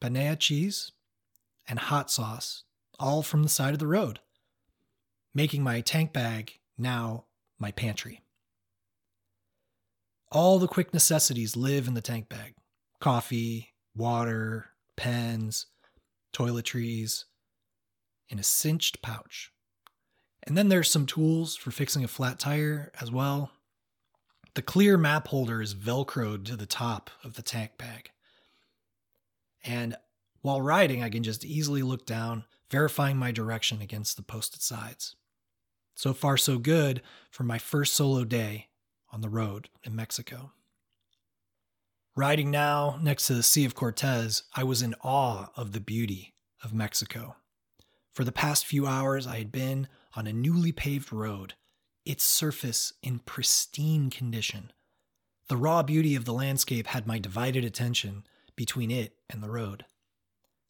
panela 0.00 0.38
cheese, 0.38 0.92
and 1.68 1.78
hot 1.78 2.10
sauce, 2.10 2.64
all 2.98 3.22
from 3.22 3.42
the 3.42 3.48
side 3.48 3.72
of 3.72 3.78
the 3.78 3.86
road, 3.86 4.20
making 5.34 5.62
my 5.62 5.80
tank 5.80 6.12
bag 6.12 6.58
now 6.76 7.24
my 7.58 7.70
pantry. 7.70 8.20
All 10.30 10.58
the 10.58 10.68
quick 10.68 10.92
necessities 10.92 11.56
live 11.56 11.86
in 11.86 11.94
the 11.94 12.00
tank 12.00 12.28
bag 12.28 12.54
coffee, 13.00 13.74
water, 13.96 14.66
pens, 14.96 15.66
toiletries, 16.32 17.24
in 18.28 18.38
a 18.38 18.42
cinched 18.42 19.02
pouch. 19.02 19.52
And 20.44 20.56
then 20.56 20.68
there's 20.68 20.90
some 20.90 21.06
tools 21.06 21.56
for 21.56 21.70
fixing 21.70 22.02
a 22.02 22.08
flat 22.08 22.38
tire 22.38 22.90
as 23.00 23.10
well. 23.10 23.52
The 24.54 24.62
clear 24.62 24.98
map 24.98 25.28
holder 25.28 25.62
is 25.62 25.74
velcroed 25.74 26.44
to 26.46 26.56
the 26.56 26.66
top 26.66 27.10
of 27.24 27.34
the 27.34 27.42
tank 27.42 27.72
bag. 27.78 28.10
And 29.64 29.96
while 30.40 30.60
riding, 30.60 31.02
I 31.02 31.08
can 31.08 31.22
just 31.22 31.44
easily 31.44 31.82
look 31.82 32.04
down, 32.04 32.44
verifying 32.70 33.16
my 33.16 33.30
direction 33.30 33.80
against 33.80 34.16
the 34.16 34.22
posted 34.22 34.60
sides. 34.60 35.14
So 35.94 36.12
far, 36.12 36.36
so 36.36 36.58
good 36.58 37.02
for 37.30 37.44
my 37.44 37.58
first 37.58 37.94
solo 37.94 38.24
day 38.24 38.68
on 39.10 39.20
the 39.20 39.28
road 39.28 39.68
in 39.84 39.94
Mexico. 39.94 40.52
Riding 42.16 42.50
now 42.50 42.98
next 43.00 43.26
to 43.28 43.34
the 43.34 43.42
Sea 43.42 43.64
of 43.64 43.74
Cortez, 43.74 44.42
I 44.54 44.64
was 44.64 44.82
in 44.82 44.94
awe 45.02 45.46
of 45.56 45.72
the 45.72 45.80
beauty 45.80 46.34
of 46.62 46.74
Mexico. 46.74 47.36
For 48.12 48.24
the 48.24 48.32
past 48.32 48.66
few 48.66 48.86
hours, 48.86 49.26
I 49.26 49.38
had 49.38 49.50
been 49.50 49.88
on 50.14 50.26
a 50.26 50.32
newly 50.32 50.72
paved 50.72 51.12
road, 51.12 51.54
its 52.04 52.24
surface 52.24 52.92
in 53.02 53.20
pristine 53.20 54.10
condition. 54.10 54.72
The 55.48 55.56
raw 55.56 55.82
beauty 55.82 56.14
of 56.14 56.24
the 56.24 56.32
landscape 56.32 56.88
had 56.88 57.06
my 57.06 57.18
divided 57.18 57.64
attention 57.64 58.24
between 58.54 58.90
it 58.90 59.16
and 59.30 59.42
the 59.42 59.50
road. 59.50 59.86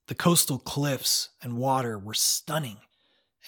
The 0.06 0.14
coastal 0.14 0.58
cliffs 0.58 1.30
and 1.42 1.56
water 1.56 1.98
were 1.98 2.14
stunning 2.14 2.78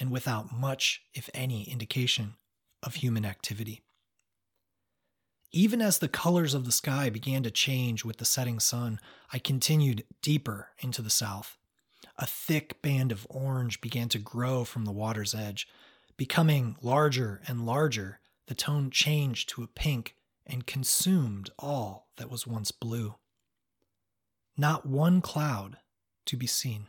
and 0.00 0.10
without 0.10 0.52
much, 0.52 1.02
if 1.14 1.30
any, 1.32 1.64
indication 1.70 2.34
of 2.82 2.96
human 2.96 3.24
activity. 3.24 3.82
Even 5.52 5.80
as 5.80 5.98
the 5.98 6.08
colors 6.08 6.52
of 6.52 6.64
the 6.64 6.72
sky 6.72 7.10
began 7.10 7.44
to 7.44 7.50
change 7.50 8.04
with 8.04 8.16
the 8.16 8.24
setting 8.24 8.58
sun, 8.58 8.98
I 9.32 9.38
continued 9.38 10.04
deeper 10.20 10.70
into 10.80 11.00
the 11.00 11.10
south. 11.10 11.58
A 12.16 12.26
thick 12.26 12.80
band 12.80 13.10
of 13.10 13.26
orange 13.28 13.80
began 13.80 14.08
to 14.10 14.18
grow 14.18 14.64
from 14.64 14.84
the 14.84 14.92
water's 14.92 15.34
edge. 15.34 15.66
Becoming 16.16 16.76
larger 16.80 17.40
and 17.48 17.66
larger, 17.66 18.20
the 18.46 18.54
tone 18.54 18.90
changed 18.90 19.48
to 19.50 19.62
a 19.62 19.68
pink 19.68 20.14
and 20.46 20.66
consumed 20.66 21.50
all 21.58 22.08
that 22.16 22.30
was 22.30 22.46
once 22.46 22.70
blue. 22.70 23.16
Not 24.56 24.86
one 24.86 25.20
cloud 25.20 25.78
to 26.26 26.36
be 26.36 26.46
seen. 26.46 26.86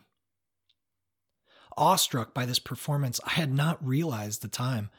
Awestruck 1.78 2.34
by 2.34 2.46
this 2.46 2.60
performance, 2.60 3.20
I 3.26 3.32
had 3.32 3.52
not 3.52 3.86
realized 3.86 4.42
the 4.42 4.48
time, 4.48 4.90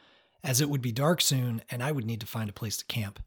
as 0.42 0.60
it 0.60 0.68
would 0.68 0.82
be 0.82 0.92
dark 0.92 1.20
soon 1.20 1.62
and 1.70 1.82
I 1.82 1.92
would 1.92 2.04
need 2.04 2.20
to 2.20 2.26
find 2.26 2.50
a 2.50 2.54
place 2.54 2.76
to 2.78 2.84
camp. 2.86 3.22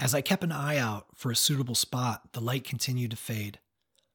As 0.00 0.14
I 0.14 0.20
kept 0.20 0.42
an 0.42 0.52
eye 0.52 0.78
out 0.78 1.06
for 1.14 1.30
a 1.30 1.36
suitable 1.36 1.74
spot, 1.74 2.32
the 2.32 2.40
light 2.40 2.64
continued 2.64 3.12
to 3.12 3.16
fade. 3.16 3.58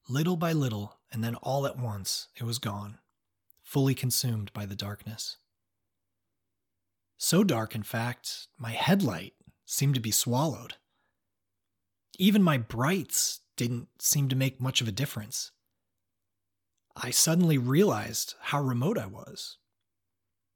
Little 0.09 0.35
by 0.35 0.51
little, 0.51 0.97
and 1.15 1.23
then 1.23 1.35
all 1.35 1.65
at 1.65 1.79
once, 1.79 2.27
it 2.35 2.43
was 2.43 2.59
gone, 2.59 2.99
fully 3.63 3.95
consumed 3.95 4.51
by 4.51 4.65
the 4.65 4.75
darkness. 4.75 5.37
So 7.17 7.45
dark, 7.45 7.73
in 7.73 7.83
fact, 7.83 8.49
my 8.57 8.71
headlight 8.71 9.33
seemed 9.65 9.95
to 9.95 10.01
be 10.01 10.11
swallowed. 10.11 10.73
Even 12.19 12.43
my 12.43 12.57
brights 12.57 13.39
didn't 13.55 13.87
seem 13.97 14.27
to 14.27 14.35
make 14.35 14.59
much 14.59 14.81
of 14.81 14.89
a 14.89 14.91
difference. 14.91 15.51
I 17.01 17.11
suddenly 17.11 17.57
realized 17.57 18.35
how 18.41 18.61
remote 18.61 18.97
I 18.97 19.05
was. 19.05 19.57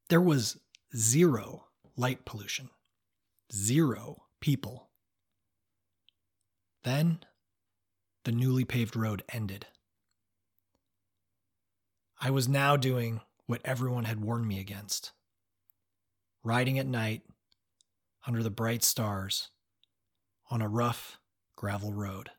There 0.10 0.20
was 0.20 0.60
zero 0.94 1.68
light 1.96 2.26
pollution, 2.26 2.70
zero 3.54 4.24
people 4.42 4.90
then 6.84 7.20
the 8.24 8.32
newly 8.32 8.66
paved 8.66 8.96
road 8.96 9.24
ended. 9.30 9.68
I 12.22 12.32
was 12.32 12.48
now 12.50 12.76
doing 12.76 13.22
what 13.46 13.62
everyone 13.64 14.06
had 14.06 14.22
warned 14.22 14.48
me 14.48 14.60
against 14.60 15.12
riding 16.44 16.80
at 16.80 16.88
night 16.88 17.22
under 18.26 18.42
the 18.44 18.50
bright 18.50 18.84
stars 18.84 19.50
on 20.50 20.62
a 20.62 20.68
rough 20.68 21.20
gravel 21.56 21.94
road, 21.94 22.32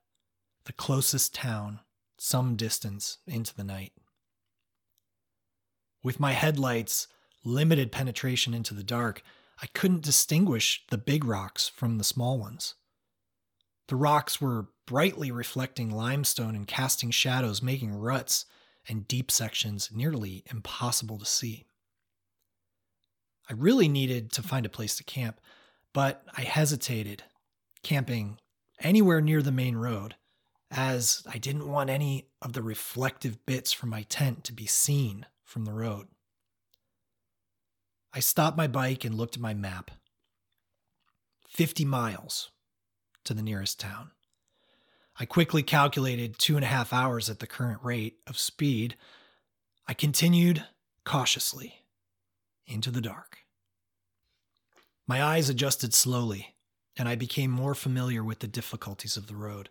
the 0.64 0.72
closest 0.72 1.34
town 1.34 1.80
some 2.18 2.56
distance 2.56 3.18
into 3.26 3.54
the 3.54 3.64
night. 3.64 3.92
With 6.02 6.20
my 6.20 6.32
headlights' 6.32 7.08
limited 7.44 7.92
penetration 7.92 8.52
into 8.54 8.74
the 8.74 8.82
dark, 8.82 9.22
I 9.62 9.66
couldn't 9.68 10.02
distinguish 10.02 10.84
the 10.90 10.98
big 10.98 11.24
rocks 11.24 11.68
from 11.68 11.98
the 11.98 12.04
small 12.04 12.38
ones. 12.38 12.74
The 13.88 13.96
rocks 13.96 14.40
were 14.40 14.68
brightly 14.86 15.30
reflecting 15.30 15.90
limestone 15.90 16.54
and 16.54 16.66
casting 16.66 17.10
shadows, 17.10 17.62
making 17.62 17.92
ruts 17.92 18.46
and 18.88 19.08
deep 19.08 19.30
sections 19.30 19.90
nearly 19.92 20.42
impossible 20.50 21.18
to 21.18 21.26
see. 21.26 21.66
I 23.48 23.54
really 23.54 23.88
needed 23.88 24.32
to 24.32 24.42
find 24.42 24.64
a 24.64 24.70
place 24.70 24.96
to 24.96 25.04
camp, 25.04 25.40
but 25.92 26.24
I 26.36 26.42
hesitated 26.42 27.24
camping 27.82 28.38
anywhere 28.80 29.20
near 29.20 29.42
the 29.42 29.52
main 29.52 29.76
road, 29.76 30.14
as 30.70 31.22
I 31.26 31.38
didn't 31.38 31.68
want 31.68 31.90
any 31.90 32.28
of 32.40 32.52
the 32.52 32.62
reflective 32.62 33.44
bits 33.46 33.72
from 33.72 33.90
my 33.90 34.02
tent 34.02 34.44
to 34.44 34.52
be 34.52 34.66
seen 34.66 35.26
from 35.44 35.64
the 35.64 35.72
road. 35.72 36.06
I 38.12 38.20
stopped 38.20 38.56
my 38.56 38.66
bike 38.66 39.04
and 39.04 39.14
looked 39.14 39.36
at 39.36 39.42
my 39.42 39.54
map. 39.54 39.90
50 41.48 41.84
miles 41.84 42.50
to 43.24 43.34
the 43.34 43.42
nearest 43.42 43.80
town. 43.80 44.12
I 45.20 45.26
quickly 45.26 45.62
calculated 45.62 46.38
two 46.38 46.56
and 46.56 46.64
a 46.64 46.68
half 46.68 46.94
hours 46.94 47.28
at 47.28 47.40
the 47.40 47.46
current 47.46 47.80
rate 47.82 48.16
of 48.26 48.38
speed. 48.38 48.96
I 49.86 49.92
continued 49.92 50.64
cautiously 51.04 51.74
into 52.66 52.90
the 52.90 53.02
dark. 53.02 53.40
My 55.06 55.22
eyes 55.22 55.50
adjusted 55.50 55.92
slowly, 55.92 56.54
and 56.96 57.06
I 57.06 57.16
became 57.16 57.50
more 57.50 57.74
familiar 57.74 58.24
with 58.24 58.38
the 58.38 58.46
difficulties 58.46 59.18
of 59.18 59.26
the 59.26 59.36
road. 59.36 59.68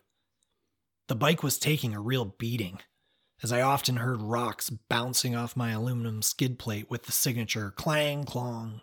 The 1.08 1.16
bike 1.16 1.42
was 1.42 1.58
taking 1.58 1.96
a 1.96 2.00
real 2.00 2.26
beating, 2.26 2.78
as 3.42 3.50
I 3.50 3.60
often 3.60 3.96
heard 3.96 4.22
rocks 4.22 4.70
bouncing 4.70 5.34
off 5.34 5.56
my 5.56 5.72
aluminum 5.72 6.22
skid 6.22 6.60
plate 6.60 6.88
with 6.88 7.06
the 7.06 7.12
signature 7.12 7.72
clang 7.72 8.22
clong. 8.22 8.82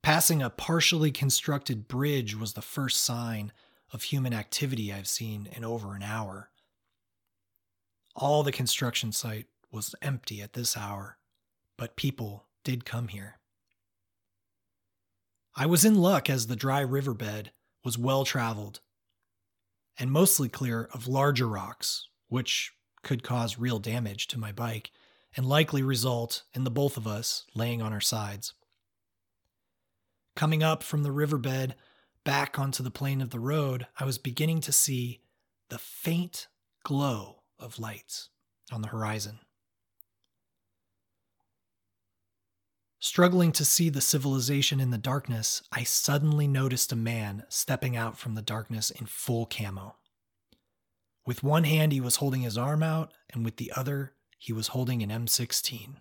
Passing 0.00 0.42
a 0.42 0.48
partially 0.48 1.10
constructed 1.10 1.88
bridge 1.88 2.36
was 2.36 2.52
the 2.52 2.62
first 2.62 3.02
sign 3.02 3.50
of 3.92 4.04
human 4.04 4.34
activity 4.34 4.92
I've 4.92 5.08
seen 5.08 5.48
in 5.52 5.64
over 5.64 5.94
an 5.94 6.02
hour. 6.02 6.50
All 8.14 8.42
the 8.42 8.52
construction 8.52 9.12
site 9.12 9.46
was 9.70 9.94
empty 10.02 10.42
at 10.42 10.52
this 10.52 10.76
hour, 10.76 11.18
but 11.76 11.96
people 11.96 12.46
did 12.64 12.84
come 12.84 13.08
here. 13.08 13.38
I 15.54 15.66
was 15.66 15.84
in 15.84 15.94
luck 15.94 16.28
as 16.28 16.46
the 16.46 16.56
dry 16.56 16.80
riverbed 16.80 17.52
was 17.84 17.98
well 17.98 18.24
traveled 18.24 18.80
and 19.98 20.12
mostly 20.12 20.48
clear 20.48 20.88
of 20.92 21.08
larger 21.08 21.48
rocks, 21.48 22.08
which 22.28 22.72
could 23.02 23.22
cause 23.22 23.58
real 23.58 23.78
damage 23.78 24.26
to 24.28 24.38
my 24.38 24.52
bike 24.52 24.90
and 25.36 25.46
likely 25.46 25.82
result 25.82 26.44
in 26.54 26.64
the 26.64 26.70
both 26.70 26.96
of 26.96 27.06
us 27.06 27.44
laying 27.54 27.82
on 27.82 27.92
our 27.92 28.00
sides. 28.00 28.54
Coming 30.36 30.62
up 30.62 30.82
from 30.82 31.02
the 31.02 31.12
riverbed 31.12 31.74
back 32.28 32.58
onto 32.58 32.82
the 32.82 32.90
plane 32.90 33.22
of 33.22 33.30
the 33.30 33.40
road, 33.40 33.86
I 33.98 34.04
was 34.04 34.18
beginning 34.18 34.60
to 34.60 34.70
see 34.70 35.22
the 35.70 35.78
faint 35.78 36.46
glow 36.84 37.36
of 37.58 37.78
lights 37.78 38.28
on 38.70 38.82
the 38.82 38.88
horizon. 38.88 39.38
Struggling 43.00 43.50
to 43.52 43.64
see 43.64 43.88
the 43.88 44.02
civilization 44.02 44.78
in 44.78 44.90
the 44.90 44.98
darkness, 44.98 45.62
I 45.72 45.84
suddenly 45.84 46.46
noticed 46.46 46.92
a 46.92 46.96
man 46.96 47.44
stepping 47.48 47.96
out 47.96 48.18
from 48.18 48.34
the 48.34 48.42
darkness 48.42 48.90
in 48.90 49.06
full 49.06 49.46
camo. 49.46 49.96
With 51.24 51.42
one 51.42 51.64
hand, 51.64 51.92
he 51.92 52.00
was 52.02 52.16
holding 52.16 52.42
his 52.42 52.58
arm 52.58 52.82
out, 52.82 53.10
and 53.32 53.42
with 53.42 53.56
the 53.56 53.72
other, 53.74 54.12
he 54.36 54.52
was 54.52 54.68
holding 54.68 55.02
an 55.02 55.08
M16. 55.08 55.94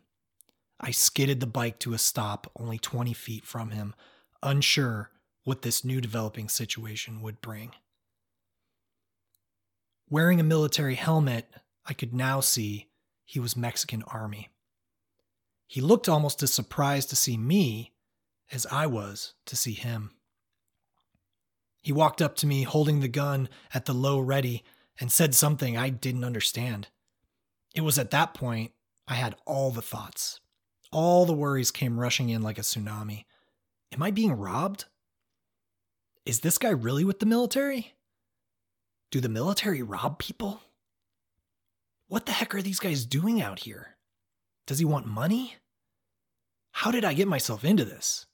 I 0.77 0.91
skidded 0.91 1.39
the 1.39 1.47
bike 1.47 1.79
to 1.79 1.93
a 1.93 1.97
stop 1.97 2.51
only 2.59 2.79
20 2.79 3.13
feet 3.13 3.45
from 3.45 3.69
him, 3.69 3.95
unsure 4.43 5.11
what 5.47 5.61
this 5.61 5.85
new 5.85 6.01
developing 6.01 6.49
situation 6.49 7.21
would 7.21 7.39
bring. 7.39 7.71
Wearing 10.09 10.41
a 10.41 10.43
military 10.43 10.95
helmet, 10.95 11.49
I 11.85 11.93
could 11.93 12.13
now 12.13 12.41
see 12.41 12.89
he 13.23 13.39
was 13.39 13.55
Mexican 13.55 14.03
Army. 14.07 14.49
He 15.65 15.79
looked 15.79 16.09
almost 16.09 16.43
as 16.43 16.53
surprised 16.53 17.09
to 17.11 17.15
see 17.15 17.37
me 17.37 17.93
as 18.51 18.65
I 18.69 18.87
was 18.87 19.35
to 19.45 19.55
see 19.55 19.71
him. 19.71 20.11
He 21.81 21.93
walked 21.93 22.21
up 22.21 22.35
to 22.37 22.45
me 22.45 22.63
holding 22.63 22.99
the 22.99 23.07
gun 23.07 23.47
at 23.73 23.85
the 23.85 23.93
low 23.93 24.19
ready 24.19 24.65
and 24.99 25.09
said 25.09 25.33
something 25.33 25.77
I 25.77 25.87
didn't 25.87 26.25
understand. 26.25 26.89
It 27.73 27.81
was 27.81 27.97
at 27.97 28.11
that 28.11 28.33
point 28.33 28.73
I 29.07 29.13
had 29.13 29.37
all 29.45 29.71
the 29.71 29.81
thoughts. 29.81 30.41
All 30.91 31.25
the 31.25 31.31
worries 31.31 31.71
came 31.71 32.01
rushing 32.01 32.27
in 32.27 32.41
like 32.41 32.57
a 32.57 32.63
tsunami. 32.63 33.23
Am 33.93 34.03
I 34.03 34.11
being 34.11 34.33
robbed? 34.33 34.83
Is 36.27 36.41
this 36.41 36.57
guy 36.57 36.71
really 36.71 37.05
with 37.05 37.19
the 37.19 37.25
military? 37.25 37.93
Do 39.11 39.21
the 39.21 39.29
military 39.29 39.81
rob 39.81 40.19
people? 40.19 40.59
What 42.09 42.25
the 42.25 42.33
heck 42.33 42.53
are 42.53 42.61
these 42.61 42.81
guys 42.81 43.05
doing 43.05 43.41
out 43.41 43.59
here? 43.59 43.95
Does 44.65 44.79
he 44.79 44.83
want 44.83 45.05
money? 45.05 45.55
How 46.71 46.91
did 46.91 47.05
I 47.05 47.13
get 47.13 47.29
myself 47.29 47.63
into 47.63 47.85
this? 47.85 48.25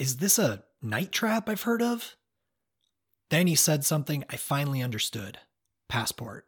Is 0.00 0.16
this 0.16 0.36
a 0.36 0.64
night 0.82 1.12
trap 1.12 1.48
I've 1.48 1.62
heard 1.62 1.80
of? 1.80 2.16
Then 3.30 3.46
he 3.46 3.54
said 3.54 3.84
something 3.84 4.24
I 4.28 4.34
finally 4.34 4.82
understood 4.82 5.38
passport. 5.88 6.44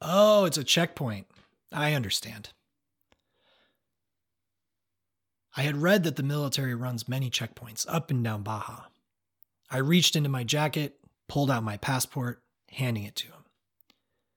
Oh, 0.00 0.46
it's 0.46 0.58
a 0.58 0.64
checkpoint. 0.64 1.28
I 1.70 1.92
understand. 1.92 2.48
I 5.56 5.62
had 5.62 5.76
read 5.76 6.02
that 6.02 6.16
the 6.16 6.24
military 6.24 6.74
runs 6.74 7.08
many 7.08 7.30
checkpoints 7.30 7.86
up 7.88 8.10
and 8.10 8.24
down 8.24 8.42
Baja. 8.42 8.86
I 9.72 9.78
reached 9.78 10.16
into 10.16 10.28
my 10.28 10.44
jacket, 10.44 10.98
pulled 11.28 11.50
out 11.50 11.64
my 11.64 11.78
passport, 11.78 12.42
handing 12.70 13.04
it 13.04 13.16
to 13.16 13.28
him. 13.28 13.44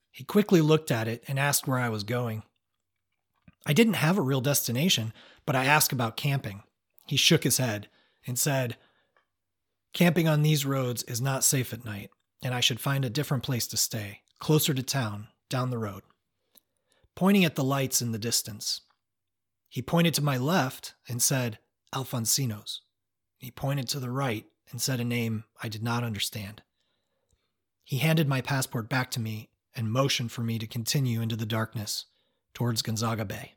He 0.10 0.24
quickly 0.24 0.62
looked 0.62 0.92
at 0.92 1.10
it 1.10 1.26
and 1.28 1.38
asked 1.38 1.68
where 1.68 1.78
I 1.78 1.90
was 1.90 2.06
going. 2.06 2.44
I 3.66 3.74
didn't 3.74 3.96
have 3.96 4.18
a 4.18 4.22
real 4.22 4.40
destination, 4.40 5.12
but 5.46 5.54
I 5.54 5.66
asked 5.66 5.92
about 5.92 6.16
camping. 6.16 6.64
He 7.06 7.18
shook 7.18 7.44
his 7.44 7.58
head 7.58 7.90
and 8.26 8.40
said, 8.40 8.78
Camping 9.94 10.26
on 10.26 10.42
these 10.42 10.66
roads 10.66 11.04
is 11.04 11.20
not 11.20 11.44
safe 11.44 11.74
at 11.74 11.84
night, 11.84 12.12
and 12.42 12.54
I 12.54 12.62
should 12.62 12.80
find 12.80 13.04
a 13.04 13.10
different 13.10 13.44
place 13.44 13.68
to 13.68 13.78
stay, 13.78 14.22
closer 14.40 14.74
to 14.74 14.84
town, 14.84 15.28
down 15.50 15.70
the 15.70 15.78
road. 15.78 16.04
Pointing 17.14 17.44
at 17.44 17.56
the 17.56 17.64
lights 17.64 18.02
in 18.02 18.14
the 18.14 18.18
distance, 18.18 18.82
he 19.68 19.82
pointed 19.82 20.14
to 20.14 20.24
my 20.24 20.38
left 20.38 20.94
and 21.10 21.22
said, 21.22 21.60
Alfonsinos. 21.94 22.80
He 23.38 23.52
pointed 23.52 23.90
to 23.90 24.00
the 24.00 24.12
right 24.12 24.46
and 24.72 24.82
said 24.82 24.99
a 24.99 25.05
name 25.05 25.45
I 25.61 25.70
did 25.70 25.84
not 25.84 26.03
understand. 26.03 26.61
He 27.84 27.97
handed 27.97 28.28
my 28.28 28.41
passport 28.41 28.89
back 28.89 29.11
to 29.11 29.20
me 29.20 29.49
and 29.76 29.91
motioned 29.91 30.32
for 30.32 30.41
me 30.41 30.57
to 30.59 30.68
continue 30.68 31.22
into 31.22 31.36
the 31.36 31.45
darkness 31.45 32.05
towards 32.53 32.82
Gonzaga 32.82 33.26
Bay. 33.26 33.53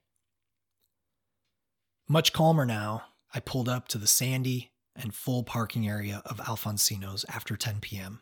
Much 2.09 2.33
calmer 2.33 2.67
now, 2.67 3.05
I 3.35 3.41
pulled 3.41 3.69
up 3.69 3.89
to 3.89 3.99
the 3.99 4.07
sandy 4.07 4.73
and 4.97 5.15
full 5.15 5.45
parking 5.45 5.89
area 5.89 6.23
of 6.27 6.39
Alfonsinos 6.39 7.25
after 7.29 7.57
10 7.57 7.81
p.m. 7.81 8.21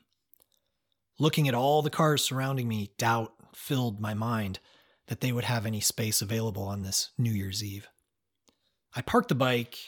Looking 1.19 1.49
at 1.49 1.55
all 1.55 1.83
the 1.83 1.91
cars 1.91 2.23
surrounding 2.23 2.69
me, 2.69 2.91
doubt 2.99 3.33
filled 3.55 4.01
my 4.01 4.13
mind 4.13 4.59
that 5.07 5.21
they 5.21 5.33
would 5.33 5.45
have 5.45 5.65
any 5.65 5.81
space 5.81 6.21
available 6.21 6.65
on 6.65 6.83
this 6.83 7.11
New 7.17 7.31
Year's 7.31 7.65
Eve. 7.65 7.89
I 8.95 9.01
parked 9.01 9.29
the 9.29 9.35
bike 9.35 9.79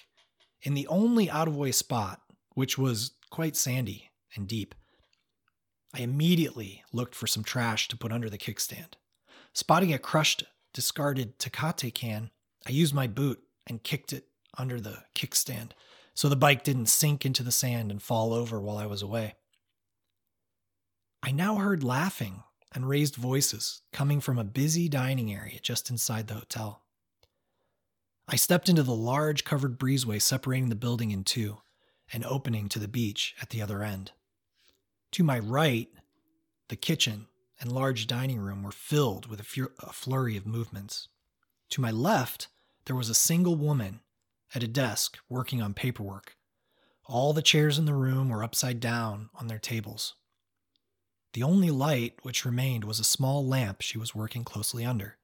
in 0.63 0.75
the 0.75 0.87
only 0.87 1.29
out 1.29 1.49
of 1.49 1.57
way 1.57 1.73
spot, 1.73 2.21
which 2.59 2.77
was 2.77 3.13
quite 3.31 3.55
sandy 3.55 4.11
and 4.35 4.49
deep. 4.49 4.75
I 5.95 6.01
immediately 6.01 6.83
looked 6.93 7.15
for 7.15 7.29
some 7.29 7.45
trash 7.45 7.87
to 7.87 7.97
put 7.97 8.11
under 8.11 8.29
the 8.29 8.37
kickstand. 8.37 8.95
Spotting 9.53 9.95
a 9.95 9.99
crushed, 10.01 10.43
discarded 10.75 11.39
Tecate 11.39 11.95
can, 11.95 12.31
I 12.67 12.73
used 12.73 12.93
my 12.93 13.07
boot 13.07 13.39
and 13.69 13.85
kicked 13.85 14.13
it 14.13 14.25
under 14.57 14.81
the 14.81 15.05
kickstand 15.15 15.71
so 16.15 16.29
the 16.29 16.35
bike 16.35 16.65
didn't 16.65 16.87
sink 16.87 17.25
into 17.25 17.45
the 17.45 17.53
sand 17.53 17.93
and 17.93 18.03
fall 18.03 18.35
over 18.35 18.61
while 18.61 18.77
I 18.77 18.87
was 18.87 19.03
away. 19.03 19.37
I 21.23 21.31
now 21.31 21.59
heard 21.59 21.85
laughing 21.85 22.43
and 22.75 22.89
raised 22.89 23.15
voices 23.15 23.83
coming 23.93 24.21
from 24.21 24.37
a 24.37 24.43
busy 24.43 24.89
dining 24.89 25.33
area 25.33 25.61
just 25.63 25.91
inside 25.91 26.27
the 26.27 26.35
hotel. 26.35 26.83
I 28.27 28.35
stepped 28.35 28.69
into 28.69 28.83
the 28.83 28.97
large 28.97 29.45
covered 29.45 29.79
breezeway 29.79 30.21
separating 30.21 30.71
the 30.71 30.75
building 30.75 31.13
in 31.13 31.23
two 31.23 31.59
and 32.13 32.25
opening 32.25 32.69
to 32.69 32.79
the 32.79 32.89
beach 32.89 33.35
at 33.41 33.51
the 33.51 33.63
other 33.63 33.83
end. 33.83 34.13
To 35.13 35.25
my 35.25 35.39
right, 35.39 35.89
the 36.69 36.77
kitchen 36.77 37.27
and 37.61 37.73
large 37.73 38.07
dining 38.07 38.39
room 38.39 38.63
were 38.63 38.73
filled 38.73 39.27
with 39.27 39.41
a, 39.41 39.69
a 39.81 39.93
flurry 39.93 40.37
of 40.37 40.47
movements. 40.47 41.09
To 41.71 41.81
my 41.81 41.91
left, 41.91 42.49
there 42.87 42.97
was 42.97 43.11
a 43.11 43.15
single 43.15 43.57
woman 43.57 44.01
at 44.55 44.63
a 44.63 44.69
desk 44.69 45.19
working 45.29 45.61
on 45.61 45.75
paperwork. 45.75 46.37
All 47.05 47.33
the 47.33 47.43
chairs 47.43 47.79
in 47.79 47.87
the 47.87 47.95
room 47.95 48.29
were 48.29 48.45
upside 48.45 48.81
down 48.81 49.31
on 49.35 49.47
their 49.47 49.59
tables. 49.59 50.15
The 51.33 51.43
only 51.43 51.71
light 51.71 52.15
which 52.23 52.45
remained 52.45 52.85
was 52.85 52.99
a 52.99 53.05
small 53.05 53.47
lamp 53.47 53.81
she 53.81 53.99
was 53.99 54.15
working 54.15 54.45
closely 54.45 54.85
under. 54.85 55.17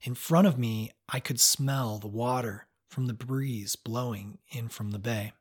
In 0.00 0.14
front 0.14 0.46
of 0.46 0.58
me, 0.58 0.92
I 1.08 1.20
could 1.20 1.40
smell 1.40 1.98
the 1.98 2.08
water 2.08 2.66
from 2.88 3.06
the 3.06 3.14
breeze 3.14 3.76
blowing 3.76 4.38
in 4.50 4.68
from 4.68 4.90
the 4.90 4.98
bay. 4.98 5.32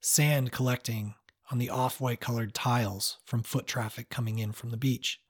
Sand 0.00 0.52
collecting 0.52 1.14
on 1.50 1.58
the 1.58 1.70
off 1.70 2.00
white 2.00 2.20
colored 2.20 2.54
tiles 2.54 3.18
from 3.24 3.42
foot 3.42 3.66
traffic 3.66 4.10
coming 4.10 4.38
in 4.38 4.52
from 4.52 4.70
the 4.70 4.76
beach. 4.76 5.20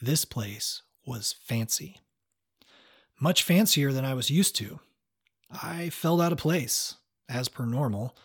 This 0.00 0.24
place 0.24 0.82
was 1.06 1.34
fancy. 1.42 2.00
Much 3.20 3.42
fancier 3.42 3.92
than 3.92 4.04
I 4.04 4.14
was 4.14 4.30
used 4.30 4.56
to. 4.56 4.80
I 5.50 5.90
felt 5.90 6.20
out 6.20 6.32
of 6.32 6.38
place, 6.38 6.96
as 7.28 7.48
per 7.48 7.64
normal, 7.64 8.16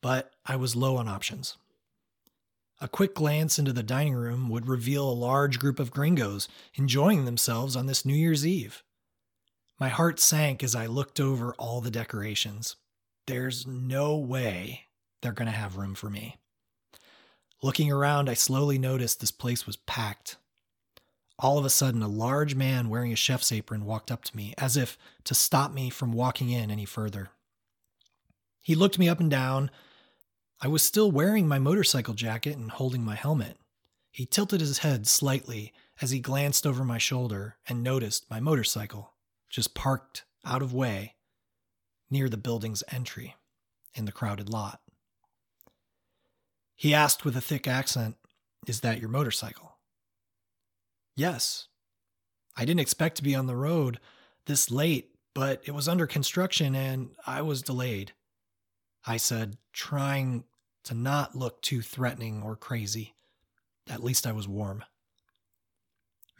but 0.00 0.32
I 0.46 0.56
was 0.56 0.76
low 0.76 0.96
on 0.96 1.08
options. 1.08 1.56
A 2.80 2.88
quick 2.88 3.14
glance 3.14 3.58
into 3.58 3.72
the 3.72 3.82
dining 3.82 4.14
room 4.14 4.48
would 4.48 4.66
reveal 4.66 5.08
a 5.08 5.12
large 5.12 5.58
group 5.58 5.78
of 5.78 5.90
gringos 5.90 6.48
enjoying 6.74 7.26
themselves 7.26 7.76
on 7.76 7.86
this 7.86 8.06
New 8.06 8.14
Year's 8.14 8.46
Eve. 8.46 8.82
My 9.78 9.88
heart 9.88 10.18
sank 10.18 10.62
as 10.62 10.74
I 10.74 10.86
looked 10.86 11.20
over 11.20 11.54
all 11.54 11.80
the 11.80 11.90
decorations. 11.90 12.76
There's 13.30 13.64
no 13.64 14.16
way 14.16 14.86
they're 15.22 15.30
going 15.30 15.46
to 15.46 15.52
have 15.52 15.76
room 15.76 15.94
for 15.94 16.10
me. 16.10 16.38
Looking 17.62 17.92
around, 17.92 18.28
I 18.28 18.34
slowly 18.34 18.76
noticed 18.76 19.20
this 19.20 19.30
place 19.30 19.68
was 19.68 19.76
packed. 19.76 20.36
All 21.38 21.56
of 21.56 21.64
a 21.64 21.70
sudden, 21.70 22.02
a 22.02 22.08
large 22.08 22.56
man 22.56 22.88
wearing 22.88 23.12
a 23.12 23.16
chef's 23.16 23.52
apron 23.52 23.84
walked 23.84 24.10
up 24.10 24.24
to 24.24 24.36
me, 24.36 24.52
as 24.58 24.76
if 24.76 24.98
to 25.22 25.34
stop 25.36 25.72
me 25.72 25.90
from 25.90 26.12
walking 26.12 26.50
in 26.50 26.72
any 26.72 26.84
further. 26.84 27.28
He 28.62 28.74
looked 28.74 28.98
me 28.98 29.08
up 29.08 29.20
and 29.20 29.30
down, 29.30 29.70
I 30.60 30.66
was 30.66 30.82
still 30.82 31.12
wearing 31.12 31.46
my 31.46 31.60
motorcycle 31.60 32.14
jacket 32.14 32.56
and 32.56 32.72
holding 32.72 33.04
my 33.04 33.14
helmet. 33.14 33.58
He 34.10 34.26
tilted 34.26 34.58
his 34.58 34.78
head 34.78 35.06
slightly 35.06 35.72
as 36.02 36.10
he 36.10 36.18
glanced 36.18 36.66
over 36.66 36.82
my 36.82 36.98
shoulder 36.98 37.58
and 37.68 37.84
noticed 37.84 38.28
my 38.28 38.40
motorcycle 38.40 39.14
just 39.48 39.72
parked 39.72 40.24
out 40.44 40.62
of 40.62 40.74
way 40.74 41.14
near 42.10 42.28
the 42.28 42.36
building's 42.36 42.82
entry 42.90 43.36
in 43.94 44.04
the 44.04 44.12
crowded 44.12 44.48
lot. 44.48 44.80
He 46.74 46.94
asked 46.94 47.24
with 47.24 47.36
a 47.36 47.40
thick 47.40 47.68
accent, 47.68 48.16
Is 48.66 48.80
that 48.80 49.00
your 49.00 49.10
motorcycle? 49.10 49.76
Yes. 51.14 51.68
I 52.56 52.64
didn't 52.64 52.80
expect 52.80 53.16
to 53.16 53.22
be 53.22 53.34
on 53.34 53.46
the 53.46 53.56
road 53.56 54.00
this 54.46 54.70
late, 54.70 55.10
but 55.34 55.62
it 55.64 55.72
was 55.72 55.88
under 55.88 56.06
construction 56.06 56.74
and 56.74 57.10
I 57.26 57.42
was 57.42 57.62
delayed. 57.62 58.12
I 59.06 59.16
said, 59.16 59.56
trying 59.72 60.44
to 60.84 60.94
not 60.94 61.36
look 61.36 61.62
too 61.62 61.82
threatening 61.82 62.42
or 62.42 62.56
crazy. 62.56 63.14
At 63.88 64.02
least 64.02 64.26
I 64.26 64.32
was 64.32 64.48
warm. 64.48 64.84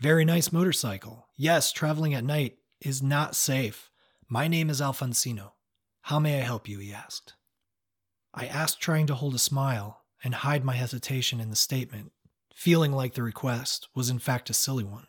Very 0.00 0.24
nice 0.24 0.50
motorcycle. 0.52 1.26
Yes, 1.36 1.72
traveling 1.72 2.14
at 2.14 2.24
night 2.24 2.56
is 2.80 3.02
not 3.02 3.36
safe. 3.36 3.90
My 4.28 4.48
name 4.48 4.70
is 4.70 4.80
Alfonsino. 4.80 5.52
How 6.10 6.18
may 6.18 6.40
I 6.40 6.42
help 6.42 6.68
you? 6.68 6.80
he 6.80 6.92
asked. 6.92 7.34
I 8.34 8.46
asked, 8.46 8.80
trying 8.80 9.06
to 9.06 9.14
hold 9.14 9.36
a 9.36 9.38
smile 9.38 10.02
and 10.24 10.34
hide 10.34 10.64
my 10.64 10.74
hesitation 10.74 11.38
in 11.38 11.50
the 11.50 11.54
statement, 11.54 12.10
feeling 12.52 12.90
like 12.90 13.14
the 13.14 13.22
request 13.22 13.86
was 13.94 14.10
in 14.10 14.18
fact 14.18 14.50
a 14.50 14.52
silly 14.52 14.82
one. 14.82 15.06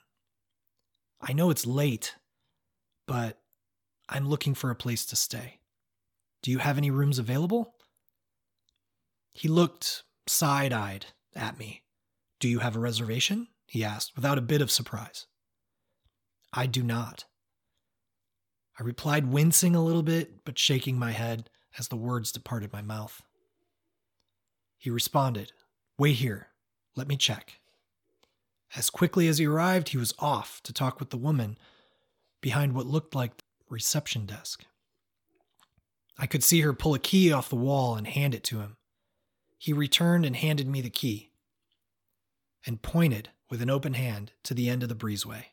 I 1.20 1.34
know 1.34 1.50
it's 1.50 1.66
late, 1.66 2.18
but 3.08 3.40
I'm 4.10 4.30
looking 4.30 4.54
for 4.54 4.70
a 4.70 4.76
place 4.76 5.04
to 5.08 5.16
stay. 5.16 5.62
Do 6.44 6.52
you 6.52 6.60
have 6.60 6.78
any 6.78 6.92
rooms 6.92 7.18
available? 7.18 7.74
He 9.32 9.48
looked 9.48 10.04
side 10.28 10.72
eyed 10.72 11.08
at 11.36 11.58
me. 11.58 11.82
Do 12.40 12.48
you 12.48 12.60
have 12.60 12.76
a 12.76 12.80
reservation? 12.80 13.48
he 13.66 13.84
asked, 13.84 14.16
without 14.16 14.38
a 14.38 14.42
bit 14.42 14.62
of 14.62 14.70
surprise. 14.70 15.26
I 16.54 16.68
do 16.68 16.84
not. 16.84 17.26
I 18.82 18.84
replied, 18.84 19.32
wincing 19.32 19.76
a 19.76 19.84
little 19.84 20.02
bit, 20.02 20.44
but 20.44 20.58
shaking 20.58 20.98
my 20.98 21.12
head 21.12 21.52
as 21.78 21.90
the 21.90 21.96
words 21.96 22.32
departed 22.32 22.74
my 22.74 22.82
mouth. 22.82 23.22
He 24.76 24.90
responded, 24.90 25.52
Wait 26.00 26.16
here. 26.16 26.48
Let 26.96 27.08
me 27.08 27.16
check. 27.16 27.60
As 28.76 28.90
quickly 28.90 29.28
as 29.28 29.38
he 29.38 29.46
arrived, 29.46 29.90
he 29.90 30.00
was 30.00 30.16
off 30.18 30.64
to 30.64 30.74
talk 30.74 31.00
with 31.00 31.12
the 31.12 31.18
woman 31.18 31.60
behind 32.42 32.74
what 32.74 32.88
looked 32.88 33.14
like 33.14 33.38
the 33.38 33.44
reception 33.70 34.26
desk. 34.26 34.66
I 36.18 36.26
could 36.26 36.44
see 36.44 36.62
her 36.62 36.74
pull 36.74 36.96
a 36.96 37.00
key 37.00 37.32
off 37.32 37.50
the 37.50 37.56
wall 37.56 37.96
and 37.96 38.08
hand 38.08 38.34
it 38.34 38.44
to 38.46 38.62
him. 38.62 38.78
He 39.60 39.74
returned 39.74 40.26
and 40.26 40.36
handed 40.36 40.68
me 40.68 40.82
the 40.82 40.90
key 40.90 41.34
and 42.66 42.82
pointed 42.82 43.30
with 43.48 43.62
an 43.62 43.70
open 43.70 43.94
hand 43.94 44.32
to 44.42 44.56
the 44.56 44.70
end 44.72 44.82
of 44.82 44.90
the 44.90 44.96
breezeway. 44.96 45.44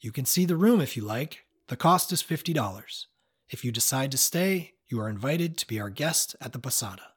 You 0.00 0.10
can 0.10 0.24
see 0.24 0.46
the 0.46 0.56
room 0.56 0.80
if 0.80 0.96
you 0.96 1.04
like. 1.04 1.45
The 1.68 1.76
cost 1.76 2.12
is 2.12 2.22
$50. 2.22 3.06
If 3.48 3.64
you 3.64 3.72
decide 3.72 4.12
to 4.12 4.18
stay, 4.18 4.74
you 4.86 5.00
are 5.00 5.08
invited 5.08 5.56
to 5.58 5.66
be 5.66 5.80
our 5.80 5.90
guest 5.90 6.36
at 6.40 6.52
the 6.52 6.60
Posada. 6.60 7.14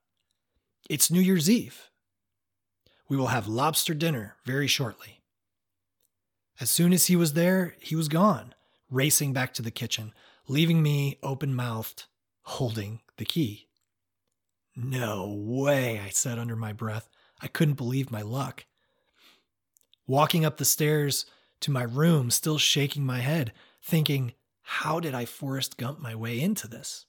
It's 0.89 1.12
New 1.12 1.20
Year's 1.20 1.47
Eve. 1.47 1.91
We 3.08 3.16
will 3.16 3.28
have 3.28 3.47
lobster 3.47 3.93
dinner 3.93 4.38
very 4.45 4.66
shortly. 4.66 5.22
As 6.60 6.72
soon 6.72 6.93
as 6.93 7.06
he 7.06 7.16
was 7.16 7.34
there, 7.34 7.76
he 7.80 7.95
was 7.95 8.08
gone, 8.08 8.56
racing 8.89 9.34
back 9.34 9.54
to 9.54 9.62
the 9.62 9.70
kitchen, 9.70 10.14
leaving 10.47 10.82
me 10.82 11.20
open 11.22 11.54
mouthed, 11.54 12.06
holding 12.41 13.02
the 13.18 13.26
key. 13.26 13.68
No 14.76 15.28
way, 15.32 16.00
I 16.00 16.10
said 16.10 16.39
under 16.39 16.56
my 16.56 16.74
breath. 16.74 17.08
I 17.39 17.47
couldn't 17.47 17.76
believe 17.76 18.10
my 18.10 18.24
luck. 18.24 18.66
Walking 20.08 20.43
up 20.43 20.58
the 20.58 20.66
stairs 20.66 21.28
to 21.62 21.70
my 21.70 21.84
room, 21.84 22.32
still 22.32 22.58
shaking 22.58 23.06
my 23.06 23.20
head, 23.20 23.54
thinking, 23.82 24.34
how 24.70 24.99
did 24.99 25.15
I 25.15 25.26
Forrest 25.26 25.78
Gump 25.78 25.99
my 25.99 26.13
way 26.13 26.39
into 26.39 26.67
this? 26.67 27.07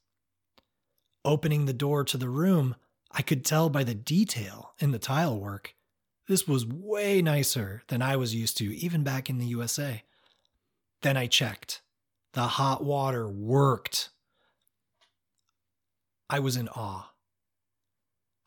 Opening 1.26 1.66
the 1.66 1.74
door 1.74 2.04
to 2.04 2.16
the 2.16 2.30
room, 2.30 2.74
I 3.12 3.20
could 3.20 3.44
tell 3.44 3.68
by 3.68 3.84
the 3.84 3.94
detail 3.94 4.72
in 4.78 4.92
the 4.92 4.98
tile 4.98 5.38
work. 5.38 5.74
This 6.26 6.48
was 6.48 6.64
way 6.64 7.20
nicer 7.20 7.82
than 7.88 8.00
I 8.00 8.16
was 8.16 8.34
used 8.34 8.56
to, 8.58 8.74
even 8.74 9.02
back 9.02 9.28
in 9.28 9.36
the 9.36 9.46
USA. 9.46 10.02
Then 11.02 11.18
I 11.18 11.26
checked. 11.26 11.82
The 12.32 12.46
hot 12.46 12.82
water 12.82 13.28
worked. 13.28 14.08
I 16.30 16.38
was 16.38 16.56
in 16.56 16.68
awe. 16.70 17.11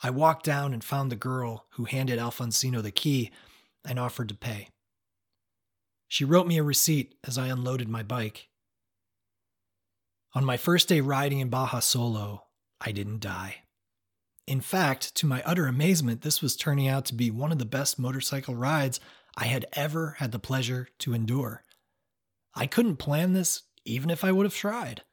I 0.01 0.09
walked 0.09 0.43
down 0.43 0.73
and 0.73 0.83
found 0.83 1.11
the 1.11 1.15
girl 1.15 1.67
who 1.73 1.85
handed 1.85 2.17
Alfonsino 2.17 2.81
the 2.81 2.89
key 2.89 3.29
and 3.85 3.99
offered 3.99 4.29
to 4.29 4.35
pay. 4.35 4.69
She 6.07 6.25
wrote 6.25 6.47
me 6.47 6.57
a 6.57 6.63
receipt 6.63 7.13
as 7.23 7.37
I 7.37 7.49
unloaded 7.49 7.87
my 7.87 8.01
bike. 8.01 8.49
On 10.35 10.43
my 10.43 10.57
first 10.57 10.87
day 10.87 10.99
riding 10.99 11.41
in 11.41 11.49
Baja 11.49 11.79
solo, 11.79 12.45
I 12.81 12.91
didn't 12.91 13.19
die. 13.19 13.57
In 14.47 14.61
fact, 14.61 15.13
to 15.15 15.27
my 15.27 15.43
utter 15.45 15.67
amazement, 15.67 16.21
this 16.21 16.41
was 16.41 16.55
turning 16.55 16.87
out 16.87 17.05
to 17.05 17.15
be 17.15 17.29
one 17.29 17.51
of 17.51 17.59
the 17.59 17.65
best 17.65 17.99
motorcycle 17.99 18.55
rides 18.55 18.99
I 19.37 19.45
had 19.45 19.67
ever 19.73 20.15
had 20.17 20.31
the 20.31 20.39
pleasure 20.39 20.87
to 20.99 21.13
endure. 21.13 21.63
I 22.55 22.65
couldn't 22.65 22.97
plan 22.97 23.33
this 23.33 23.61
even 23.85 24.09
if 24.09 24.23
I 24.23 24.31
would 24.31 24.45
have 24.45 24.55
tried. 24.55 25.03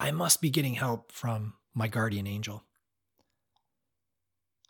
I 0.00 0.10
must 0.10 0.40
be 0.40 0.50
getting 0.50 0.74
help 0.74 1.12
from 1.12 1.54
my 1.72 1.86
guardian 1.86 2.26
angel. 2.26 2.64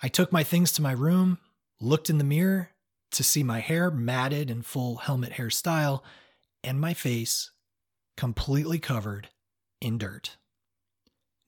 I 0.03 0.09
took 0.09 0.33
my 0.33 0.43
things 0.43 0.71
to 0.73 0.83
my 0.83 0.93
room, 0.93 1.39
looked 1.81 2.11
in 2.11 2.19
the 2.19 2.25
mirror 2.25 2.73
to 3.13 3.25
see 3.25 3.43
my 3.43 3.61
hair 3.61 3.91
matted 3.91 4.51
in 4.51 4.61
full 4.61 4.97
helmet 4.97 5.33
hairstyle, 5.33 6.03
and 6.63 6.79
my 6.79 6.93
face 6.93 7.53
completely 8.17 8.79
covered 8.79 9.31
in 9.81 9.99
dirt. 9.99 10.37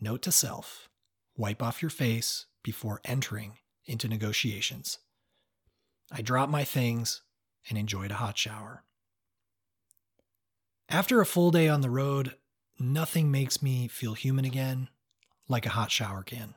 Note 0.01 0.23
to 0.23 0.33
self 0.33 0.89
wipe 1.37 1.63
off 1.63 1.81
your 1.81 1.91
face 1.91 2.47
before 2.63 3.01
entering 3.05 3.59
into 3.87 4.09
negotiations. 4.09 4.99
I 6.11 6.21
dropped 6.21 6.51
my 6.51 6.65
things 6.65 7.23
and 7.69 7.79
enjoyed 7.79 8.11
a 8.11 8.17
hot 8.17 8.37
shower. 8.37 8.83
After 10.89 11.21
a 11.21 11.27
full 11.27 11.51
day 11.51 11.69
on 11.69 11.81
the 11.81 11.91
road, 11.91 12.35
nothing 12.79 13.31
makes 13.31 13.63
me 13.63 13.89
feel 13.89 14.15
human 14.15 14.45
again 14.45 14.89
like 15.49 15.65
a 15.65 15.71
hot 15.71 15.91
shower 15.91 16.23
can. 16.23 16.55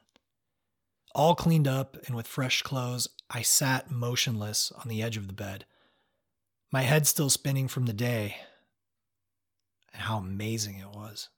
All 1.13 1.35
cleaned 1.35 1.67
up 1.67 1.97
and 2.07 2.15
with 2.15 2.27
fresh 2.27 2.61
clothes, 2.61 3.07
I 3.29 3.41
sat 3.41 3.91
motionless 3.91 4.71
on 4.71 4.87
the 4.87 5.03
edge 5.03 5.17
of 5.17 5.27
the 5.27 5.33
bed, 5.33 5.65
my 6.71 6.81
head 6.81 7.05
still 7.05 7.29
spinning 7.29 7.67
from 7.67 7.85
the 7.85 7.93
day 7.93 8.37
and 9.93 10.03
how 10.03 10.17
amazing 10.17 10.79
it 10.79 10.89
was. 10.95 11.29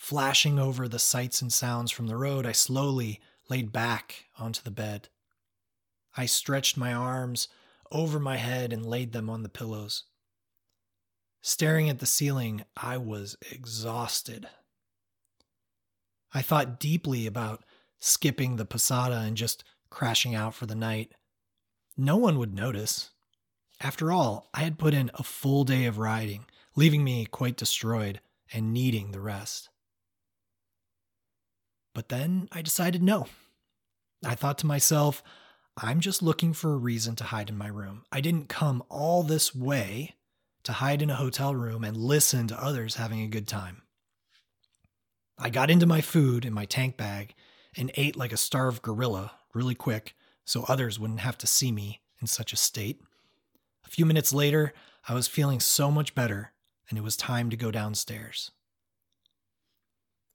Flashing 0.00 0.58
over 0.58 0.88
the 0.88 0.98
sights 0.98 1.42
and 1.42 1.52
sounds 1.52 1.90
from 1.90 2.06
the 2.06 2.16
road, 2.16 2.46
I 2.46 2.52
slowly 2.52 3.20
laid 3.50 3.70
back 3.70 4.24
onto 4.38 4.62
the 4.62 4.70
bed. 4.70 5.10
I 6.16 6.24
stretched 6.24 6.78
my 6.78 6.92
arms 6.92 7.48
over 7.92 8.18
my 8.18 8.38
head 8.38 8.72
and 8.72 8.84
laid 8.84 9.12
them 9.12 9.28
on 9.28 9.42
the 9.42 9.50
pillows. 9.50 10.04
Staring 11.42 11.90
at 11.90 11.98
the 11.98 12.06
ceiling, 12.06 12.64
I 12.78 12.96
was 12.96 13.36
exhausted. 13.52 14.48
I 16.32 16.40
thought 16.40 16.80
deeply 16.80 17.26
about 17.26 17.62
skipping 18.00 18.56
the 18.56 18.64
Posada 18.64 19.18
and 19.18 19.36
just 19.36 19.64
crashing 19.90 20.34
out 20.34 20.54
for 20.54 20.64
the 20.64 20.74
night. 20.74 21.12
No 21.94 22.16
one 22.16 22.38
would 22.38 22.54
notice. 22.54 23.10
After 23.80 24.10
all, 24.10 24.48
I 24.54 24.60
had 24.60 24.78
put 24.78 24.94
in 24.94 25.10
a 25.14 25.22
full 25.22 25.62
day 25.64 25.84
of 25.84 25.98
riding, 25.98 26.46
leaving 26.74 27.04
me 27.04 27.26
quite 27.26 27.58
destroyed 27.58 28.22
and 28.50 28.72
needing 28.72 29.12
the 29.12 29.20
rest. 29.20 29.69
But 31.94 32.08
then 32.08 32.48
I 32.52 32.62
decided 32.62 33.02
no. 33.02 33.26
I 34.24 34.34
thought 34.34 34.58
to 34.58 34.66
myself, 34.66 35.22
I'm 35.76 36.00
just 36.00 36.22
looking 36.22 36.52
for 36.52 36.72
a 36.72 36.78
reason 36.78 37.16
to 37.16 37.24
hide 37.24 37.48
in 37.48 37.56
my 37.56 37.68
room. 37.68 38.04
I 38.12 38.20
didn't 38.20 38.48
come 38.48 38.82
all 38.88 39.22
this 39.22 39.54
way 39.54 40.14
to 40.64 40.72
hide 40.72 41.00
in 41.02 41.10
a 41.10 41.16
hotel 41.16 41.54
room 41.54 41.84
and 41.84 41.96
listen 41.96 42.46
to 42.48 42.62
others 42.62 42.96
having 42.96 43.22
a 43.22 43.28
good 43.28 43.48
time. 43.48 43.82
I 45.38 45.48
got 45.48 45.70
into 45.70 45.86
my 45.86 46.02
food 46.02 46.44
in 46.44 46.52
my 46.52 46.66
tank 46.66 46.96
bag 46.96 47.34
and 47.76 47.90
ate 47.94 48.16
like 48.16 48.32
a 48.32 48.36
starved 48.36 48.82
gorilla 48.82 49.32
really 49.54 49.74
quick 49.74 50.14
so 50.44 50.64
others 50.68 50.98
wouldn't 50.98 51.20
have 51.20 51.38
to 51.38 51.46
see 51.46 51.72
me 51.72 52.02
in 52.20 52.26
such 52.26 52.52
a 52.52 52.56
state. 52.56 53.00
A 53.86 53.88
few 53.88 54.04
minutes 54.04 54.32
later, 54.32 54.74
I 55.08 55.14
was 55.14 55.28
feeling 55.28 55.60
so 55.60 55.90
much 55.90 56.14
better, 56.14 56.52
and 56.88 56.98
it 56.98 57.02
was 57.02 57.16
time 57.16 57.50
to 57.50 57.56
go 57.56 57.70
downstairs. 57.70 58.50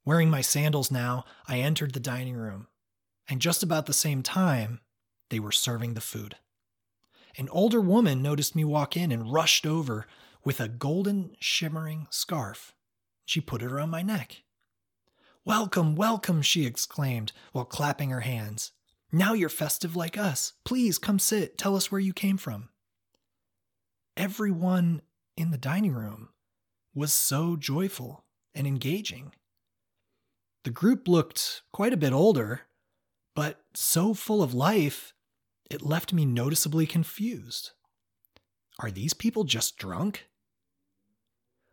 Wearing 0.06 0.30
my 0.30 0.40
sandals 0.40 0.90
now, 0.90 1.24
I 1.48 1.58
entered 1.58 1.92
the 1.92 2.00
dining 2.00 2.36
room, 2.36 2.68
and 3.28 3.42
just 3.42 3.64
about 3.64 3.86
the 3.86 3.92
same 3.92 4.22
time, 4.22 4.80
they 5.30 5.40
were 5.40 5.50
serving 5.50 5.94
the 5.94 6.00
food. 6.00 6.36
An 7.36 7.48
older 7.48 7.80
woman 7.80 8.22
noticed 8.22 8.54
me 8.54 8.64
walk 8.64 8.96
in 8.96 9.10
and 9.10 9.32
rushed 9.32 9.66
over 9.66 10.06
with 10.44 10.60
a 10.60 10.68
golden 10.68 11.34
shimmering 11.40 12.06
scarf. 12.08 12.72
She 13.24 13.40
put 13.40 13.62
it 13.62 13.72
around 13.72 13.90
my 13.90 14.02
neck. 14.02 14.44
Welcome, 15.44 15.96
welcome, 15.96 16.40
she 16.40 16.64
exclaimed 16.64 17.32
while 17.50 17.64
clapping 17.64 18.10
her 18.10 18.20
hands. 18.20 18.70
Now 19.10 19.32
you're 19.32 19.48
festive 19.48 19.96
like 19.96 20.16
us. 20.16 20.52
Please 20.64 20.98
come 20.98 21.18
sit. 21.18 21.58
Tell 21.58 21.74
us 21.74 21.90
where 21.90 22.00
you 22.00 22.12
came 22.12 22.36
from. 22.36 22.68
Everyone 24.16 25.02
in 25.36 25.50
the 25.50 25.58
dining 25.58 25.94
room 25.94 26.28
was 26.94 27.12
so 27.12 27.56
joyful 27.56 28.24
and 28.54 28.68
engaging. 28.68 29.32
The 30.66 30.72
group 30.72 31.06
looked 31.06 31.62
quite 31.72 31.92
a 31.92 31.96
bit 31.96 32.12
older, 32.12 32.62
but 33.36 33.60
so 33.72 34.14
full 34.14 34.42
of 34.42 34.52
life, 34.52 35.14
it 35.70 35.80
left 35.80 36.12
me 36.12 36.26
noticeably 36.26 36.88
confused. 36.88 37.70
Are 38.80 38.90
these 38.90 39.14
people 39.14 39.44
just 39.44 39.76
drunk? 39.76 40.26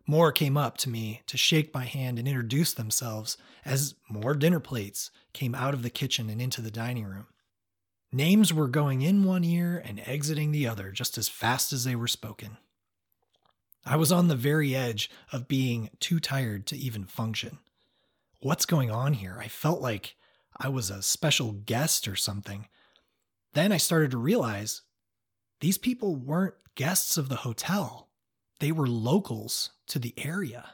More 0.05 0.31
came 0.31 0.57
up 0.57 0.77
to 0.77 0.91
me 0.91 1.23
to 1.25 1.37
shake 1.37 1.73
my 1.73 1.85
hand 1.85 2.19
and 2.19 2.27
introduce 2.27 2.71
themselves 2.71 3.35
as 3.65 3.95
more 4.11 4.35
dinner 4.35 4.59
plates 4.59 5.09
came 5.33 5.55
out 5.55 5.73
of 5.73 5.81
the 5.81 5.89
kitchen 5.89 6.29
and 6.29 6.39
into 6.39 6.61
the 6.61 6.69
dining 6.69 7.05
room. 7.05 7.25
Names 8.11 8.53
were 8.53 8.67
going 8.67 9.01
in 9.01 9.23
one 9.23 9.43
ear 9.43 9.81
and 9.83 10.03
exiting 10.05 10.51
the 10.51 10.67
other 10.67 10.91
just 10.91 11.17
as 11.17 11.27
fast 11.27 11.73
as 11.73 11.83
they 11.83 11.95
were 11.95 12.07
spoken. 12.07 12.57
I 13.87 13.95
was 13.95 14.11
on 14.11 14.27
the 14.27 14.35
very 14.35 14.75
edge 14.75 15.09
of 15.31 15.47
being 15.47 15.89
too 15.99 16.19
tired 16.19 16.67
to 16.67 16.77
even 16.77 17.05
function 17.05 17.57
what's 18.43 18.65
going 18.65 18.91
on 18.91 19.13
here? 19.13 19.37
I 19.39 19.47
felt 19.47 19.81
like 19.81 20.15
I 20.57 20.69
was 20.69 20.89
a 20.89 21.01
special 21.01 21.53
guest 21.53 22.07
or 22.07 22.15
something. 22.15 22.67
Then 23.53 23.71
I 23.71 23.77
started 23.77 24.11
to 24.11 24.17
realize 24.17 24.81
these 25.59 25.77
people 25.77 26.15
weren't 26.15 26.55
guests 26.75 27.17
of 27.17 27.29
the 27.29 27.37
hotel, 27.37 28.09
they 28.59 28.71
were 28.71 28.87
locals 28.87 29.71
to 29.87 29.99
the 29.99 30.13
area. 30.17 30.71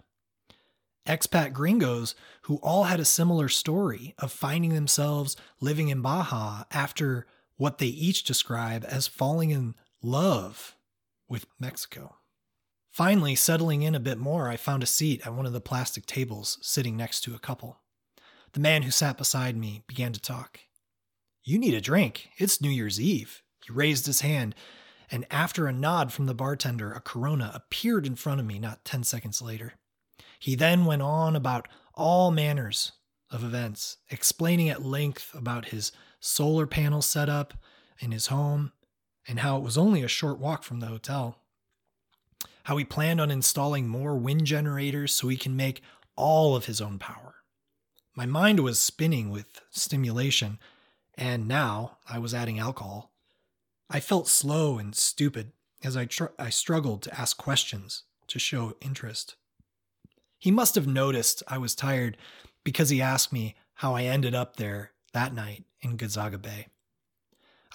Expat 1.08 1.54
gringos 1.54 2.14
who 2.44 2.58
all 2.58 2.84
had 2.84 3.00
a 3.00 3.06
similar 3.06 3.50
story 3.50 4.14
of 4.20 4.32
finding 4.32 4.74
themselves 4.74 5.36
living 5.60 5.90
in 5.90 6.02
Baja 6.02 6.66
after 6.72 7.26
what 7.56 7.80
they 7.80 7.88
each 7.88 8.24
describe 8.24 8.86
as 8.88 9.08
falling 9.08 9.50
in 9.50 9.74
love 10.04 10.76
with 11.28 11.46
Mexico. 11.60 12.19
Finally, 12.92 13.36
settling 13.36 13.84
in 13.84 13.96
a 13.96 14.00
bit 14.00 14.18
more, 14.18 14.50
I 14.50 14.58
found 14.58 14.84
a 14.84 14.88
seat 14.88 15.26
at 15.26 15.34
one 15.34 15.46
of 15.46 15.54
the 15.54 15.62
plastic 15.62 16.06
tables 16.06 16.58
sitting 16.62 16.98
next 16.98 17.22
to 17.22 17.36
a 17.36 17.40
couple. 17.40 17.80
The 18.54 18.60
man 18.60 18.82
who 18.82 18.92
sat 18.92 19.18
beside 19.18 19.56
me 19.56 19.84
began 19.88 20.12
to 20.14 20.20
talk. 20.20 20.60
You 21.44 21.60
need 21.60 21.76
a 21.76 21.82
drink. 21.82 22.30
It's 22.38 22.62
New 22.62 22.70
Year's 22.70 23.00
Eve. 23.00 23.44
He 23.66 23.72
raised 23.72 24.06
his 24.06 24.22
hand, 24.22 24.56
and 25.12 25.26
after 25.30 25.68
a 25.68 25.74
nod 25.74 26.12
from 26.12 26.26
the 26.26 26.34
bartender, 26.34 26.92
a 26.92 27.00
Corona 27.00 27.52
appeared 27.54 28.06
in 28.06 28.16
front 28.16 28.40
of 28.40 28.46
me 28.46 28.60
not 28.60 28.86
10 28.86 29.04
seconds 29.04 29.42
later. 29.42 29.74
He 30.40 30.56
then 30.56 30.86
went 30.86 31.02
on 31.02 31.36
about 31.36 31.68
all 31.94 32.32
manners 32.32 32.94
of 33.30 33.44
events, 33.44 33.98
explaining 34.10 34.70
at 34.70 34.84
length 34.84 35.34
about 35.36 35.66
his 35.66 35.92
solar 36.20 36.66
panel 36.66 37.02
setup 37.02 37.54
in 38.00 38.12
his 38.12 38.28
home 38.28 38.72
and 39.28 39.40
how 39.40 39.58
it 39.58 39.64
was 39.64 39.78
only 39.78 40.02
a 40.02 40.08
short 40.08 40.40
walk 40.40 40.64
from 40.64 40.80
the 40.80 40.88
hotel 40.88 41.38
how 42.64 42.78
he 42.78 42.86
planned 42.86 43.22
on 43.22 43.32
installing 43.32 43.88
more 43.88 44.16
wind 44.16 44.46
generators 44.46 45.14
so 45.14 45.28
he 45.28 45.38
can 45.38 45.56
make 45.56 45.82
all 46.16 46.56
of 46.56 46.66
his 46.66 46.82
own 46.82 47.00
power. 47.00 47.36
My 48.16 48.26
mind 48.26 48.60
was 48.60 48.80
spinning 48.80 49.30
with 49.30 49.62
stimulation, 49.70 50.60
and 51.16 51.48
now 51.48 51.98
I 52.08 52.20
was 52.20 52.34
adding 52.34 52.60
alcohol. 52.60 53.12
I 53.90 54.00
felt 54.00 54.28
slow 54.28 54.78
and 54.78 54.96
stupid 54.96 55.52
as 55.84 55.96
I, 55.96 56.06
tr- 56.06 56.36
I 56.38 56.50
struggled 56.50 57.02
to 57.04 57.20
ask 57.20 57.38
questions 57.38 58.04
to 58.28 58.40
show 58.40 58.76
interest. 58.82 59.36
He 60.38 60.52
must 60.52 60.76
have 60.76 60.88
noticed 60.88 61.44
I 61.48 61.58
was 61.58 61.76
tired 61.76 62.18
because 62.64 62.90
he 62.90 63.02
asked 63.02 63.34
me 63.34 63.56
how 63.76 63.96
I 63.96 64.04
ended 64.04 64.36
up 64.36 64.58
there 64.58 64.92
that 65.14 65.34
night 65.34 65.64
in 65.82 65.98
Gonzaga 65.98 66.38
Bay. 66.38 66.68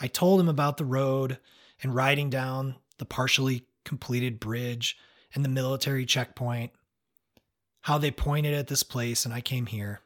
I 0.01 0.07
told 0.07 0.41
him 0.41 0.49
about 0.49 0.76
the 0.76 0.85
road 0.85 1.39
and 1.82 1.95
riding 1.95 2.30
down 2.30 2.76
the 2.99 3.05
partially 3.05 3.66
completed 3.85 4.41
bridge 4.41 4.97
and 5.35 5.45
the 5.45 5.49
military 5.49 6.07
checkpoint, 6.07 6.72
how 7.82 7.99
they 7.99 8.11
pointed 8.11 8.55
at 8.55 8.68
this 8.68 8.82
place 8.82 9.24
and 9.24 9.35
I 9.35 9.41
came 9.41 9.66
here. 9.66 10.01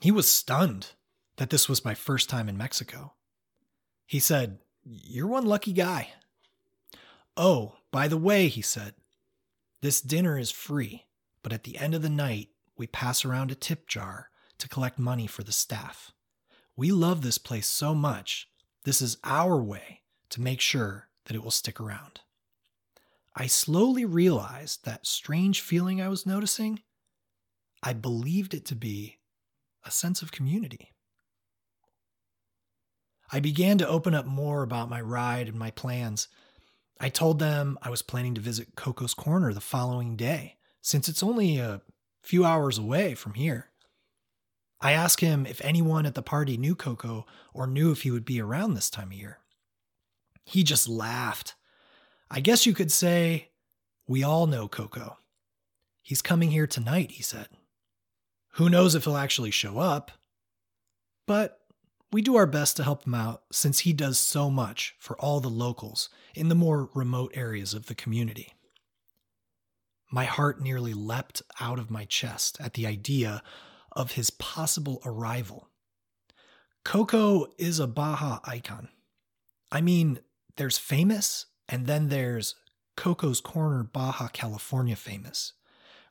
He 0.00 0.10
was 0.10 0.30
stunned 0.30 0.88
that 1.36 1.50
this 1.50 1.68
was 1.68 1.84
my 1.84 1.94
first 1.94 2.28
time 2.28 2.48
in 2.48 2.56
Mexico. 2.56 3.14
He 4.06 4.18
said, 4.18 4.58
You're 4.84 5.26
one 5.26 5.46
lucky 5.46 5.72
guy. 5.72 6.10
Oh, 7.36 7.76
by 7.90 8.08
the 8.08 8.16
way, 8.16 8.48
he 8.48 8.62
said, 8.62 8.94
this 9.82 10.02
dinner 10.02 10.38
is 10.38 10.50
free, 10.50 11.06
but 11.42 11.52
at 11.54 11.64
the 11.64 11.78
end 11.78 11.94
of 11.94 12.02
the 12.02 12.10
night, 12.10 12.48
we 12.76 12.86
pass 12.86 13.24
around 13.24 13.50
a 13.50 13.54
tip 13.54 13.86
jar 13.86 14.28
to 14.58 14.68
collect 14.68 14.98
money 14.98 15.26
for 15.26 15.42
the 15.42 15.52
staff. 15.52 16.12
We 16.76 16.92
love 16.92 17.22
this 17.22 17.38
place 17.38 17.66
so 17.66 17.94
much, 17.94 18.48
this 18.84 19.00
is 19.00 19.16
our 19.24 19.56
way 19.62 20.02
to 20.30 20.42
make 20.42 20.60
sure 20.60 21.08
that 21.24 21.34
it 21.34 21.42
will 21.42 21.50
stick 21.50 21.80
around. 21.80 22.20
I 23.34 23.46
slowly 23.46 24.04
realized 24.04 24.84
that 24.84 25.06
strange 25.06 25.60
feeling 25.60 26.00
I 26.00 26.08
was 26.08 26.26
noticing. 26.26 26.80
I 27.82 27.92
believed 27.92 28.54
it 28.54 28.64
to 28.66 28.74
be 28.74 29.18
a 29.84 29.90
sense 29.90 30.20
of 30.22 30.32
community. 30.32 30.92
I 33.32 33.40
began 33.40 33.78
to 33.78 33.88
open 33.88 34.14
up 34.14 34.26
more 34.26 34.62
about 34.62 34.90
my 34.90 35.00
ride 35.00 35.48
and 35.48 35.58
my 35.58 35.70
plans. 35.70 36.28
I 36.98 37.08
told 37.08 37.38
them 37.38 37.78
I 37.80 37.88
was 37.88 38.02
planning 38.02 38.34
to 38.34 38.40
visit 38.40 38.74
Coco's 38.74 39.14
Corner 39.14 39.52
the 39.52 39.60
following 39.60 40.16
day, 40.16 40.56
since 40.80 41.08
it's 41.08 41.22
only 41.22 41.58
a 41.58 41.82
few 42.22 42.44
hours 42.44 42.76
away 42.76 43.14
from 43.14 43.34
here. 43.34 43.70
I 44.80 44.92
asked 44.92 45.20
him 45.20 45.46
if 45.46 45.60
anyone 45.62 46.06
at 46.06 46.14
the 46.14 46.22
party 46.22 46.56
knew 46.56 46.74
Coco 46.74 47.26
or 47.54 47.66
knew 47.66 47.92
if 47.92 48.02
he 48.02 48.10
would 48.10 48.24
be 48.24 48.40
around 48.40 48.74
this 48.74 48.90
time 48.90 49.08
of 49.08 49.14
year. 49.14 49.38
He 50.44 50.64
just 50.64 50.88
laughed 50.88 51.54
I 52.30 52.40
guess 52.40 52.64
you 52.64 52.74
could 52.74 52.92
say 52.92 53.48
we 54.06 54.22
all 54.22 54.46
know 54.46 54.68
Coco. 54.68 55.18
He's 56.02 56.22
coming 56.22 56.50
here 56.50 56.66
tonight, 56.66 57.12
he 57.12 57.22
said. 57.22 57.48
Who 58.54 58.68
knows 58.68 58.94
if 58.94 59.04
he'll 59.04 59.16
actually 59.16 59.50
show 59.50 59.78
up? 59.78 60.12
But 61.26 61.60
we 62.12 62.22
do 62.22 62.36
our 62.36 62.46
best 62.46 62.76
to 62.76 62.84
help 62.84 63.06
him 63.06 63.14
out 63.14 63.42
since 63.52 63.80
he 63.80 63.92
does 63.92 64.18
so 64.18 64.50
much 64.50 64.94
for 64.98 65.16
all 65.20 65.40
the 65.40 65.48
locals 65.48 66.08
in 66.34 66.48
the 66.48 66.54
more 66.54 66.90
remote 66.94 67.32
areas 67.34 67.74
of 67.74 67.86
the 67.86 67.94
community. 67.94 68.54
My 70.10 70.24
heart 70.24 70.60
nearly 70.60 70.92
leapt 70.92 71.42
out 71.60 71.78
of 71.78 71.90
my 71.90 72.04
chest 72.04 72.56
at 72.60 72.74
the 72.74 72.86
idea 72.86 73.42
of 73.92 74.12
his 74.12 74.30
possible 74.30 75.00
arrival. 75.04 75.68
Coco 76.84 77.46
is 77.58 77.78
a 77.78 77.86
Baja 77.86 78.40
icon. 78.44 78.88
I 79.70 79.80
mean, 79.80 80.18
there's 80.56 80.78
famous 80.78 81.46
and 81.70 81.86
then 81.86 82.08
there's 82.08 82.56
Coco's 82.96 83.40
Corner, 83.40 83.84
Baja 83.84 84.28
California 84.28 84.96
famous. 84.96 85.52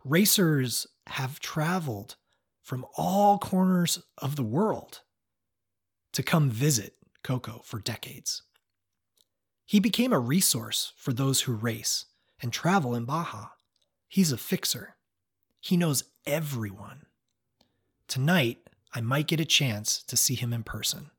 Racers 0.06 0.88
have 1.08 1.42
traveled 1.42 2.16
from 2.64 2.86
all 2.96 3.38
corners 3.38 4.02
of 4.18 4.38
the 4.38 4.44
world 4.44 5.02
to 6.14 6.24
come 6.24 6.50
visit 6.50 6.96
Coco 7.24 7.62
for 7.66 7.80
decades. 7.80 8.44
He 9.66 9.80
became 9.80 10.14
a 10.14 10.20
resource 10.20 10.94
for 10.96 11.12
those 11.12 11.42
who 11.42 11.54
race 11.54 12.06
and 12.42 12.54
travel 12.54 12.96
in 12.96 13.04
Baja. 13.04 13.50
He's 14.08 14.32
a 14.32 14.38
fixer. 14.38 14.96
He 15.60 15.76
knows 15.76 16.06
everyone. 16.26 17.06
Tonight, 18.08 18.60
I 18.94 19.02
might 19.02 19.28
get 19.28 19.42
a 19.42 19.46
chance 19.46 20.02
to 20.04 20.16
see 20.16 20.36
him 20.36 20.54
in 20.54 20.64
person. 20.64 21.12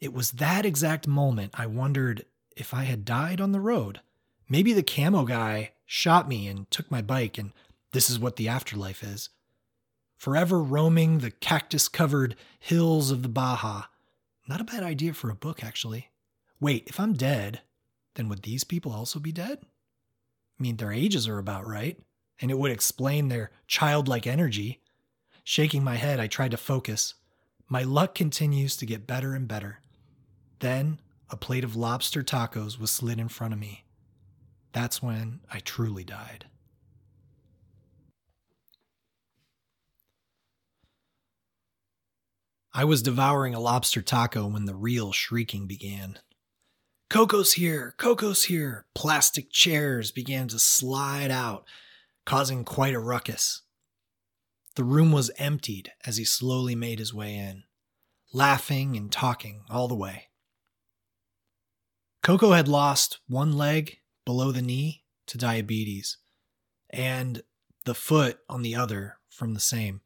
It 0.00 0.12
was 0.12 0.32
that 0.32 0.66
exact 0.66 1.06
moment 1.06 1.52
I 1.54 1.66
wondered 1.66 2.24
if 2.56 2.74
I 2.74 2.84
had 2.84 3.04
died 3.04 3.40
on 3.40 3.52
the 3.52 3.60
road. 3.60 4.00
Maybe 4.48 4.72
the 4.72 4.82
camo 4.82 5.24
guy 5.24 5.72
shot 5.86 6.28
me 6.28 6.46
and 6.48 6.70
took 6.70 6.90
my 6.90 7.02
bike, 7.02 7.38
and 7.38 7.52
this 7.92 8.10
is 8.10 8.18
what 8.18 8.36
the 8.36 8.48
afterlife 8.48 9.02
is. 9.02 9.30
Forever 10.16 10.62
roaming 10.62 11.18
the 11.18 11.30
cactus 11.30 11.88
covered 11.88 12.36
hills 12.58 13.10
of 13.10 13.22
the 13.22 13.28
Baja. 13.28 13.84
Not 14.46 14.60
a 14.60 14.64
bad 14.64 14.82
idea 14.82 15.14
for 15.14 15.30
a 15.30 15.34
book, 15.34 15.64
actually. 15.64 16.10
Wait, 16.60 16.84
if 16.86 17.00
I'm 17.00 17.14
dead, 17.14 17.62
then 18.14 18.28
would 18.28 18.42
these 18.42 18.64
people 18.64 18.92
also 18.92 19.18
be 19.18 19.32
dead? 19.32 19.58
I 19.62 20.62
mean, 20.62 20.76
their 20.76 20.92
ages 20.92 21.26
are 21.26 21.38
about 21.38 21.66
right, 21.66 21.98
and 22.40 22.50
it 22.50 22.58
would 22.58 22.70
explain 22.70 23.28
their 23.28 23.50
childlike 23.66 24.26
energy. 24.26 24.80
Shaking 25.42 25.82
my 25.82 25.96
head, 25.96 26.20
I 26.20 26.26
tried 26.26 26.50
to 26.50 26.56
focus. 26.56 27.14
My 27.68 27.82
luck 27.82 28.14
continues 28.14 28.76
to 28.76 28.86
get 28.86 29.06
better 29.06 29.32
and 29.32 29.48
better. 29.48 29.78
Then 30.58 30.98
a 31.30 31.36
plate 31.36 31.64
of 31.64 31.76
lobster 31.76 32.22
tacos 32.22 32.78
was 32.78 32.90
slid 32.90 33.18
in 33.18 33.28
front 33.28 33.54
of 33.54 33.60
me. 33.60 33.84
That's 34.72 35.02
when 35.02 35.40
I 35.52 35.60
truly 35.60 36.04
died. 36.04 36.46
I 42.72 42.84
was 42.84 43.02
devouring 43.02 43.54
a 43.54 43.60
lobster 43.60 44.00
taco 44.00 44.46
when 44.46 44.64
the 44.64 44.76
real 44.76 45.12
shrieking 45.12 45.66
began. 45.66 46.18
Coco's 47.08 47.54
here! 47.54 47.94
Coco's 47.98 48.44
here! 48.44 48.86
Plastic 48.94 49.50
chairs 49.50 50.12
began 50.12 50.46
to 50.48 50.58
slide 50.60 51.32
out, 51.32 51.64
causing 52.24 52.64
quite 52.64 52.94
a 52.94 53.00
ruckus. 53.00 53.62
The 54.76 54.84
room 54.84 55.10
was 55.10 55.32
emptied 55.36 55.90
as 56.06 56.16
he 56.16 56.24
slowly 56.24 56.76
made 56.76 57.00
his 57.00 57.12
way 57.12 57.34
in, 57.34 57.64
laughing 58.32 58.96
and 58.96 59.10
talking 59.10 59.64
all 59.68 59.88
the 59.88 59.96
way. 59.96 60.29
Coco 62.22 62.52
had 62.52 62.68
lost 62.68 63.18
one 63.28 63.52
leg 63.52 63.98
below 64.26 64.52
the 64.52 64.62
knee 64.62 65.04
to 65.26 65.38
diabetes, 65.38 66.18
and 66.90 67.42
the 67.84 67.94
foot 67.94 68.40
on 68.48 68.62
the 68.62 68.74
other 68.74 69.18
from 69.30 69.54
the 69.54 69.60
same. 69.60 70.02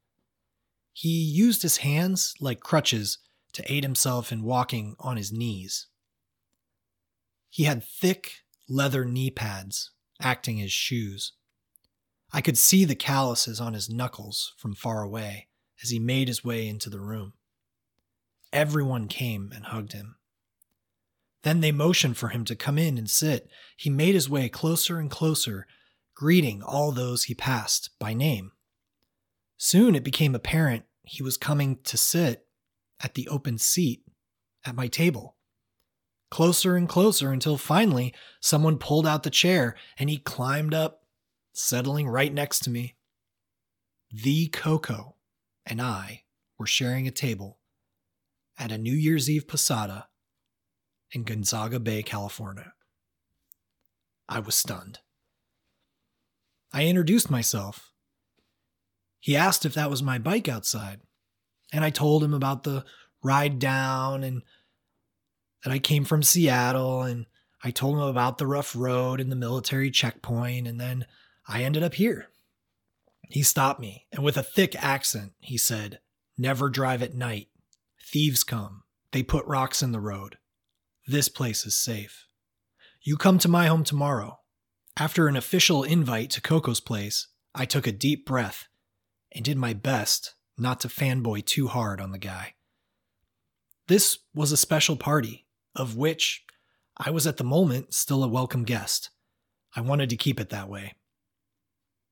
He 0.93 1.09
used 1.09 1.63
his 1.63 1.79
hands 1.79 2.35
like 2.41 2.61
crutches 2.61 3.19
to 3.55 3.73
aid 3.73 3.83
himself 3.83 4.31
in 4.31 4.43
walking 4.43 4.95
on 5.01 5.17
his 5.17 5.33
knees. 5.33 5.89
He 7.51 7.65
had 7.65 7.83
thick 7.83 8.45
leather 8.69 9.05
knee 9.05 9.31
pads 9.31 9.91
acting 10.21 10.61
as 10.61 10.73
shoes. 10.73 11.33
I 12.33 12.41
could 12.41 12.59
see 12.59 12.85
the 12.85 12.95
calluses 12.95 13.61
on 13.61 13.75
his 13.75 13.91
knuckles 13.91 14.55
from 14.57 14.75
far 14.75 15.03
away 15.03 15.49
as 15.83 15.91
he 15.91 15.99
made 15.99 16.29
his 16.29 16.45
way 16.45 16.69
into 16.69 16.91
the 16.91 17.01
room. 17.01 17.35
Everyone 18.53 19.09
came 19.09 19.53
and 19.55 19.65
hugged 19.67 19.93
him. 19.93 20.17
Then 21.45 21.61
they 21.61 21.73
motioned 21.73 22.17
for 22.17 22.29
him 22.29 22.47
to 22.47 22.57
come 22.57 22.79
in 22.79 22.97
and 22.97 23.09
sit. 23.09 23.49
He 23.77 23.91
made 23.91 24.15
his 24.15 24.31
way 24.31 24.49
closer 24.49 24.99
and 24.99 25.11
closer, 25.11 25.67
greeting 26.15 26.63
all 26.63 26.91
those 26.91 27.25
he 27.25 27.35
passed 27.35 27.91
by 28.01 28.15
name. 28.15 28.53
Soon 29.59 29.95
it 29.95 30.03
became 30.03 30.35
apparent 30.35 30.85
he 31.03 31.23
was 31.23 31.37
coming 31.37 31.79
to 31.85 31.99
sit 31.99 32.47
at 33.03 33.13
the 33.13 33.29
open 33.29 33.59
seat 33.59 34.03
at 34.65 34.75
my 34.75 34.89
table. 34.89 35.37
Closer 36.31 36.77
and 36.77 36.89
closer 36.89 37.31
until 37.31 37.59
finally 37.59 38.15
someone 38.41 38.79
pulled 38.79 39.07
out 39.07 39.23
the 39.23 39.31
chair 39.31 39.77
and 39.99 40.09
he 40.09 40.17
climbed 40.17 40.73
up, 40.73 41.03
settling 41.53 42.09
right 42.09 42.33
next 42.33 42.61
to 42.61 42.71
me. 42.71 42.97
The 44.11 44.49
Coco 44.49 45.17
and 45.67 45.83
I 45.83 46.23
were 46.59 46.67
sharing 46.67 47.07
a 47.07 47.13
table 47.13 47.59
at 48.59 48.73
a 48.73 48.79
New 48.79 48.95
Year's 48.95 49.29
Eve 49.29 49.47
posada 49.47 50.07
in 51.15 51.23
Gonzaga 51.23 51.81
Bay, 51.81 52.03
California. 52.03 52.75
I 54.29 54.41
was 54.41 54.55
stunned. 54.55 54.99
I 56.73 56.85
introduced 56.85 57.31
myself 57.31 57.95
he 59.25 59.37
asked 59.37 59.65
if 59.65 59.73
that 59.73 59.89
was 59.89 60.03
my 60.03 60.19
bike 60.19 60.51
outside. 60.51 61.01
And 61.73 61.83
I 61.83 61.89
told 61.89 62.23
him 62.23 62.35
about 62.35 62.65
the 62.65 62.85
ride 63.23 63.59
down 63.59 64.23
and 64.23 64.43
that 65.63 65.73
I 65.73 65.79
came 65.79 66.05
from 66.05 66.23
Seattle. 66.23 67.01
And 67.05 67.25
I 67.63 67.71
told 67.71 67.95
him 67.95 68.03
about 68.03 68.37
the 68.37 68.47
rough 68.47 68.77
road 68.77 69.23
and 69.23 69.33
the 69.33 69.37
military 69.37 69.91
checkpoint. 69.91 70.69
And 70.69 70.79
then 70.79 71.07
I 71.49 71.63
ended 71.63 71.83
up 71.83 71.95
here. 71.95 72.29
He 73.31 73.43
stopped 73.43 73.81
me 73.81 74.05
and 74.13 74.23
with 74.23 74.37
a 74.37 74.43
thick 74.43 74.77
accent, 74.77 75.33
he 75.41 75.57
said, 75.57 76.01
Never 76.37 76.69
drive 76.69 77.03
at 77.03 77.15
night. 77.15 77.49
Thieves 77.99 78.45
come. 78.45 78.83
They 79.13 79.23
put 79.23 79.47
rocks 79.47 79.83
in 79.83 79.93
the 79.93 80.01
road. 80.01 80.37
This 81.07 81.29
place 81.29 81.67
is 81.67 81.75
safe. 81.75 82.27
You 83.03 83.19
come 83.19 83.39
to 83.41 83.49
my 83.49 83.67
home 83.67 83.85
tomorrow. 83.85 84.41
After 84.97 85.29
an 85.29 85.37
official 85.37 85.83
invite 85.83 86.31
to 86.31 86.41
Coco's 86.41 86.81
place, 86.81 87.27
I 87.55 87.67
took 87.67 87.87
a 87.87 87.93
deep 87.93 88.25
breath 88.25 88.69
and 89.31 89.45
did 89.45 89.59
my 89.59 89.75
best 89.75 90.35
not 90.57 90.81
to 90.81 90.89
fanboy 90.89 91.45
too 91.45 91.69
hard 91.69 92.01
on 92.01 92.13
the 92.13 92.19
guy. 92.19 92.55
This 93.87 94.19
was 94.35 94.51
a 94.51 94.57
special 94.57 94.97
party, 94.97 95.47
of 95.77 95.95
which 95.95 96.47
I 96.97 97.11
was 97.11 97.27
at 97.27 97.37
the 97.37 97.45
moment 97.45 97.93
still 97.93 98.25
a 98.25 98.29
welcome 98.29 98.65
guest. 98.65 99.11
I 99.77 99.83
wanted 99.83 100.09
to 100.09 100.17
keep 100.17 100.41
it 100.41 100.49
that 100.51 100.71
way. 100.71 100.95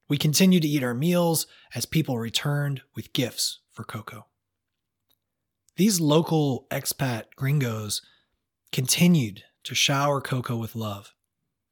We 0.06 0.18
continued 0.18 0.64
to 0.64 0.68
eat 0.68 0.82
our 0.82 0.92
meals 0.92 1.46
as 1.74 1.86
people 1.86 2.18
returned 2.18 2.82
with 2.94 3.14
gifts 3.14 3.60
for 3.70 3.84
Coco. 3.84 4.26
These 5.76 5.98
local 5.98 6.66
expat 6.70 7.24
gringos 7.36 8.02
continued 8.72 9.44
to 9.64 9.74
shower 9.74 10.20
Coco 10.20 10.56
with 10.56 10.74
love. 10.74 11.12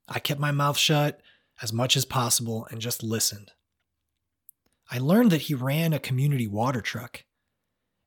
I 0.09 0.19
kept 0.19 0.41
my 0.41 0.51
mouth 0.51 0.77
shut 0.77 1.21
as 1.63 1.73
much 1.73 1.97
as 1.97 2.05
possible 2.05 2.67
and 2.71 2.81
just 2.81 3.03
listened. 3.03 3.53
I 4.91 4.99
learned 4.99 5.31
that 5.33 5.43
he 5.43 5.55
ran 5.55 5.93
a 5.93 5.99
community 5.99 6.47
water 6.47 6.81
truck 6.81 7.25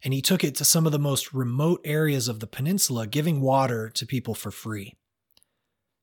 and 0.03 0.13
he 0.13 0.21
took 0.21 0.43
it 0.43 0.55
to 0.55 0.65
some 0.65 0.85
of 0.85 0.91
the 0.91 0.99
most 0.99 1.33
remote 1.33 1.79
areas 1.85 2.27
of 2.27 2.41
the 2.41 2.47
peninsula, 2.47 3.07
giving 3.07 3.39
water 3.39 3.89
to 3.89 4.05
people 4.05 4.35
for 4.35 4.51
free. 4.51 4.97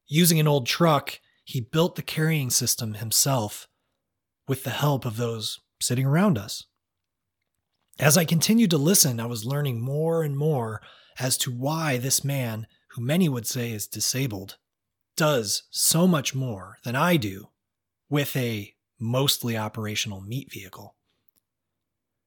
Using 0.08 0.40
an 0.40 0.48
old 0.48 0.66
truck, 0.66 1.20
he 1.44 1.60
built 1.60 1.96
the 1.96 2.02
carrying 2.02 2.48
system 2.48 2.94
himself 2.94 3.68
with 4.48 4.64
the 4.64 4.70
help 4.70 5.04
of 5.04 5.16
those 5.16 5.60
sitting 5.80 6.06
around 6.06 6.38
us. 6.38 6.64
As 7.98 8.16
I 8.16 8.24
continued 8.24 8.70
to 8.70 8.78
listen, 8.78 9.20
I 9.20 9.26
was 9.26 9.44
learning 9.44 9.80
more 9.82 10.22
and 10.22 10.36
more 10.36 10.80
as 11.18 11.36
to 11.38 11.52
why 11.52 11.98
this 11.98 12.24
man, 12.24 12.66
who 12.92 13.02
many 13.02 13.28
would 13.28 13.46
say 13.46 13.72
is 13.72 13.86
disabled, 13.86 14.56
does 15.16 15.64
so 15.70 16.06
much 16.06 16.34
more 16.34 16.78
than 16.84 16.96
I 16.96 17.16
do 17.16 17.48
with 18.08 18.36
a 18.36 18.74
mostly 18.98 19.56
operational 19.56 20.20
meat 20.20 20.50
vehicle. 20.52 20.96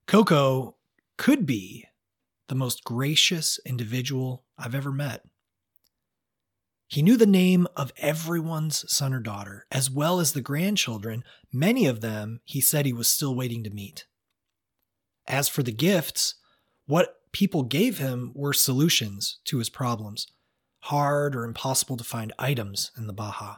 Coco 0.07 0.75
could 1.17 1.45
be 1.45 1.85
the 2.47 2.55
most 2.55 2.83
gracious 2.83 3.59
individual 3.65 4.43
I've 4.57 4.75
ever 4.75 4.91
met. 4.91 5.25
He 6.87 7.01
knew 7.01 7.17
the 7.17 7.25
name 7.25 7.67
of 7.75 7.91
everyone's 7.97 8.85
son 8.91 9.13
or 9.13 9.19
daughter, 9.19 9.65
as 9.71 9.89
well 9.89 10.19
as 10.19 10.33
the 10.33 10.41
grandchildren. 10.41 11.23
Many 11.51 11.87
of 11.87 12.01
them 12.01 12.41
he 12.43 12.61
said 12.61 12.85
he 12.85 12.93
was 12.93 13.07
still 13.07 13.35
waiting 13.35 13.63
to 13.63 13.69
meet. 13.69 14.05
As 15.25 15.49
for 15.49 15.63
the 15.63 15.71
gifts, 15.71 16.35
what 16.85 17.21
people 17.31 17.63
gave 17.63 17.97
him 17.97 18.31
were 18.35 18.53
solutions 18.53 19.39
to 19.45 19.57
his 19.57 19.69
problems, 19.69 20.27
hard 20.87 21.33
or 21.33 21.45
impossible 21.45 21.95
to 21.95 22.03
find 22.03 22.33
items 22.37 22.91
in 22.97 23.07
the 23.07 23.13
Baja. 23.13 23.57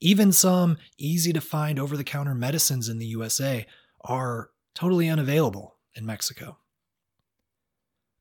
Even 0.00 0.32
some 0.32 0.78
easy 0.98 1.32
to 1.32 1.40
find 1.40 1.78
over 1.78 1.96
the 1.96 2.02
counter 2.02 2.34
medicines 2.34 2.88
in 2.88 2.98
the 2.98 3.06
USA 3.06 3.66
are 4.00 4.50
totally 4.74 5.08
unavailable 5.08 5.76
in 5.94 6.04
Mexico. 6.04 6.58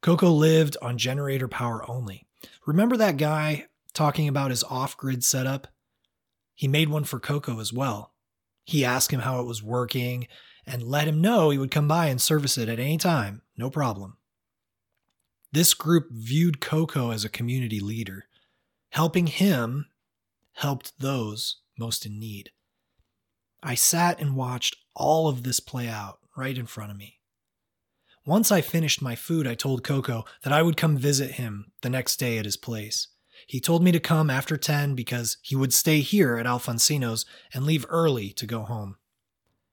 Coco 0.03 0.29
lived 0.29 0.77
on 0.79 0.99
generator 0.99 1.47
power 1.47 1.89
only. 1.89 2.27
Remember 2.67 2.95
that 2.97 3.17
guy 3.17 3.65
talking 3.93 4.27
about 4.27 4.51
his 4.51 4.63
off 4.63 4.95
grid 4.95 5.23
setup? 5.23 5.67
He 6.53 6.67
made 6.67 6.89
one 6.89 7.05
for 7.05 7.19
Coco 7.19 7.59
as 7.59 7.73
well. 7.73 8.13
He 8.63 8.85
asked 8.85 9.11
him 9.11 9.21
how 9.21 9.39
it 9.39 9.47
was 9.47 9.63
working 9.63 10.27
and 10.67 10.83
let 10.83 11.07
him 11.07 11.19
know 11.19 11.49
he 11.49 11.57
would 11.57 11.71
come 11.71 11.87
by 11.87 12.07
and 12.07 12.21
service 12.21 12.59
it 12.59 12.69
at 12.69 12.79
any 12.79 12.97
time, 12.97 13.41
no 13.57 13.71
problem. 13.71 14.17
This 15.51 15.73
group 15.73 16.09
viewed 16.11 16.61
Coco 16.61 17.11
as 17.11 17.25
a 17.25 17.29
community 17.29 17.79
leader. 17.79 18.25
Helping 18.91 19.27
him 19.27 19.87
helped 20.53 20.99
those 20.99 21.61
most 21.77 22.05
in 22.05 22.19
need. 22.19 22.51
I 23.63 23.75
sat 23.75 24.19
and 24.19 24.35
watched 24.35 24.77
all 24.95 25.27
of 25.27 25.43
this 25.43 25.59
play 25.59 25.87
out 25.87 26.19
right 26.37 26.57
in 26.57 26.65
front 26.65 26.91
of 26.91 26.97
me. 26.97 27.19
Once 28.25 28.51
I 28.51 28.61
finished 28.61 29.01
my 29.01 29.15
food, 29.15 29.47
I 29.47 29.55
told 29.55 29.83
Coco 29.83 30.23
that 30.43 30.53
I 30.53 30.61
would 30.61 30.77
come 30.77 30.97
visit 30.97 31.31
him 31.31 31.71
the 31.81 31.89
next 31.89 32.17
day 32.17 32.37
at 32.37 32.45
his 32.45 32.57
place. 32.57 33.07
He 33.47 33.59
told 33.59 33.83
me 33.83 33.91
to 33.91 33.99
come 33.99 34.29
after 34.29 34.57
10 34.57 34.93
because 34.93 35.37
he 35.41 35.55
would 35.55 35.73
stay 35.73 36.01
here 36.01 36.37
at 36.37 36.45
Alfonsino's 36.45 37.25
and 37.53 37.65
leave 37.65 37.85
early 37.89 38.29
to 38.33 38.45
go 38.45 38.61
home. 38.61 38.97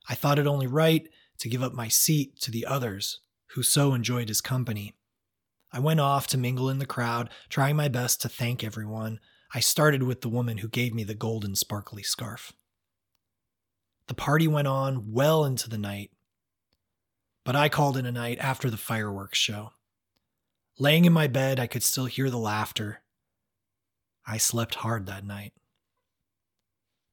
I 0.09 0.14
thought 0.14 0.39
it 0.39 0.47
only 0.47 0.66
right 0.66 1.07
to 1.39 1.49
give 1.49 1.62
up 1.62 1.74
my 1.74 1.89
seat 1.89 2.41
to 2.41 2.51
the 2.51 2.64
others 2.64 3.20
who 3.49 3.62
so 3.62 3.93
enjoyed 3.93 4.29
his 4.29 4.41
company. 4.41 4.95
I 5.77 5.79
went 5.79 6.01
off 6.01 6.27
to 6.29 6.39
mingle 6.39 6.70
in 6.70 6.79
the 6.79 6.87
crowd, 6.87 7.29
trying 7.51 7.77
my 7.77 7.89
best 7.89 8.22
to 8.22 8.31
thank 8.31 8.64
everyone, 8.64 9.20
I 9.53 9.61
started 9.61 10.05
with 10.05 10.22
the 10.22 10.31
woman 10.31 10.57
who 10.57 10.68
gave 10.68 10.95
me 10.95 11.05
the 11.05 11.14
golden 11.14 11.55
sparkly 11.55 12.03
scarf. 12.03 12.55
The 14.07 14.14
party 14.14 14.49
went 14.49 14.68
on 14.68 15.12
well 15.12 15.45
into 15.45 15.68
the 15.68 15.77
night, 15.77 16.12
but 17.45 17.55
I 17.55 17.68
called 17.68 17.99
it 17.99 18.07
a 18.07 18.11
night 18.11 18.39
after 18.41 18.70
the 18.70 18.79
fireworks 18.79 19.37
show. 19.37 19.72
Laying 20.79 21.05
in 21.05 21.12
my 21.12 21.27
bed, 21.27 21.61
I 21.61 21.66
could 21.66 21.83
still 21.83 22.07
hear 22.07 22.31
the 22.31 22.39
laughter. 22.39 23.03
I 24.27 24.39
slept 24.39 24.77
hard 24.77 25.05
that 25.05 25.27
night. 25.27 25.53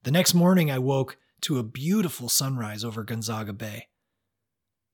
The 0.04 0.10
next 0.10 0.32
morning, 0.32 0.70
I 0.70 0.78
woke 0.78 1.18
to 1.42 1.58
a 1.58 1.62
beautiful 1.62 2.30
sunrise 2.30 2.82
over 2.82 3.04
Gonzaga 3.04 3.52
Bay. 3.52 3.88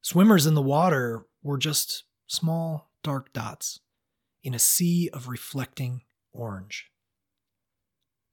Swimmers 0.03 0.45
in 0.45 0.55
the 0.55 0.61
water 0.61 1.25
were 1.41 1.57
just 1.57 2.03
small 2.27 2.90
dark 3.03 3.33
dots 3.33 3.81
in 4.43 4.55
a 4.55 4.59
sea 4.59 5.11
of 5.13 5.29
reflecting 5.29 6.03
orange. 6.33 6.91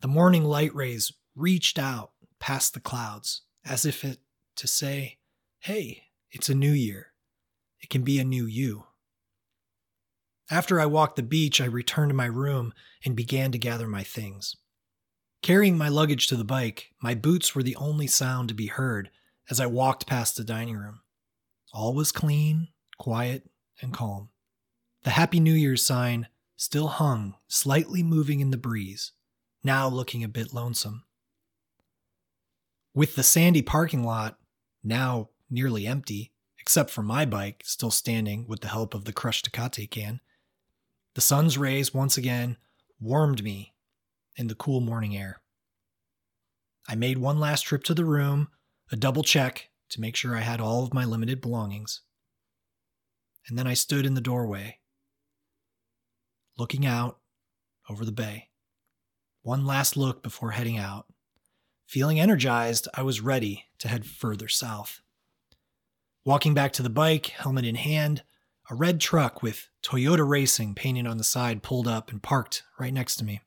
The 0.01 0.07
morning 0.07 0.43
light 0.43 0.73
rays 0.75 1.11
reached 1.35 1.79
out 1.79 2.11
past 2.39 2.73
the 2.73 2.79
clouds 2.79 3.41
as 3.65 3.85
if 3.85 4.03
it 4.03 4.19
to 4.55 4.67
say, 4.67 5.17
Hey, 5.59 6.03
it's 6.31 6.49
a 6.49 6.55
new 6.55 6.71
year. 6.71 7.13
It 7.79 7.89
can 7.89 8.03
be 8.03 8.19
a 8.19 8.23
new 8.23 8.45
you. 8.45 8.85
After 10.49 10.79
I 10.79 10.85
walked 10.85 11.17
the 11.17 11.23
beach, 11.23 11.59
I 11.59 11.65
returned 11.65 12.09
to 12.09 12.15
my 12.15 12.25
room 12.25 12.73
and 13.03 13.15
began 13.15 13.51
to 13.51 13.57
gather 13.57 13.87
my 13.87 14.03
things. 14.03 14.55
Carrying 15.41 15.77
my 15.77 15.89
luggage 15.89 16.27
to 16.27 16.35
the 16.35 16.43
bike, 16.43 16.91
my 17.01 17.13
boots 17.13 17.53
were 17.53 17.63
the 17.63 17.75
only 17.75 18.07
sound 18.07 18.49
to 18.49 18.55
be 18.55 18.67
heard 18.67 19.09
as 19.49 19.59
I 19.59 19.65
walked 19.65 20.07
past 20.07 20.35
the 20.35 20.43
dining 20.43 20.77
room. 20.77 21.01
All 21.73 21.93
was 21.93 22.11
clean, 22.11 22.69
quiet, 22.97 23.49
and 23.81 23.93
calm. 23.93 24.29
The 25.07 25.13
Happy 25.13 25.39
New 25.39 25.53
Year's 25.53 25.85
sign 25.85 26.27
still 26.57 26.89
hung, 26.89 27.35
slightly 27.47 28.03
moving 28.03 28.41
in 28.41 28.51
the 28.51 28.57
breeze, 28.57 29.13
now 29.63 29.87
looking 29.87 30.21
a 30.21 30.27
bit 30.27 30.53
lonesome. 30.53 31.05
With 32.93 33.15
the 33.15 33.23
sandy 33.23 33.61
parking 33.61 34.03
lot 34.03 34.37
now 34.83 35.29
nearly 35.49 35.87
empty, 35.87 36.33
except 36.59 36.89
for 36.89 37.03
my 37.03 37.23
bike 37.23 37.63
still 37.65 37.89
standing 37.89 38.47
with 38.49 38.59
the 38.59 38.67
help 38.67 38.93
of 38.93 39.05
the 39.05 39.13
crushed 39.13 39.49
Tecate 39.49 39.89
can, 39.89 40.19
the 41.13 41.21
sun's 41.21 41.57
rays 41.57 41.93
once 41.93 42.17
again 42.17 42.57
warmed 42.99 43.41
me 43.41 43.75
in 44.35 44.47
the 44.47 44.55
cool 44.55 44.81
morning 44.81 45.15
air. 45.15 45.39
I 46.85 46.95
made 46.95 47.17
one 47.17 47.39
last 47.39 47.61
trip 47.61 47.85
to 47.85 47.93
the 47.93 48.03
room, 48.03 48.49
a 48.91 48.97
double 48.97 49.23
check 49.23 49.69
to 49.87 50.01
make 50.01 50.17
sure 50.17 50.35
I 50.35 50.41
had 50.41 50.59
all 50.59 50.83
of 50.83 50.93
my 50.93 51.05
limited 51.05 51.39
belongings. 51.39 52.01
And 53.47 53.57
then 53.57 53.67
I 53.67 53.73
stood 53.73 54.05
in 54.05 54.13
the 54.13 54.19
doorway, 54.19 54.79
looking 56.57 56.85
out 56.85 57.19
over 57.89 58.03
the 58.05 58.11
bay. 58.11 58.49
One 59.41 59.65
last 59.65 59.95
look 59.95 60.23
before 60.23 60.51
heading 60.51 60.77
out. 60.77 61.05
Feeling 61.85 62.19
energized, 62.19 62.87
I 62.93 63.03
was 63.03 63.21
ready 63.21 63.65
to 63.79 63.87
head 63.87 64.05
further 64.05 64.47
south. 64.47 65.01
Walking 66.25 66.53
back 66.53 66.73
to 66.73 66.83
the 66.83 66.89
bike, 66.89 67.27
helmet 67.27 67.63
in 67.63 67.75
hand, 67.75 68.23
a 68.69 68.75
red 68.75 68.99
truck 68.99 69.41
with 69.41 69.69
Toyota 69.81 70.27
Racing 70.27 70.75
painted 70.75 71.07
on 71.07 71.17
the 71.17 71.23
side 71.23 71.63
pulled 71.63 71.87
up 71.87 72.11
and 72.11 72.21
parked 72.21 72.63
right 72.77 72.93
next 72.93 73.15
to 73.17 73.25
me. 73.25 73.39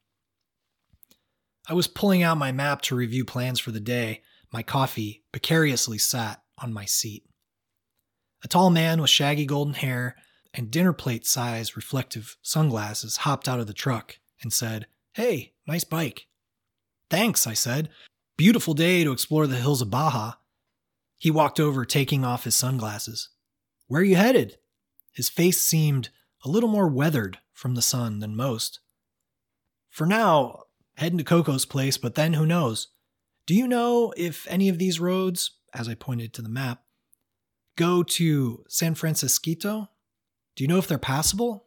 I 1.68 1.74
was 1.74 1.86
pulling 1.86 2.22
out 2.22 2.38
my 2.38 2.52
map 2.52 2.80
to 2.82 2.96
review 2.96 3.26
plans 3.26 3.60
for 3.60 3.70
the 3.70 3.80
day. 3.80 4.22
My 4.50 4.62
coffee 4.62 5.22
precariously 5.30 5.98
sat 5.98 6.42
on 6.58 6.72
my 6.72 6.86
seat. 6.86 7.24
A 8.42 8.48
tall 8.48 8.70
man 8.70 9.02
with 9.02 9.10
shaggy 9.10 9.44
golden 9.44 9.74
hair 9.74 10.16
and 10.52 10.70
dinner 10.70 10.92
plate 10.92 11.26
size 11.26 11.76
reflective 11.76 12.36
sunglasses 12.42 13.18
hopped 13.18 13.48
out 13.48 13.60
of 13.60 13.66
the 13.66 13.72
truck 13.72 14.18
and 14.42 14.52
said, 14.52 14.86
Hey, 15.12 15.52
nice 15.66 15.84
bike. 15.84 16.26
Thanks, 17.08 17.46
I 17.46 17.54
said. 17.54 17.88
Beautiful 18.36 18.74
day 18.74 19.04
to 19.04 19.12
explore 19.12 19.46
the 19.46 19.56
hills 19.56 19.82
of 19.82 19.90
Baja. 19.90 20.34
He 21.18 21.30
walked 21.30 21.60
over, 21.60 21.84
taking 21.84 22.24
off 22.24 22.44
his 22.44 22.56
sunglasses. 22.56 23.28
Where 23.86 24.00
are 24.00 24.04
you 24.04 24.16
headed? 24.16 24.56
His 25.12 25.28
face 25.28 25.60
seemed 25.60 26.08
a 26.44 26.48
little 26.48 26.70
more 26.70 26.88
weathered 26.88 27.38
from 27.52 27.74
the 27.74 27.82
sun 27.82 28.20
than 28.20 28.34
most. 28.34 28.80
For 29.90 30.06
now, 30.06 30.62
heading 30.96 31.18
to 31.18 31.24
Coco's 31.24 31.66
place, 31.66 31.98
but 31.98 32.14
then 32.14 32.32
who 32.32 32.46
knows? 32.46 32.88
Do 33.44 33.54
you 33.54 33.68
know 33.68 34.14
if 34.16 34.46
any 34.48 34.68
of 34.68 34.78
these 34.78 35.00
roads, 35.00 35.50
as 35.74 35.88
I 35.88 35.94
pointed 35.94 36.32
to 36.32 36.42
the 36.42 36.48
map, 36.48 36.82
go 37.76 38.02
to 38.02 38.64
San 38.68 38.94
Francisquito? 38.94 39.88
Do 40.60 40.64
you 40.64 40.68
know 40.68 40.76
if 40.76 40.86
they're 40.86 40.98
passable? 40.98 41.64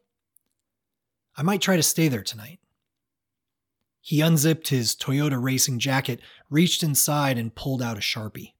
I 1.35 1.41
might 1.41 1.63
try 1.63 1.77
to 1.77 1.81
stay 1.81 2.09
there 2.09 2.21
tonight. 2.21 2.59
He 4.01 4.21
unzipped 4.21 4.67
his 4.67 4.95
Toyota 4.95 5.41
racing 5.41 5.79
jacket, 5.79 6.19
reached 6.47 6.83
inside, 6.83 7.39
and 7.39 7.55
pulled 7.55 7.81
out 7.81 7.97
a 7.97 8.01
Sharpie. 8.01 8.53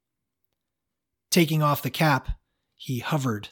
Taking 1.29 1.61
off 1.61 1.83
the 1.83 1.91
cap, 1.91 2.39
he 2.73 2.97
hovered 2.97 3.49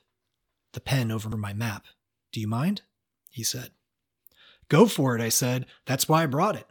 the 0.72 0.82
pen 0.82 1.12
over 1.12 1.30
my 1.38 1.54
map. 1.54 1.86
Do 2.32 2.42
you 2.42 2.48
mind? 2.48 2.82
He 3.30 3.44
said. 3.44 3.70
Go 4.68 4.88
for 4.88 5.16
it, 5.16 5.22
I 5.22 5.30
said. 5.30 5.68
That's 5.86 6.10
why 6.10 6.24
I 6.24 6.26
brought 6.26 6.56
it. 6.56 6.66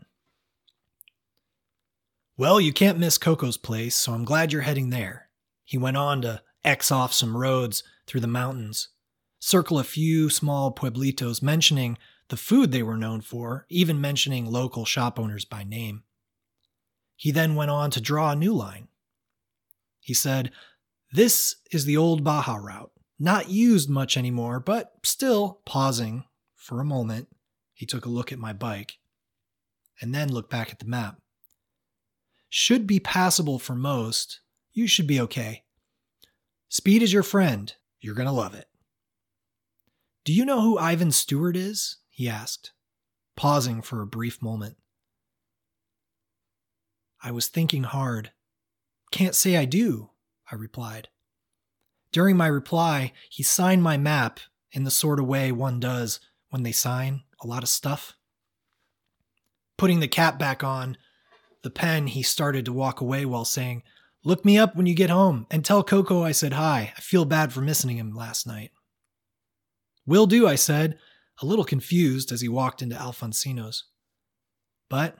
Well, 2.36 2.60
you 2.60 2.72
can't 2.72 2.98
miss 2.98 3.16
Coco's 3.16 3.56
place, 3.56 3.94
so 3.94 4.12
I'm 4.12 4.24
glad 4.24 4.52
you're 4.52 4.62
heading 4.62 4.90
there. 4.90 5.28
He 5.64 5.78
went 5.78 5.96
on 5.96 6.20
to 6.22 6.42
X 6.64 6.90
off 6.90 7.12
some 7.12 7.36
roads 7.36 7.84
through 8.08 8.22
the 8.22 8.26
mountains, 8.26 8.88
circle 9.40 9.78
a 9.78 9.84
few 9.84 10.30
small 10.30 10.72
pueblitos, 10.72 11.42
mentioning 11.42 11.98
the 12.28 12.36
food 12.36 12.70
they 12.70 12.84
were 12.84 12.96
known 12.96 13.20
for, 13.20 13.66
even 13.68 14.00
mentioning 14.00 14.46
local 14.46 14.84
shop 14.84 15.18
owners 15.18 15.44
by 15.44 15.64
name. 15.64 16.04
He 17.16 17.32
then 17.32 17.56
went 17.56 17.72
on 17.72 17.90
to 17.90 18.00
draw 18.00 18.30
a 18.30 18.36
new 18.36 18.54
line. 18.54 18.86
He 19.98 20.14
said, 20.14 20.52
This 21.12 21.56
is 21.72 21.84
the 21.84 21.96
old 21.96 22.22
Baja 22.22 22.54
route, 22.54 22.92
not 23.18 23.50
used 23.50 23.90
much 23.90 24.16
anymore, 24.16 24.60
but 24.60 24.92
still 25.02 25.60
pausing 25.66 26.22
for 26.54 26.80
a 26.80 26.84
moment. 26.84 27.26
He 27.74 27.84
took 27.84 28.06
a 28.06 28.10
look 28.10 28.30
at 28.30 28.38
my 28.38 28.52
bike 28.52 28.98
and 30.00 30.14
then 30.14 30.32
looked 30.32 30.50
back 30.50 30.70
at 30.70 30.78
the 30.78 30.86
map 30.86 31.16
should 32.50 32.86
be 32.86 33.00
passable 33.00 33.58
for 33.58 33.74
most. 33.74 34.40
You 34.72 34.86
should 34.86 35.06
be 35.06 35.20
okay. 35.20 35.62
Speed 36.68 37.02
is 37.02 37.12
your 37.12 37.22
friend. 37.22 37.72
You're 38.00 38.16
going 38.16 38.26
to 38.26 38.32
love 38.32 38.54
it. 38.54 38.66
Do 40.30 40.36
you 40.36 40.44
know 40.44 40.60
who 40.60 40.78
Ivan 40.78 41.10
Stewart 41.10 41.56
is? 41.56 41.96
he 42.08 42.28
asked, 42.28 42.70
pausing 43.34 43.82
for 43.82 44.00
a 44.00 44.06
brief 44.06 44.40
moment. 44.40 44.76
I 47.20 47.32
was 47.32 47.48
thinking 47.48 47.82
hard. 47.82 48.30
Can't 49.10 49.34
say 49.34 49.56
I 49.56 49.64
do, 49.64 50.10
I 50.48 50.54
replied. 50.54 51.08
During 52.12 52.36
my 52.36 52.46
reply, 52.46 53.12
he 53.28 53.42
signed 53.42 53.82
my 53.82 53.96
map 53.96 54.38
in 54.70 54.84
the 54.84 54.90
sort 54.92 55.18
of 55.18 55.26
way 55.26 55.50
one 55.50 55.80
does 55.80 56.20
when 56.50 56.62
they 56.62 56.70
sign 56.70 57.24
a 57.42 57.48
lot 57.48 57.64
of 57.64 57.68
stuff. 57.68 58.12
Putting 59.76 59.98
the 59.98 60.06
cap 60.06 60.38
back 60.38 60.62
on, 60.62 60.96
the 61.62 61.70
pen, 61.70 62.06
he 62.06 62.22
started 62.22 62.64
to 62.66 62.72
walk 62.72 63.00
away 63.00 63.24
while 63.24 63.44
saying, 63.44 63.82
Look 64.22 64.44
me 64.44 64.58
up 64.58 64.76
when 64.76 64.86
you 64.86 64.94
get 64.94 65.10
home 65.10 65.48
and 65.50 65.64
tell 65.64 65.82
Coco 65.82 66.22
I 66.22 66.30
said 66.30 66.52
hi. 66.52 66.92
I 66.96 67.00
feel 67.00 67.24
bad 67.24 67.52
for 67.52 67.62
missing 67.62 67.96
him 67.96 68.14
last 68.14 68.46
night. 68.46 68.70
Will 70.06 70.26
do, 70.26 70.46
I 70.46 70.54
said, 70.54 70.98
a 71.42 71.46
little 71.46 71.64
confused 71.64 72.32
as 72.32 72.40
he 72.40 72.48
walked 72.48 72.82
into 72.82 72.96
Alfonsino's. 72.96 73.84
But 74.88 75.16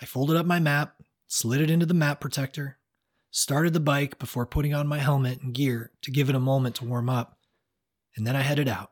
I 0.00 0.06
folded 0.06 0.36
up 0.36 0.46
my 0.46 0.58
map, 0.58 0.94
slid 1.28 1.60
it 1.60 1.70
into 1.70 1.86
the 1.86 1.94
map 1.94 2.20
protector, 2.20 2.78
started 3.30 3.72
the 3.72 3.80
bike 3.80 4.18
before 4.18 4.46
putting 4.46 4.74
on 4.74 4.86
my 4.88 4.98
helmet 4.98 5.40
and 5.42 5.54
gear 5.54 5.92
to 6.02 6.10
give 6.10 6.28
it 6.28 6.34
a 6.34 6.40
moment 6.40 6.76
to 6.76 6.84
warm 6.84 7.08
up, 7.08 7.38
and 8.16 8.26
then 8.26 8.34
I 8.34 8.42
headed 8.42 8.68
out. 8.68 8.90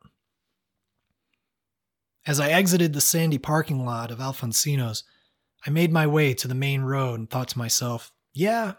As 2.27 2.39
I 2.39 2.51
exited 2.51 2.93
the 2.93 3.01
sandy 3.01 3.39
parking 3.39 3.85
lot 3.85 4.11
of 4.11 4.19
Alfonsino's, 4.19 5.03
I 5.67 5.71
made 5.71 5.91
my 5.91 6.07
way 6.07 6.35
to 6.35 6.47
the 6.47 6.55
main 6.55 6.83
road 6.83 7.19
and 7.19 7.29
thought 7.29 7.49
to 7.49 7.59
myself, 7.59 8.13
yeah, 8.35 8.75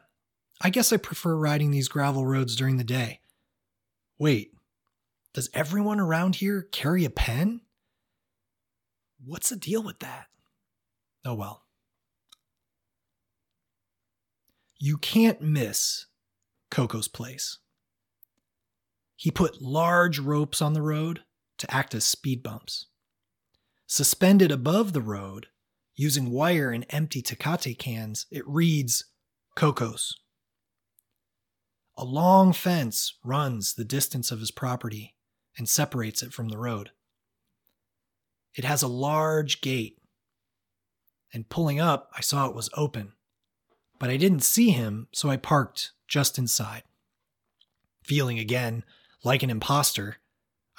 I 0.61 0.69
guess 0.69 0.93
I 0.93 0.97
prefer 0.97 1.35
riding 1.35 1.71
these 1.71 1.87
gravel 1.87 2.25
roads 2.25 2.55
during 2.55 2.77
the 2.77 2.83
day. 2.83 3.21
Wait, 4.17 4.53
does 5.33 5.49
everyone 5.53 5.99
around 5.99 6.35
here 6.35 6.67
carry 6.71 7.05
a 7.05 7.09
pen? 7.09 7.61
What's 9.23 9.49
the 9.49 9.55
deal 9.55 9.83
with 9.83 9.99
that? 9.99 10.27
Oh 11.25 11.35
well. 11.35 11.65
You 14.77 14.97
can't 14.97 15.41
miss 15.41 16.05
Coco's 16.71 17.07
place. 17.07 17.59
He 19.15 19.29
put 19.29 19.61
large 19.61 20.17
ropes 20.17 20.61
on 20.61 20.73
the 20.73 20.81
road 20.81 21.23
to 21.57 21.73
act 21.73 21.93
as 21.93 22.05
speed 22.05 22.41
bumps. 22.41 22.87
Suspended 23.85 24.51
above 24.51 24.93
the 24.93 25.01
road 25.01 25.47
using 25.95 26.31
wire 26.31 26.71
and 26.71 26.85
empty 26.89 27.21
Tecate 27.21 27.77
cans, 27.77 28.25
it 28.31 28.47
reads 28.47 29.05
Cocos. 29.55 30.15
A 31.97 32.05
long 32.05 32.53
fence 32.53 33.15
runs 33.25 33.73
the 33.73 33.83
distance 33.83 34.31
of 34.31 34.39
his 34.39 34.51
property 34.51 35.15
and 35.59 35.69
separates 35.69 36.23
it 36.23 36.33
from 36.33 36.49
the 36.49 36.57
road. 36.57 36.89
It 38.55 38.63
has 38.63 38.81
a 38.81 38.87
large 38.87 39.61
gate, 39.61 40.01
and 41.31 41.49
pulling 41.49 41.79
up, 41.79 42.09
I 42.17 42.21
saw 42.21 42.47
it 42.47 42.55
was 42.55 42.71
open, 42.75 43.11
but 43.99 44.09
I 44.09 44.17
didn't 44.17 44.39
see 44.39 44.71
him, 44.71 45.07
so 45.11 45.29
I 45.29 45.37
parked 45.37 45.91
just 46.07 46.39
inside. 46.39 46.83
Feeling 48.03 48.39
again 48.39 48.83
like 49.23 49.43
an 49.43 49.49
impostor, 49.51 50.17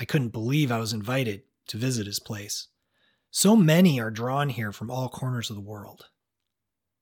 I 0.01 0.05
couldn't 0.07 0.31
believe 0.33 0.72
I 0.72 0.78
was 0.78 0.95
invited 0.95 1.43
to 1.68 1.76
visit 1.76 2.07
his 2.07 2.18
place. 2.18 2.68
So 3.31 3.55
many 3.55 4.01
are 4.01 4.11
drawn 4.11 4.49
here 4.49 4.72
from 4.72 4.91
all 4.91 5.09
corners 5.09 5.51
of 5.51 5.57
the 5.57 5.62
world. 5.62 6.07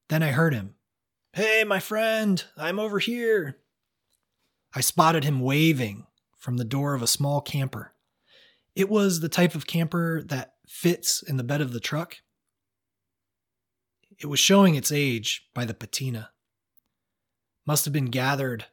Then 0.09 0.22
I 0.22 0.33
heard 0.33 0.53
him. 0.53 0.74
Hey, 1.33 1.62
my 1.64 1.79
friend, 1.79 2.43
I'm 2.57 2.79
over 2.79 2.99
here. 2.99 3.59
I 4.74 4.81
spotted 4.81 5.24
him 5.24 5.41
waving 5.41 6.08
from 6.39 6.57
the 6.57 6.64
door 6.64 6.95
of 6.95 7.03
a 7.03 7.07
small 7.07 7.41
camper. 7.41 7.93
It 8.74 8.89
was 8.89 9.20
the 9.20 9.28
type 9.28 9.55
of 9.55 9.66
camper 9.66 10.22
that 10.26 10.55
fits 10.66 11.22
in 11.22 11.36
the 11.36 11.45
bed 11.45 11.61
of 11.61 11.72
the 11.72 11.80
truck. 11.80 12.18
It 14.18 14.26
was 14.26 14.41
showing 14.41 14.74
its 14.74 14.93
age 14.93 15.49
by 15.55 15.64
the 15.64 15.74
patina. 15.74 16.30
Must 17.66 17.84
have 17.84 17.93
been 17.93 18.07
gathered 18.07 18.66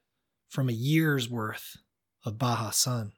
from 0.47 0.69
a 0.69 0.73
year's 0.73 1.29
worth 1.29 1.77
of 2.23 2.37
Baja 2.37 2.69
sun. 2.69 3.13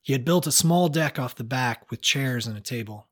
He 0.00 0.12
had 0.12 0.24
built 0.24 0.46
a 0.46 0.52
small 0.52 0.88
deck 0.88 1.18
off 1.18 1.34
the 1.34 1.44
back 1.44 1.90
with 1.90 2.02
chairs 2.02 2.46
and 2.46 2.56
a 2.56 2.60
table. 2.60 3.08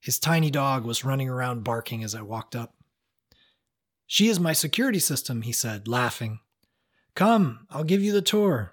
His 0.00 0.18
tiny 0.18 0.50
dog 0.50 0.84
was 0.84 1.04
running 1.04 1.28
around 1.28 1.64
barking 1.64 2.04
as 2.04 2.14
I 2.14 2.22
walked 2.22 2.54
up. 2.54 2.74
She 4.06 4.28
is 4.28 4.40
my 4.40 4.52
security 4.52 5.00
system, 5.00 5.42
he 5.42 5.52
said, 5.52 5.88
laughing. 5.88 6.40
Come, 7.14 7.66
I'll 7.70 7.84
give 7.84 8.02
you 8.02 8.12
the 8.12 8.22
tour. 8.22 8.72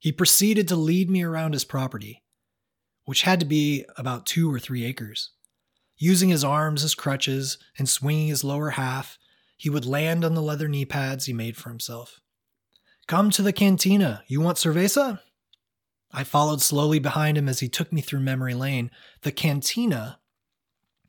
He 0.00 0.12
proceeded 0.12 0.66
to 0.68 0.76
lead 0.76 1.10
me 1.10 1.22
around 1.22 1.52
his 1.52 1.64
property, 1.64 2.22
which 3.04 3.22
had 3.22 3.38
to 3.40 3.46
be 3.46 3.84
about 3.96 4.24
two 4.24 4.52
or 4.52 4.58
three 4.58 4.84
acres. 4.84 5.30
Using 5.98 6.30
his 6.30 6.42
arms 6.42 6.82
as 6.82 6.94
crutches 6.94 7.58
and 7.78 7.86
swinging 7.86 8.28
his 8.28 8.42
lower 8.42 8.70
half, 8.70 9.18
he 9.58 9.68
would 9.68 9.84
land 9.84 10.24
on 10.24 10.34
the 10.34 10.40
leather 10.40 10.68
knee 10.68 10.86
pads 10.86 11.26
he 11.26 11.34
made 11.34 11.58
for 11.58 11.68
himself. 11.68 12.18
Come 13.06 13.28
to 13.30 13.42
the 13.42 13.52
cantina. 13.52 14.22
You 14.26 14.40
want 14.40 14.56
cerveza? 14.56 15.20
I 16.10 16.24
followed 16.24 16.62
slowly 16.62 16.98
behind 16.98 17.36
him 17.36 17.48
as 17.48 17.60
he 17.60 17.68
took 17.68 17.92
me 17.92 18.00
through 18.00 18.20
memory 18.20 18.54
lane. 18.54 18.90
The 19.20 19.32
cantina 19.32 20.18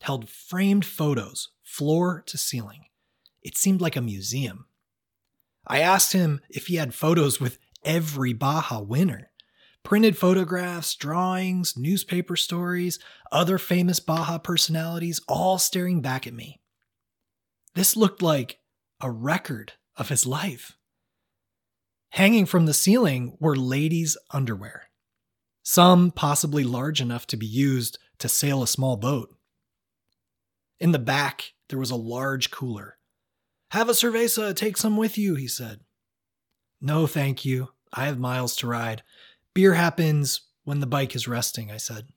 held 0.01 0.27
framed 0.27 0.83
photos, 0.83 1.49
floor 1.63 2.23
to 2.25 2.37
ceiling. 2.37 2.87
It 3.41 3.55
seemed 3.55 3.79
like 3.79 3.95
a 3.95 4.01
museum. 4.01 4.65
I 5.65 5.79
asked 5.79 6.11
him 6.11 6.41
if 6.49 6.67
he 6.67 6.75
had 6.75 6.93
photos 6.93 7.39
with 7.39 7.57
every 7.83 8.33
Baja 8.33 8.79
winner. 8.81 9.31
Printed 9.83 10.17
photographs, 10.17 10.93
drawings, 10.95 11.75
newspaper 11.75 12.35
stories, 12.35 12.99
other 13.31 13.57
famous 13.57 13.99
Baja 13.99 14.37
personalities 14.37 15.21
all 15.27 15.57
staring 15.57 16.01
back 16.01 16.27
at 16.27 16.33
me. 16.33 16.61
This 17.73 17.97
looked 17.97 18.21
like 18.21 18.59
a 18.99 19.09
record 19.09 19.73
of 19.97 20.09
his 20.09 20.27
life. 20.27 20.77
Hanging 22.09 22.45
from 22.45 22.67
the 22.67 22.73
ceiling 22.73 23.37
were 23.39 23.55
ladies' 23.55 24.17
underwear 24.31 24.91
some 25.63 26.11
possibly 26.11 26.63
large 26.63 27.01
enough 27.01 27.27
to 27.27 27.37
be 27.37 27.45
used 27.45 27.99
to 28.19 28.29
sail 28.29 28.63
a 28.63 28.67
small 28.67 28.97
boat. 28.97 29.29
In 30.79 30.91
the 30.91 30.99
back, 30.99 31.53
there 31.69 31.79
was 31.79 31.91
a 31.91 31.95
large 31.95 32.51
cooler. 32.51 32.97
Have 33.69 33.87
a 33.87 33.93
cerveza, 33.93 34.55
take 34.55 34.77
some 34.77 34.97
with 34.97 35.17
you, 35.17 35.35
he 35.35 35.47
said. 35.47 35.81
No, 36.81 37.05
thank 37.07 37.45
you. 37.45 37.69
I 37.93 38.05
have 38.05 38.19
miles 38.19 38.55
to 38.57 38.67
ride. 38.67 39.03
Beer 39.53 39.75
happens 39.75 40.41
when 40.63 40.79
the 40.79 40.87
bike 40.87 41.15
is 41.15 41.27
resting, 41.27 41.71
I 41.71 41.77
said. 41.77 42.07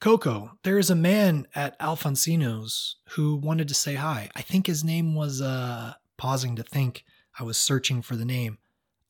Coco, 0.00 0.52
there 0.62 0.78
is 0.78 0.88
a 0.88 0.94
man 0.94 1.46
at 1.54 1.78
Alfonsino's 1.78 2.96
who 3.10 3.36
wanted 3.36 3.68
to 3.68 3.74
say 3.74 3.96
hi. 3.96 4.30
I 4.34 4.42
think 4.42 4.66
his 4.66 4.82
name 4.82 5.14
was, 5.14 5.42
uh, 5.42 5.94
pausing 6.16 6.56
to 6.56 6.62
think. 6.62 7.04
I 7.38 7.42
was 7.42 7.58
searching 7.58 8.02
for 8.02 8.16
the 8.16 8.24
name. 8.24 8.58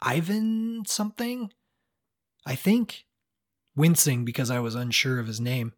Ivan 0.02 0.84
something? 0.86 1.52
I 2.46 2.54
think. 2.54 3.04
Wincing 3.76 4.24
because 4.24 4.50
I 4.50 4.58
was 4.58 4.74
unsure 4.74 5.18
of 5.20 5.26
his 5.26 5.40
name. 5.40 5.74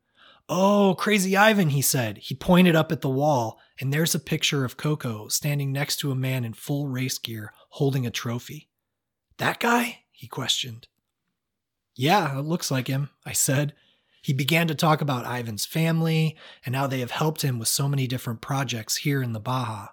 Oh, 0.48 0.94
Crazy 0.98 1.36
Ivan, 1.36 1.70
he 1.70 1.82
said. 1.82 2.18
He 2.18 2.34
pointed 2.34 2.76
up 2.76 2.92
at 2.92 3.00
the 3.00 3.08
wall, 3.08 3.58
and 3.80 3.92
there's 3.92 4.14
a 4.14 4.20
picture 4.20 4.64
of 4.64 4.76
Coco 4.76 5.28
standing 5.28 5.72
next 5.72 5.96
to 5.98 6.10
a 6.10 6.16
man 6.16 6.44
in 6.44 6.52
full 6.52 6.88
race 6.88 7.18
gear 7.18 7.52
holding 7.70 8.06
a 8.06 8.10
trophy. 8.10 8.68
That 9.38 9.60
guy? 9.60 10.00
he 10.10 10.28
questioned. 10.28 10.88
Yeah, 11.94 12.38
it 12.38 12.42
looks 12.42 12.70
like 12.70 12.86
him, 12.86 13.10
I 13.26 13.32
said. 13.32 13.74
He 14.22 14.32
began 14.32 14.68
to 14.68 14.74
talk 14.74 15.00
about 15.00 15.26
Ivan's 15.26 15.66
family 15.66 16.36
and 16.64 16.76
how 16.76 16.86
they 16.86 17.00
have 17.00 17.10
helped 17.10 17.42
him 17.42 17.58
with 17.58 17.68
so 17.68 17.88
many 17.88 18.06
different 18.06 18.40
projects 18.40 18.98
here 18.98 19.22
in 19.22 19.32
the 19.32 19.40
Baja. 19.40 19.88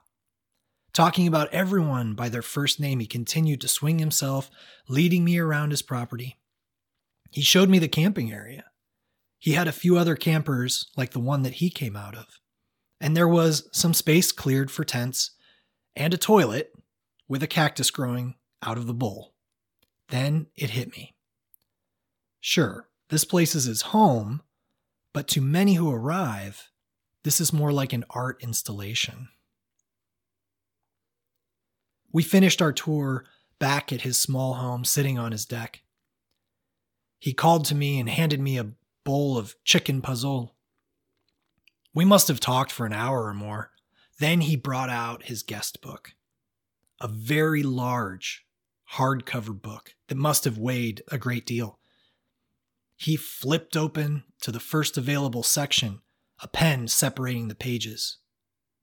Talking 0.93 1.27
about 1.27 1.51
everyone 1.53 2.13
by 2.13 2.29
their 2.29 2.41
first 2.41 2.79
name, 2.79 2.99
he 2.99 3.07
continued 3.07 3.61
to 3.61 3.67
swing 3.67 3.99
himself, 3.99 4.51
leading 4.87 5.23
me 5.23 5.39
around 5.39 5.71
his 5.71 5.81
property. 5.81 6.37
He 7.31 7.41
showed 7.41 7.69
me 7.69 7.79
the 7.79 7.87
camping 7.87 8.31
area. 8.31 8.65
He 9.39 9.53
had 9.53 9.67
a 9.67 9.73
few 9.73 9.97
other 9.97 10.15
campers 10.15 10.91
like 10.97 11.11
the 11.11 11.19
one 11.19 11.43
that 11.43 11.55
he 11.55 11.69
came 11.69 11.95
out 11.95 12.15
of. 12.15 12.27
And 12.99 13.15
there 13.15 13.27
was 13.27 13.69
some 13.71 13.93
space 13.93 14.33
cleared 14.33 14.69
for 14.69 14.83
tents 14.83 15.31
and 15.95 16.13
a 16.13 16.17
toilet 16.17 16.73
with 17.29 17.41
a 17.41 17.47
cactus 17.47 17.89
growing 17.89 18.35
out 18.61 18.77
of 18.77 18.85
the 18.85 18.93
bowl. 18.93 19.33
Then 20.09 20.47
it 20.55 20.71
hit 20.71 20.91
me. 20.91 21.15
Sure, 22.41 22.89
this 23.09 23.23
place 23.23 23.55
is 23.55 23.65
his 23.65 23.83
home, 23.83 24.41
but 25.13 25.27
to 25.29 25.41
many 25.41 25.75
who 25.75 25.91
arrive, 25.91 26.69
this 27.23 27.39
is 27.39 27.53
more 27.53 27.71
like 27.71 27.93
an 27.93 28.05
art 28.09 28.43
installation. 28.43 29.29
We 32.11 32.23
finished 32.23 32.61
our 32.61 32.73
tour 32.73 33.25
back 33.59 33.93
at 33.93 34.01
his 34.01 34.17
small 34.17 34.55
home, 34.55 34.83
sitting 34.83 35.19
on 35.19 35.31
his 35.31 35.45
deck. 35.45 35.83
He 37.19 37.33
called 37.33 37.65
to 37.65 37.75
me 37.75 37.99
and 37.99 38.09
handed 38.09 38.39
me 38.39 38.57
a 38.57 38.71
bowl 39.03 39.37
of 39.37 39.55
chicken 39.63 40.01
pozole. 40.01 40.51
We 41.93 42.05
must 42.05 42.27
have 42.27 42.39
talked 42.39 42.71
for 42.71 42.85
an 42.85 42.93
hour 42.93 43.25
or 43.25 43.33
more. 43.33 43.71
Then 44.19 44.41
he 44.41 44.55
brought 44.55 44.89
out 44.89 45.23
his 45.23 45.43
guest 45.43 45.81
book, 45.81 46.13
a 46.99 47.07
very 47.07 47.63
large 47.63 48.45
hardcover 48.93 49.59
book 49.59 49.95
that 50.07 50.15
must 50.15 50.43
have 50.43 50.57
weighed 50.57 51.01
a 51.09 51.17
great 51.17 51.45
deal. 51.45 51.79
He 52.97 53.15
flipped 53.15 53.77
open 53.77 54.25
to 54.41 54.51
the 54.51 54.59
first 54.59 54.97
available 54.97 55.43
section, 55.43 56.01
a 56.43 56.47
pen 56.47 56.87
separating 56.89 57.47
the 57.47 57.55
pages 57.55 58.17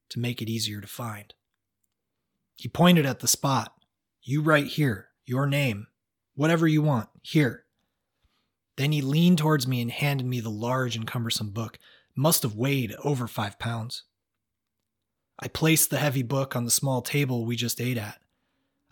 to 0.09 0.19
make 0.19 0.41
it 0.41 0.49
easier 0.49 0.81
to 0.81 0.87
find. 0.87 1.35
He 2.55 2.69
pointed 2.69 3.05
at 3.05 3.21
the 3.21 3.29
spot. 3.29 3.75
You 4.23 4.41
write 4.41 4.69
here, 4.69 5.09
your 5.27 5.47
name, 5.47 5.89
whatever 6.35 6.67
you 6.67 6.81
want, 6.81 7.11
here. 7.23 7.66
Then 8.77 8.93
he 8.93 9.01
leaned 9.01 9.39
towards 9.39 9.67
me 9.67 9.81
and 9.81 9.91
handed 9.91 10.27
me 10.27 10.41
the 10.41 10.51
large 10.51 10.97
and 10.97 11.07
cumbersome 11.07 11.51
book. 11.51 11.77
It 11.77 12.19
must 12.19 12.43
have 12.43 12.55
weighed 12.55 12.95
over 13.03 13.27
five 13.27 13.59
pounds. 13.59 14.05
I 15.39 15.49
placed 15.49 15.91
the 15.91 15.99
heavy 15.99 16.23
book 16.23 16.57
on 16.57 16.65
the 16.65 16.71
small 16.71 17.03
table 17.03 17.45
we 17.45 17.57
just 17.57 17.81
ate 17.81 17.99
at. 17.99 18.21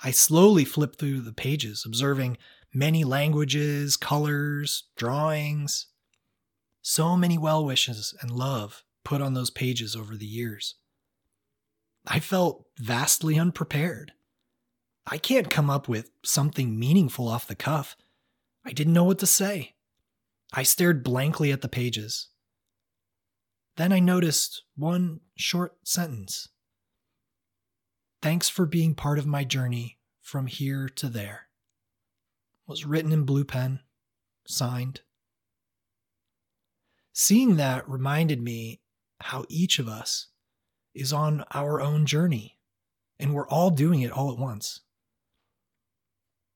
I 0.02 0.11
slowly 0.11 0.65
flipped 0.65 0.98
through 0.98 1.20
the 1.20 1.32
pages, 1.32 1.85
observing 1.86 2.36
many 2.73 3.05
languages, 3.05 3.97
colors, 3.97 4.85
drawings. 4.97 5.86
So 6.82 7.16
many 7.16 7.39
well 7.39 7.65
wishes 7.65 8.15
and 8.20 8.31
love 8.31 8.85
put 9.05 9.23
on 9.23 9.35
those 9.35 9.51
pages 9.51 9.94
over 9.94 10.16
the 10.16 10.27
years. 10.27 10.74
I 12.06 12.20
felt 12.20 12.66
vastly 12.78 13.39
unprepared. 13.39 14.12
I 15.06 15.19
can't 15.19 15.51
come 15.51 15.70
up 15.70 15.89
with 15.89 16.11
something 16.23 16.78
meaningful 16.78 17.28
off 17.28 17.47
the 17.47 17.55
cuff. 17.55 17.97
I 18.65 18.73
didn't 18.73 18.94
know 18.94 19.05
what 19.05 19.19
to 19.20 19.27
say. 19.27 19.73
I 20.56 20.62
stared 20.62 21.02
blankly 21.02 21.51
at 21.51 21.62
the 21.62 21.68
pages. 21.68 22.28
Then 23.76 23.93
I 23.93 23.98
noticed 23.98 24.62
one 24.76 25.18
short 25.36 25.76
sentence. 25.82 26.48
Thanks 28.22 28.48
for 28.48 28.64
being 28.64 28.94
part 28.94 29.18
of 29.18 29.26
my 29.26 29.43
journey 29.43 29.98
from 30.22 30.47
here 30.47 30.89
to 30.90 31.09
there. 31.09 31.48
It 32.62 32.70
was 32.70 32.86
written 32.86 33.10
in 33.10 33.24
blue 33.24 33.44
pen, 33.44 33.81
signed. 34.47 35.01
Seeing 37.12 37.56
that 37.56 37.89
reminded 37.89 38.40
me 38.40 38.81
how 39.22 39.44
each 39.48 39.81
of 39.81 39.89
us 39.89 40.28
is 40.94 41.12
on 41.12 41.44
our 41.52 41.81
own 41.81 42.06
journey, 42.06 42.59
and 43.18 43.35
we're 43.35 43.48
all 43.48 43.70
doing 43.70 44.02
it 44.02 44.12
all 44.12 44.32
at 44.32 44.39
once. 44.39 44.82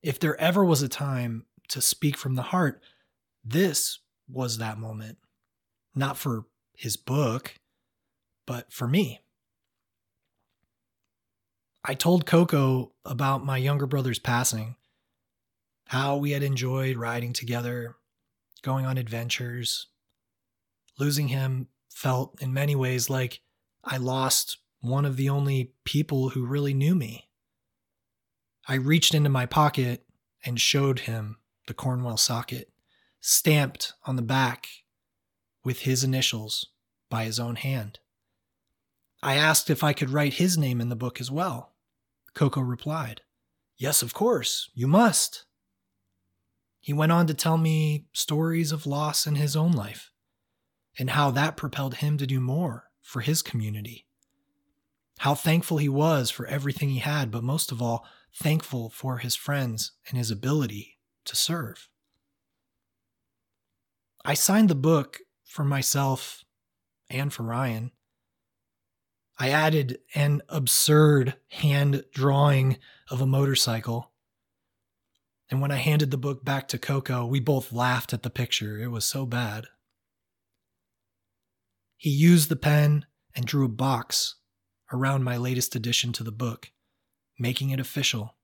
If 0.01 0.19
there 0.19 0.39
ever 0.39 0.63
was 0.63 0.81
a 0.81 0.87
time 0.87 1.45
to 1.67 1.81
speak 1.81 2.15
from 2.15 2.35
the 2.35 2.43
heart, 2.43 2.81
this 3.43 3.99
was 4.27 4.57
that 4.57 4.77
moment. 4.77 5.17
Not 5.95 6.17
for 6.17 6.45
his 6.73 6.97
book, 6.97 7.55
but 8.45 8.71
for 8.71 8.87
me. 8.87 9.21
I 11.83 11.93
told 11.93 12.25
Coco 12.25 12.93
about 13.05 13.45
my 13.45 13.57
younger 13.57 13.85
brother's 13.87 14.19
passing, 14.19 14.75
how 15.87 16.17
we 16.17 16.31
had 16.31 16.43
enjoyed 16.43 16.97
riding 16.97 17.33
together, 17.33 17.95
going 18.61 18.85
on 18.85 18.97
adventures. 18.97 19.87
Losing 20.99 21.29
him 21.29 21.67
felt 21.89 22.41
in 22.41 22.53
many 22.53 22.75
ways 22.75 23.09
like 23.09 23.41
I 23.83 23.97
lost 23.97 24.57
one 24.81 25.05
of 25.05 25.17
the 25.17 25.29
only 25.29 25.73
people 25.85 26.29
who 26.29 26.45
really 26.45 26.73
knew 26.73 26.95
me. 26.95 27.29
I 28.67 28.75
reached 28.75 29.13
into 29.13 29.29
my 29.29 29.45
pocket 29.45 30.05
and 30.45 30.59
showed 30.59 30.99
him 30.99 31.37
the 31.67 31.73
Cornwell 31.73 32.17
socket, 32.17 32.69
stamped 33.19 33.93
on 34.05 34.15
the 34.15 34.21
back 34.21 34.67
with 35.63 35.81
his 35.81 36.03
initials 36.03 36.67
by 37.09 37.23
his 37.25 37.39
own 37.39 37.55
hand. 37.55 37.99
I 39.21 39.35
asked 39.35 39.69
if 39.69 39.83
I 39.83 39.93
could 39.93 40.09
write 40.09 40.35
his 40.35 40.57
name 40.57 40.79
in 40.79 40.89
the 40.89 40.95
book 40.95 41.19
as 41.19 41.29
well. 41.29 41.73
Coco 42.33 42.61
replied, 42.61 43.21
Yes, 43.77 44.01
of 44.01 44.13
course, 44.13 44.69
you 44.73 44.87
must. 44.87 45.45
He 46.79 46.93
went 46.93 47.11
on 47.11 47.27
to 47.27 47.33
tell 47.33 47.57
me 47.57 48.05
stories 48.13 48.71
of 48.71 48.85
loss 48.85 49.27
in 49.27 49.35
his 49.35 49.55
own 49.55 49.73
life 49.73 50.11
and 50.97 51.11
how 51.11 51.31
that 51.31 51.57
propelled 51.57 51.95
him 51.95 52.17
to 52.17 52.27
do 52.27 52.39
more 52.39 52.89
for 53.01 53.21
his 53.21 53.41
community. 53.41 54.05
How 55.19 55.35
thankful 55.35 55.77
he 55.77 55.89
was 55.89 56.31
for 56.31 56.45
everything 56.47 56.89
he 56.89 56.99
had, 56.99 57.31
but 57.31 57.43
most 57.43 57.71
of 57.71 57.81
all, 57.81 58.05
thankful 58.33 58.89
for 58.89 59.17
his 59.17 59.35
friends 59.35 59.91
and 60.07 60.17
his 60.17 60.31
ability 60.31 60.97
to 61.25 61.35
serve. 61.35 61.88
I 64.23 64.33
signed 64.33 64.69
the 64.69 64.75
book 64.75 65.19
for 65.43 65.63
myself 65.63 66.43
and 67.09 67.31
for 67.31 67.43
Ryan. 67.43 67.91
I 69.37 69.49
added 69.49 69.99
an 70.13 70.41
absurd 70.49 71.35
hand 71.49 72.03
drawing 72.13 72.77
of 73.09 73.21
a 73.21 73.25
motorcycle. 73.25 74.11
And 75.49 75.61
when 75.61 75.71
I 75.71 75.77
handed 75.77 76.11
the 76.11 76.17
book 76.17 76.43
back 76.43 76.67
to 76.67 76.77
Coco, 76.77 77.25
we 77.25 77.39
both 77.39 77.71
laughed 77.71 78.13
at 78.13 78.23
the 78.23 78.29
picture. 78.29 78.77
It 78.77 78.91
was 78.91 79.05
so 79.05 79.25
bad. 79.25 79.65
He 81.95 82.09
used 82.09 82.49
the 82.49 82.55
pen 82.55 83.05
and 83.35 83.45
drew 83.45 83.65
a 83.65 83.69
box 83.69 84.35
around 84.91 85.23
my 85.23 85.37
latest 85.37 85.75
addition 85.75 86.11
to 86.13 86.23
the 86.23 86.31
book, 86.31 86.71
making 87.37 87.69
it 87.69 87.79
official. 87.79 88.35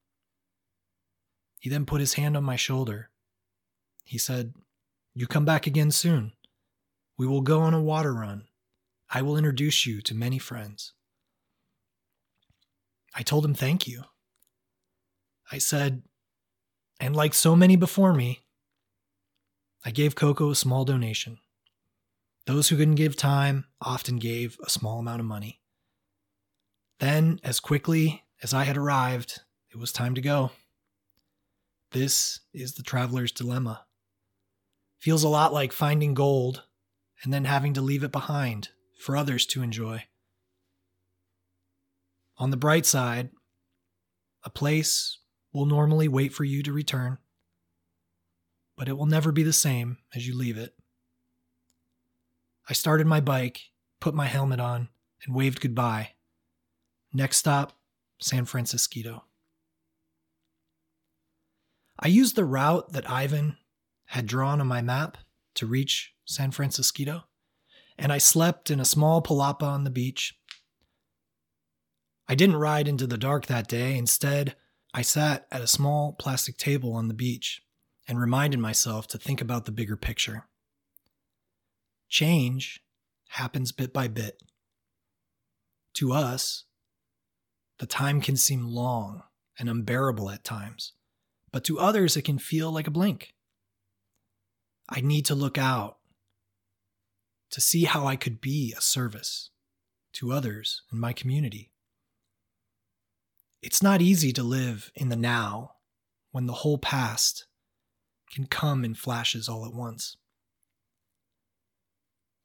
He 1.59 1.69
then 1.69 1.85
put 1.85 1.99
his 1.99 2.13
hand 2.13 2.37
on 2.37 2.43
my 2.43 2.55
shoulder. 2.55 3.09
He 4.03 4.17
said, 4.17 4.53
You 5.15 5.27
come 5.27 5.45
back 5.45 5.65
again 5.65 5.91
soon. 5.91 6.33
We 7.17 7.25
will 7.25 7.41
go 7.41 7.61
on 7.61 7.73
a 7.73 7.81
water 7.81 8.13
run. 8.13 8.43
I 9.09 9.21
will 9.21 9.37
introduce 9.37 9.85
you 9.85 10.01
to 10.01 10.13
many 10.13 10.37
friends. 10.39 10.91
I 13.15 13.23
told 13.23 13.45
him 13.45 13.53
thank 13.53 13.87
you. 13.87 14.03
I 15.49 15.57
said, 15.57 16.03
and 16.99 17.15
like 17.15 17.33
so 17.33 17.55
many 17.55 17.77
before 17.77 18.13
me, 18.13 18.41
I 19.85 19.91
gave 19.91 20.15
Coco 20.15 20.49
a 20.49 20.55
small 20.55 20.83
donation. 20.83 21.37
Those 22.45 22.67
who 22.67 22.75
couldn't 22.75 22.95
give 22.95 23.15
time 23.15 23.65
often 23.79 24.17
gave 24.17 24.57
a 24.65 24.69
small 24.69 24.99
amount 24.99 25.21
of 25.21 25.25
money. 25.25 25.61
Then, 26.99 27.39
as 27.43 27.61
quickly 27.61 28.23
as 28.43 28.53
I 28.53 28.65
had 28.65 28.77
arrived, 28.77 29.41
it 29.71 29.77
was 29.77 29.91
time 29.93 30.13
to 30.15 30.21
go. 30.21 30.51
This 31.91 32.41
is 32.53 32.73
the 32.73 32.83
traveler's 32.83 33.31
dilemma. 33.31 33.85
Feels 34.99 35.23
a 35.23 35.29
lot 35.29 35.53
like 35.53 35.71
finding 35.71 36.13
gold 36.13 36.63
and 37.23 37.33
then 37.33 37.45
having 37.45 37.73
to 37.73 37.81
leave 37.81 38.03
it 38.03 38.11
behind 38.11 38.69
for 38.99 39.15
others 39.15 39.45
to 39.47 39.61
enjoy. 39.61 40.03
On 42.37 42.49
the 42.51 42.57
bright 42.57 42.85
side, 42.85 43.29
a 44.43 44.49
place 44.49 45.19
will 45.53 45.65
normally 45.65 46.07
wait 46.07 46.33
for 46.33 46.43
you 46.43 46.61
to 46.63 46.73
return, 46.73 47.17
but 48.75 48.89
it 48.89 48.97
will 48.97 49.05
never 49.05 49.31
be 49.31 49.43
the 49.43 49.53
same 49.53 49.97
as 50.13 50.27
you 50.27 50.35
leave 50.35 50.57
it. 50.57 50.75
I 52.69 52.73
started 52.73 53.07
my 53.07 53.21
bike, 53.21 53.61
put 53.99 54.13
my 54.13 54.25
helmet 54.25 54.59
on, 54.59 54.89
and 55.25 55.35
waved 55.35 55.61
goodbye. 55.61 56.11
Next 57.13 57.37
stop, 57.37 57.77
San 58.19 58.45
Francisquito. 58.45 59.21
I 61.97 62.07
used 62.09 62.35
the 62.35 62.43
route 62.43 62.91
that 62.91 63.09
Ivan 63.09 63.57
had 64.07 64.25
drawn 64.25 64.61
on 64.61 64.67
my 64.67 64.81
map 64.81 65.17
to 65.55 65.65
reach 65.65 66.13
San 66.25 66.51
Francisquito, 66.51 67.23
and 67.97 68.11
I 68.11 68.17
slept 68.17 68.69
in 68.69 68.79
a 68.79 68.85
small 68.85 69.21
palapa 69.21 69.63
on 69.63 69.83
the 69.83 69.89
beach. 69.89 70.33
I 72.27 72.35
didn't 72.35 72.57
ride 72.57 72.87
into 72.87 73.07
the 73.07 73.17
dark 73.17 73.45
that 73.45 73.67
day. 73.67 73.97
Instead, 73.97 74.55
I 74.93 75.01
sat 75.01 75.47
at 75.51 75.61
a 75.61 75.67
small 75.67 76.13
plastic 76.13 76.57
table 76.57 76.93
on 76.93 77.07
the 77.07 77.13
beach 77.13 77.61
and 78.07 78.19
reminded 78.19 78.59
myself 78.59 79.07
to 79.09 79.17
think 79.17 79.41
about 79.41 79.65
the 79.65 79.71
bigger 79.71 79.97
picture. 79.97 80.47
Change 82.09 82.81
happens 83.29 83.71
bit 83.71 83.93
by 83.93 84.07
bit. 84.07 84.41
To 85.95 86.11
us, 86.11 86.65
the 87.79 87.85
time 87.85 88.21
can 88.21 88.37
seem 88.37 88.67
long 88.67 89.23
and 89.59 89.69
unbearable 89.69 90.29
at 90.29 90.43
times, 90.43 90.93
but 91.51 91.63
to 91.65 91.79
others, 91.79 92.17
it 92.17 92.23
can 92.23 92.37
feel 92.37 92.71
like 92.71 92.87
a 92.87 92.91
blink. 92.91 93.34
I 94.89 95.01
need 95.01 95.25
to 95.25 95.35
look 95.35 95.57
out 95.57 95.97
to 97.51 97.61
see 97.61 97.85
how 97.85 98.05
I 98.05 98.15
could 98.15 98.41
be 98.41 98.73
a 98.77 98.81
service 98.81 99.49
to 100.13 100.31
others 100.31 100.81
in 100.91 100.99
my 100.99 101.13
community. 101.13 101.71
It's 103.61 103.81
not 103.81 104.01
easy 104.01 104.31
to 104.33 104.43
live 104.43 104.91
in 104.95 105.09
the 105.09 105.15
now 105.15 105.71
when 106.31 106.45
the 106.45 106.53
whole 106.53 106.77
past 106.77 107.45
can 108.31 108.45
come 108.45 108.83
in 108.83 108.93
flashes 108.93 109.47
all 109.47 109.65
at 109.65 109.73
once. 109.73 110.17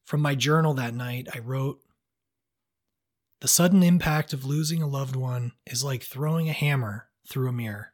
From 0.04 0.22
my 0.22 0.34
journal 0.34 0.74
that 0.74 0.94
night, 0.94 1.28
I 1.34 1.40
wrote 1.40 1.80
The 3.40 3.48
sudden 3.48 3.82
impact 3.82 4.32
of 4.32 4.44
losing 4.44 4.82
a 4.82 4.88
loved 4.88 5.16
one 5.16 5.52
is 5.66 5.84
like 5.84 6.02
throwing 6.02 6.48
a 6.48 6.52
hammer 6.52 7.08
through 7.28 7.48
a 7.48 7.52
mirror. 7.52 7.92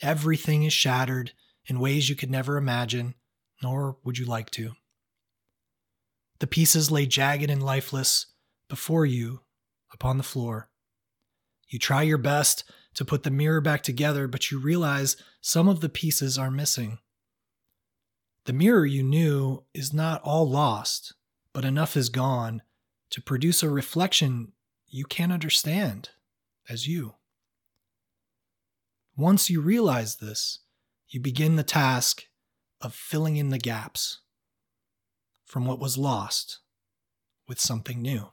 Everything 0.00 0.64
is 0.64 0.72
shattered 0.72 1.32
in 1.66 1.80
ways 1.80 2.08
you 2.08 2.16
could 2.16 2.30
never 2.30 2.56
imagine, 2.56 3.14
nor 3.62 3.96
would 4.04 4.18
you 4.18 4.26
like 4.26 4.50
to. 4.50 4.72
The 6.40 6.46
pieces 6.46 6.90
lay 6.90 7.06
jagged 7.06 7.50
and 7.50 7.62
lifeless 7.62 8.26
before 8.68 9.06
you 9.06 9.40
upon 9.92 10.16
the 10.16 10.24
floor. 10.24 10.70
You 11.68 11.78
try 11.78 12.02
your 12.02 12.18
best 12.18 12.64
to 12.94 13.04
put 13.04 13.22
the 13.22 13.30
mirror 13.30 13.60
back 13.60 13.82
together, 13.82 14.26
but 14.26 14.50
you 14.50 14.58
realize 14.58 15.16
some 15.40 15.68
of 15.68 15.80
the 15.80 15.88
pieces 15.88 16.36
are 16.36 16.50
missing. 16.50 16.98
The 18.44 18.52
mirror 18.52 18.84
you 18.84 19.02
knew 19.02 19.64
is 19.72 19.92
not 19.92 20.20
all 20.22 20.48
lost, 20.48 21.14
but 21.52 21.64
enough 21.64 21.96
is 21.96 22.08
gone 22.08 22.62
to 23.10 23.22
produce 23.22 23.62
a 23.62 23.70
reflection 23.70 24.52
you 24.88 25.04
can't 25.04 25.32
understand 25.32 26.10
as 26.68 26.88
you. 26.88 27.14
Once 29.16 29.48
you 29.48 29.60
realize 29.60 30.16
this, 30.16 30.60
you 31.12 31.20
begin 31.20 31.56
the 31.56 31.62
task 31.62 32.24
of 32.80 32.94
filling 32.94 33.36
in 33.36 33.50
the 33.50 33.58
gaps 33.58 34.20
from 35.44 35.66
what 35.66 35.78
was 35.78 35.98
lost 35.98 36.60
with 37.46 37.60
something 37.60 38.00
new. 38.00 38.30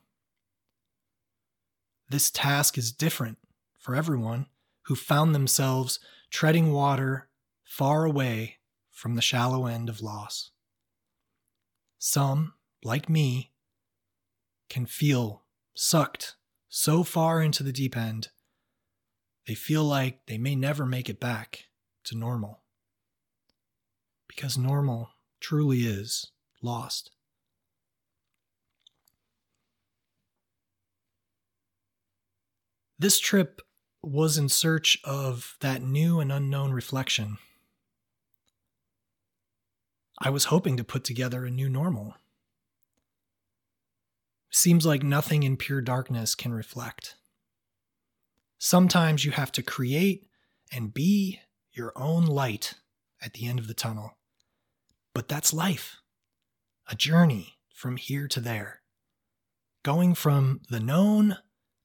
This 2.09 2.31
task 2.31 2.77
is 2.77 2.93
different 2.93 3.37
for 3.77 3.95
everyone 3.95 4.45
who 4.83 4.95
found 4.95 5.35
themselves 5.35 5.99
treading 6.31 6.71
water 6.71 7.27
far 7.65 8.05
away 8.05 8.59
from 8.89 9.15
the 9.15 9.21
shallow 9.21 9.65
end 9.65 9.89
of 9.89 10.01
loss. 10.01 10.51
Some, 11.97 12.53
like 12.81 13.09
me, 13.09 13.51
can 14.69 14.85
feel 14.85 15.43
sucked 15.73 16.37
so 16.69 17.03
far 17.03 17.41
into 17.41 17.61
the 17.61 17.73
deep 17.73 17.97
end, 17.97 18.29
they 19.47 19.53
feel 19.53 19.83
like 19.83 20.25
they 20.27 20.37
may 20.37 20.55
never 20.55 20.85
make 20.85 21.09
it 21.09 21.19
back 21.19 21.65
to 22.05 22.15
normal. 22.17 22.61
Because 24.39 24.57
normal 24.57 25.09
truly 25.41 25.79
is 25.79 26.31
lost. 26.61 27.11
This 32.97 33.19
trip 33.19 33.59
was 34.01 34.37
in 34.37 34.47
search 34.47 34.97
of 35.03 35.57
that 35.59 35.81
new 35.81 36.21
and 36.21 36.31
unknown 36.31 36.71
reflection. 36.71 37.37
I 40.21 40.29
was 40.29 40.45
hoping 40.45 40.77
to 40.77 40.85
put 40.85 41.03
together 41.03 41.43
a 41.43 41.51
new 41.51 41.67
normal. 41.67 42.15
Seems 44.49 44.85
like 44.85 45.03
nothing 45.03 45.43
in 45.43 45.57
pure 45.57 45.81
darkness 45.81 46.33
can 46.33 46.53
reflect. 46.53 47.17
Sometimes 48.57 49.25
you 49.25 49.31
have 49.31 49.51
to 49.51 49.61
create 49.61 50.29
and 50.71 50.93
be 50.93 51.41
your 51.73 51.91
own 51.97 52.25
light 52.25 52.75
at 53.21 53.33
the 53.33 53.45
end 53.45 53.59
of 53.59 53.67
the 53.67 53.73
tunnel. 53.73 54.13
But 55.13 55.27
that's 55.27 55.53
life 55.53 55.97
a 56.91 56.95
journey 56.95 57.59
from 57.73 57.97
here 57.97 58.27
to 58.27 58.39
there, 58.39 58.81
going 59.83 60.15
from 60.15 60.61
the 60.69 60.79
known 60.79 61.37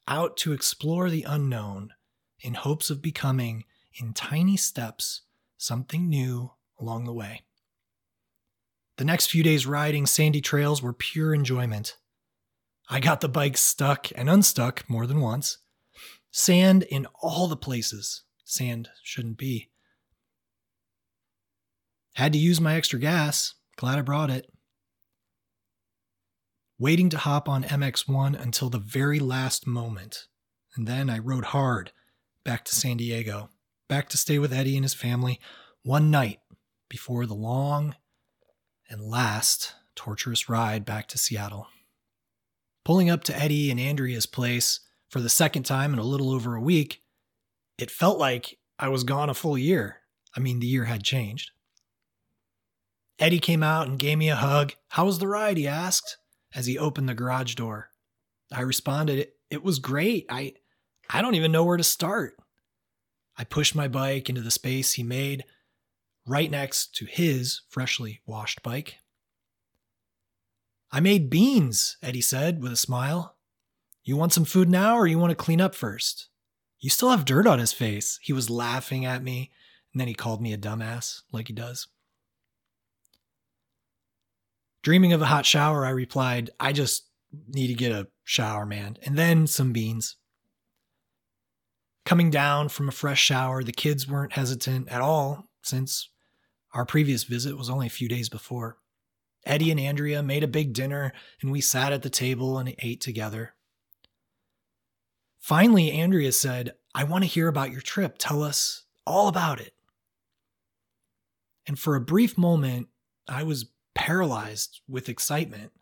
out 0.09 0.36
to 0.38 0.52
explore 0.52 1.10
the 1.10 1.24
unknown 1.24 1.92
in 2.40 2.55
hopes 2.55 2.90
of 2.90 3.02
becoming, 3.02 3.64
in 3.94 4.12
tiny 4.12 4.56
steps, 4.56 5.22
something 5.56 6.09
new 6.09 6.52
along 6.80 7.05
the 7.05 7.12
way. 7.12 7.42
The 8.96 9.05
next 9.05 9.26
few 9.26 9.42
days 9.42 9.66
riding 9.66 10.06
sandy 10.06 10.40
trails 10.40 10.82
were 10.82 10.92
pure 10.92 11.34
enjoyment. 11.34 11.96
I 12.88 13.01
got 13.01 13.20
the 13.20 13.28
bike 13.28 13.56
stuck 13.56 14.09
and 14.14 14.28
unstuck 14.28 14.88
more 14.88 15.06
than 15.06 15.20
once. 15.20 15.59
Sand 16.30 16.82
in 16.84 17.06
all 17.22 17.46
the 17.46 17.56
places 17.56 18.22
sand 18.44 18.90
shouldn't 19.02 19.38
be. 19.38 19.70
Had 22.15 22.32
to 22.32 22.39
use 22.39 22.61
my 22.61 22.74
extra 22.74 22.99
gas. 22.99 23.55
Glad 23.77 23.99
I 23.99 24.03
brought 24.03 24.31
it 24.31 24.49
waiting 26.78 27.09
to 27.09 27.19
hop 27.19 27.49
on 27.49 27.65
MX1 27.65 28.41
until 28.41 28.69
the 28.69 28.78
very 28.78 29.20
last 29.20 29.66
moment. 29.66 30.27
And 30.77 30.86
then 30.86 31.09
I 31.09 31.19
rode 31.19 31.47
hard 31.47 31.93
back 32.45 32.65
to 32.65 32.74
San 32.74 32.97
Diego, 32.97 33.51
back 33.89 34.09
to 34.11 34.16
stay 34.16 34.39
with 34.39 34.53
Eddie 34.53 34.77
and 34.77 34.85
his 34.85 34.95
family 34.95 35.41
one 35.82 36.11
night 36.11 36.41
before 36.89 37.27
the 37.27 37.35
long 37.35 37.95
and 38.89 39.01
last 39.01 39.74
torturous 39.95 40.49
ride 40.49 40.85
back 40.85 41.09
to 41.09 41.19
Seattle. 41.19 41.69
Pulling 42.85 43.09
up 43.09 43.24
to 43.24 43.36
Eddie 43.36 43.70
and 43.70 43.81
Andrea's 43.81 44.27
place 44.27 44.81
for 45.09 45.20
the 45.20 45.28
second 45.28 45.62
time 45.62 45.93
in 45.93 45.99
a 45.99 46.05
little 46.05 46.32
over 46.32 46.55
a 46.55 46.61
week, 46.61 47.01
it 47.78 47.91
felt 47.91 48.19
like 48.19 48.59
I 48.78 48.89
was 48.89 49.05
gone 49.05 49.31
a 49.31 49.35
full 49.35 49.57
year. 49.57 50.01
I 50.36 50.41
mean, 50.41 50.59
the 50.61 50.66
year 50.66 50.85
had 50.85 51.05
changed. 51.05 51.53
Eddie 53.19 53.39
came 53.39 53.62
out 53.62 53.86
and 53.86 53.99
gave 53.99 54.19
me 54.19 54.28
a 54.28 54.36
hug. 54.36 54.74
How 54.89 55.07
was 55.07 55.19
the 55.19 55.28
ride? 55.28 55.57
He 55.57 55.69
asked 55.69 56.19
as 56.55 56.66
he 56.66 56.78
opened 56.78 57.09
the 57.09 57.15
garage 57.15 57.55
door. 57.55 57.91
I 58.53 58.61
responded, 58.61 59.28
it, 59.51 59.65
was 59.65 59.78
great. 59.78 60.27
I, 60.28 60.55
I 61.11 61.23
don't 61.23 61.35
even 61.35 61.53
know 61.53 61.65
where 61.65 61.77
to 61.77 61.85
start. 61.85 62.36
I 63.36 63.45
pushed 63.45 63.74
my 63.74 63.89
bike 63.89 64.28
into 64.28 64.41
the 64.41 64.51
space 64.51 64.93
he 64.93 65.03
made 65.03 65.45
right 66.27 66.51
next 66.51 66.95
to 66.97 67.05
his 67.05 67.62
freshly 67.69 68.20
washed 68.27 68.62
bike. 68.62 68.97
I 70.91 71.01
made 71.01 71.31
beans, 71.31 71.97
Eddie 72.03 72.20
said 72.20 72.62
with 72.62 72.73
a 72.73 72.77
smile. 72.77 73.36
You 74.05 74.16
want 74.16 74.32
some 74.32 74.45
food 74.45 74.69
now 74.69 74.97
or 74.97 75.07
you 75.07 75.19
want 75.19 75.31
to 75.31 75.36
clean 75.36 75.61
up 75.61 75.74
first? 75.74 76.28
You 76.78 76.91
still 76.91 77.11
have 77.11 77.24
dirt 77.24 77.47
on 77.47 77.59
his 77.59 77.73
face. 77.73 78.19
He 78.23 78.32
was 78.32 78.51
laughing 78.51 79.05
at 79.05 79.23
me, 79.23 79.51
and 79.93 80.01
then 80.01 80.09
he 80.09 80.15
called 80.15 80.43
me 80.43 80.53
a 80.53 80.59
dumbass, 80.59 81.23
like 81.32 81.49
he 81.49 81.55
does. 81.55 81.89
Dreaming 84.85 85.15
of 85.15 85.23
a 85.23 85.27
hot 85.27 85.47
shower, 85.47 85.86
I 85.86 85.90
replied, 85.90 86.51
I 86.61 86.73
just 86.74 87.09
need 87.48 87.69
to 87.69 87.74
get 87.74 87.90
a 87.90 88.09
shower, 88.23 88.66
man, 88.66 88.98
and 89.02 89.16
then 89.16 89.47
some 89.47 89.73
beans. 89.73 90.16
Coming 92.05 92.28
down 92.28 92.69
from 92.69 92.90
a 92.90 92.93
fresh 92.93 93.23
shower, 93.23 93.65
the 93.65 93.73
kids 93.73 94.06
weren't 94.06 94.35
hesitant 94.35 94.90
at 94.90 95.01
all 95.01 95.48
since 95.62 96.11
our 96.74 96.85
previous 96.85 97.24
visit 97.24 97.56
was 97.56 97.70
only 97.70 97.86
a 97.86 97.90
few 97.90 98.11
days 98.11 98.28
before. 98.28 98.77
Eddie 99.47 99.70
and 99.70 99.81
Andrea 99.81 100.23
made 100.23 100.44
a 100.44 100.48
big 100.48 100.74
dinner, 100.74 101.15
and 101.40 101.51
we 101.51 101.62
sat 101.62 101.94
at 101.94 102.02
the 102.02 102.11
table 102.11 102.59
and 102.59 102.74
ate 102.81 103.01
together. 103.01 103.55
Finally, 105.40 105.93
Andrea 105.93 106.31
said, 106.31 106.74
I 106.94 107.05
want 107.05 107.24
to 107.24 107.31
hear 107.31 107.48
about 107.48 107.70
your 107.70 107.81
trip. 107.81 108.16
Tell 108.19 108.43
us 108.43 108.82
all 109.06 109.28
about 109.28 109.62
it. 109.62 109.73
And 111.66 111.78
for 111.78 111.97
a 111.97 112.02
brief 112.02 112.36
moment, 112.36 112.89
I 113.27 113.44
was 113.44 113.65
paralyzed 113.94 114.80
with 114.88 115.08
excitement. 115.08 115.72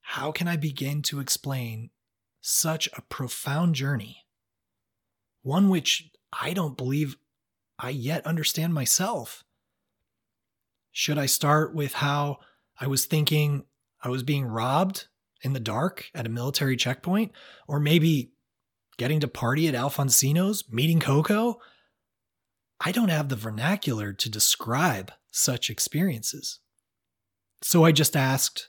How 0.00 0.32
can 0.32 0.48
I 0.48 0.56
begin 0.56 1.02
to 1.02 1.20
explain 1.20 1.90
such 2.40 2.88
a 2.96 3.02
profound 3.02 3.74
journey? 3.74 4.24
One 5.42 5.68
which 5.68 6.10
I 6.32 6.52
don't 6.52 6.76
believe 6.76 7.16
I 7.78 7.90
yet 7.90 8.26
understand 8.26 8.74
myself. 8.74 9.44
Should 10.92 11.18
I 11.18 11.26
start 11.26 11.74
with 11.74 11.94
how 11.94 12.38
I 12.78 12.86
was 12.86 13.06
thinking 13.06 13.64
I 14.02 14.08
was 14.08 14.22
being 14.22 14.44
robbed 14.44 15.06
in 15.42 15.52
the 15.52 15.60
dark 15.60 16.10
at 16.14 16.26
a 16.26 16.30
military 16.30 16.76
checkpoint? 16.76 17.32
Or 17.66 17.80
maybe 17.80 18.32
getting 18.98 19.20
to 19.20 19.28
party 19.28 19.68
at 19.68 19.74
Alfonsino's, 19.74 20.64
meeting 20.70 21.00
Coco? 21.00 21.60
I 22.78 22.92
don't 22.92 23.08
have 23.08 23.28
the 23.28 23.36
vernacular 23.36 24.12
to 24.12 24.30
describe 24.30 25.12
such 25.30 25.70
experiences. 25.70 26.60
So 27.62 27.84
I 27.84 27.92
just 27.92 28.16
asked, 28.16 28.68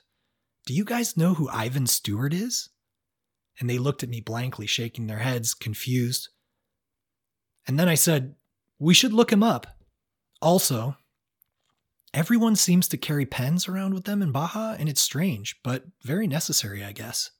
Do 0.66 0.74
you 0.74 0.84
guys 0.84 1.16
know 1.16 1.34
who 1.34 1.48
Ivan 1.48 1.86
Stewart 1.86 2.32
is? 2.32 2.70
And 3.60 3.68
they 3.68 3.78
looked 3.78 4.02
at 4.02 4.08
me 4.08 4.20
blankly, 4.20 4.66
shaking 4.66 5.06
their 5.06 5.18
heads, 5.18 5.54
confused. 5.54 6.28
And 7.66 7.78
then 7.78 7.88
I 7.88 7.94
said, 7.94 8.34
We 8.78 8.94
should 8.94 9.12
look 9.12 9.32
him 9.32 9.42
up. 9.42 9.66
Also, 10.40 10.96
Everyone 12.14 12.54
seems 12.54 12.86
to 12.88 12.96
carry 12.96 13.26
pens 13.26 13.66
around 13.66 13.92
with 13.92 14.04
them 14.04 14.22
in 14.22 14.30
Baja, 14.30 14.76
and 14.78 14.88
it's 14.88 15.00
strange, 15.00 15.56
but 15.64 15.82
very 16.02 16.28
necessary, 16.28 16.84
I 16.84 16.92
guess. 16.92 17.32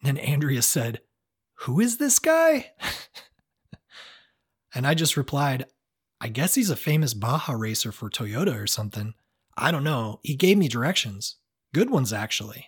And 0.00 0.16
then 0.16 0.24
Andrea 0.24 0.62
said, 0.62 1.00
Who 1.62 1.80
is 1.80 1.96
this 1.96 2.20
guy? 2.20 2.70
and 4.74 4.86
I 4.86 4.94
just 4.94 5.16
replied, 5.16 5.66
I 6.20 6.28
guess 6.28 6.54
he's 6.54 6.70
a 6.70 6.76
famous 6.76 7.14
Baja 7.14 7.52
racer 7.54 7.90
for 7.90 8.08
Toyota 8.08 8.62
or 8.62 8.68
something. 8.68 9.14
I 9.60 9.70
don't 9.70 9.84
know. 9.84 10.20
He 10.22 10.36
gave 10.36 10.56
me 10.56 10.68
directions. 10.68 11.36
Good 11.74 11.90
ones, 11.90 12.12
actually. 12.12 12.66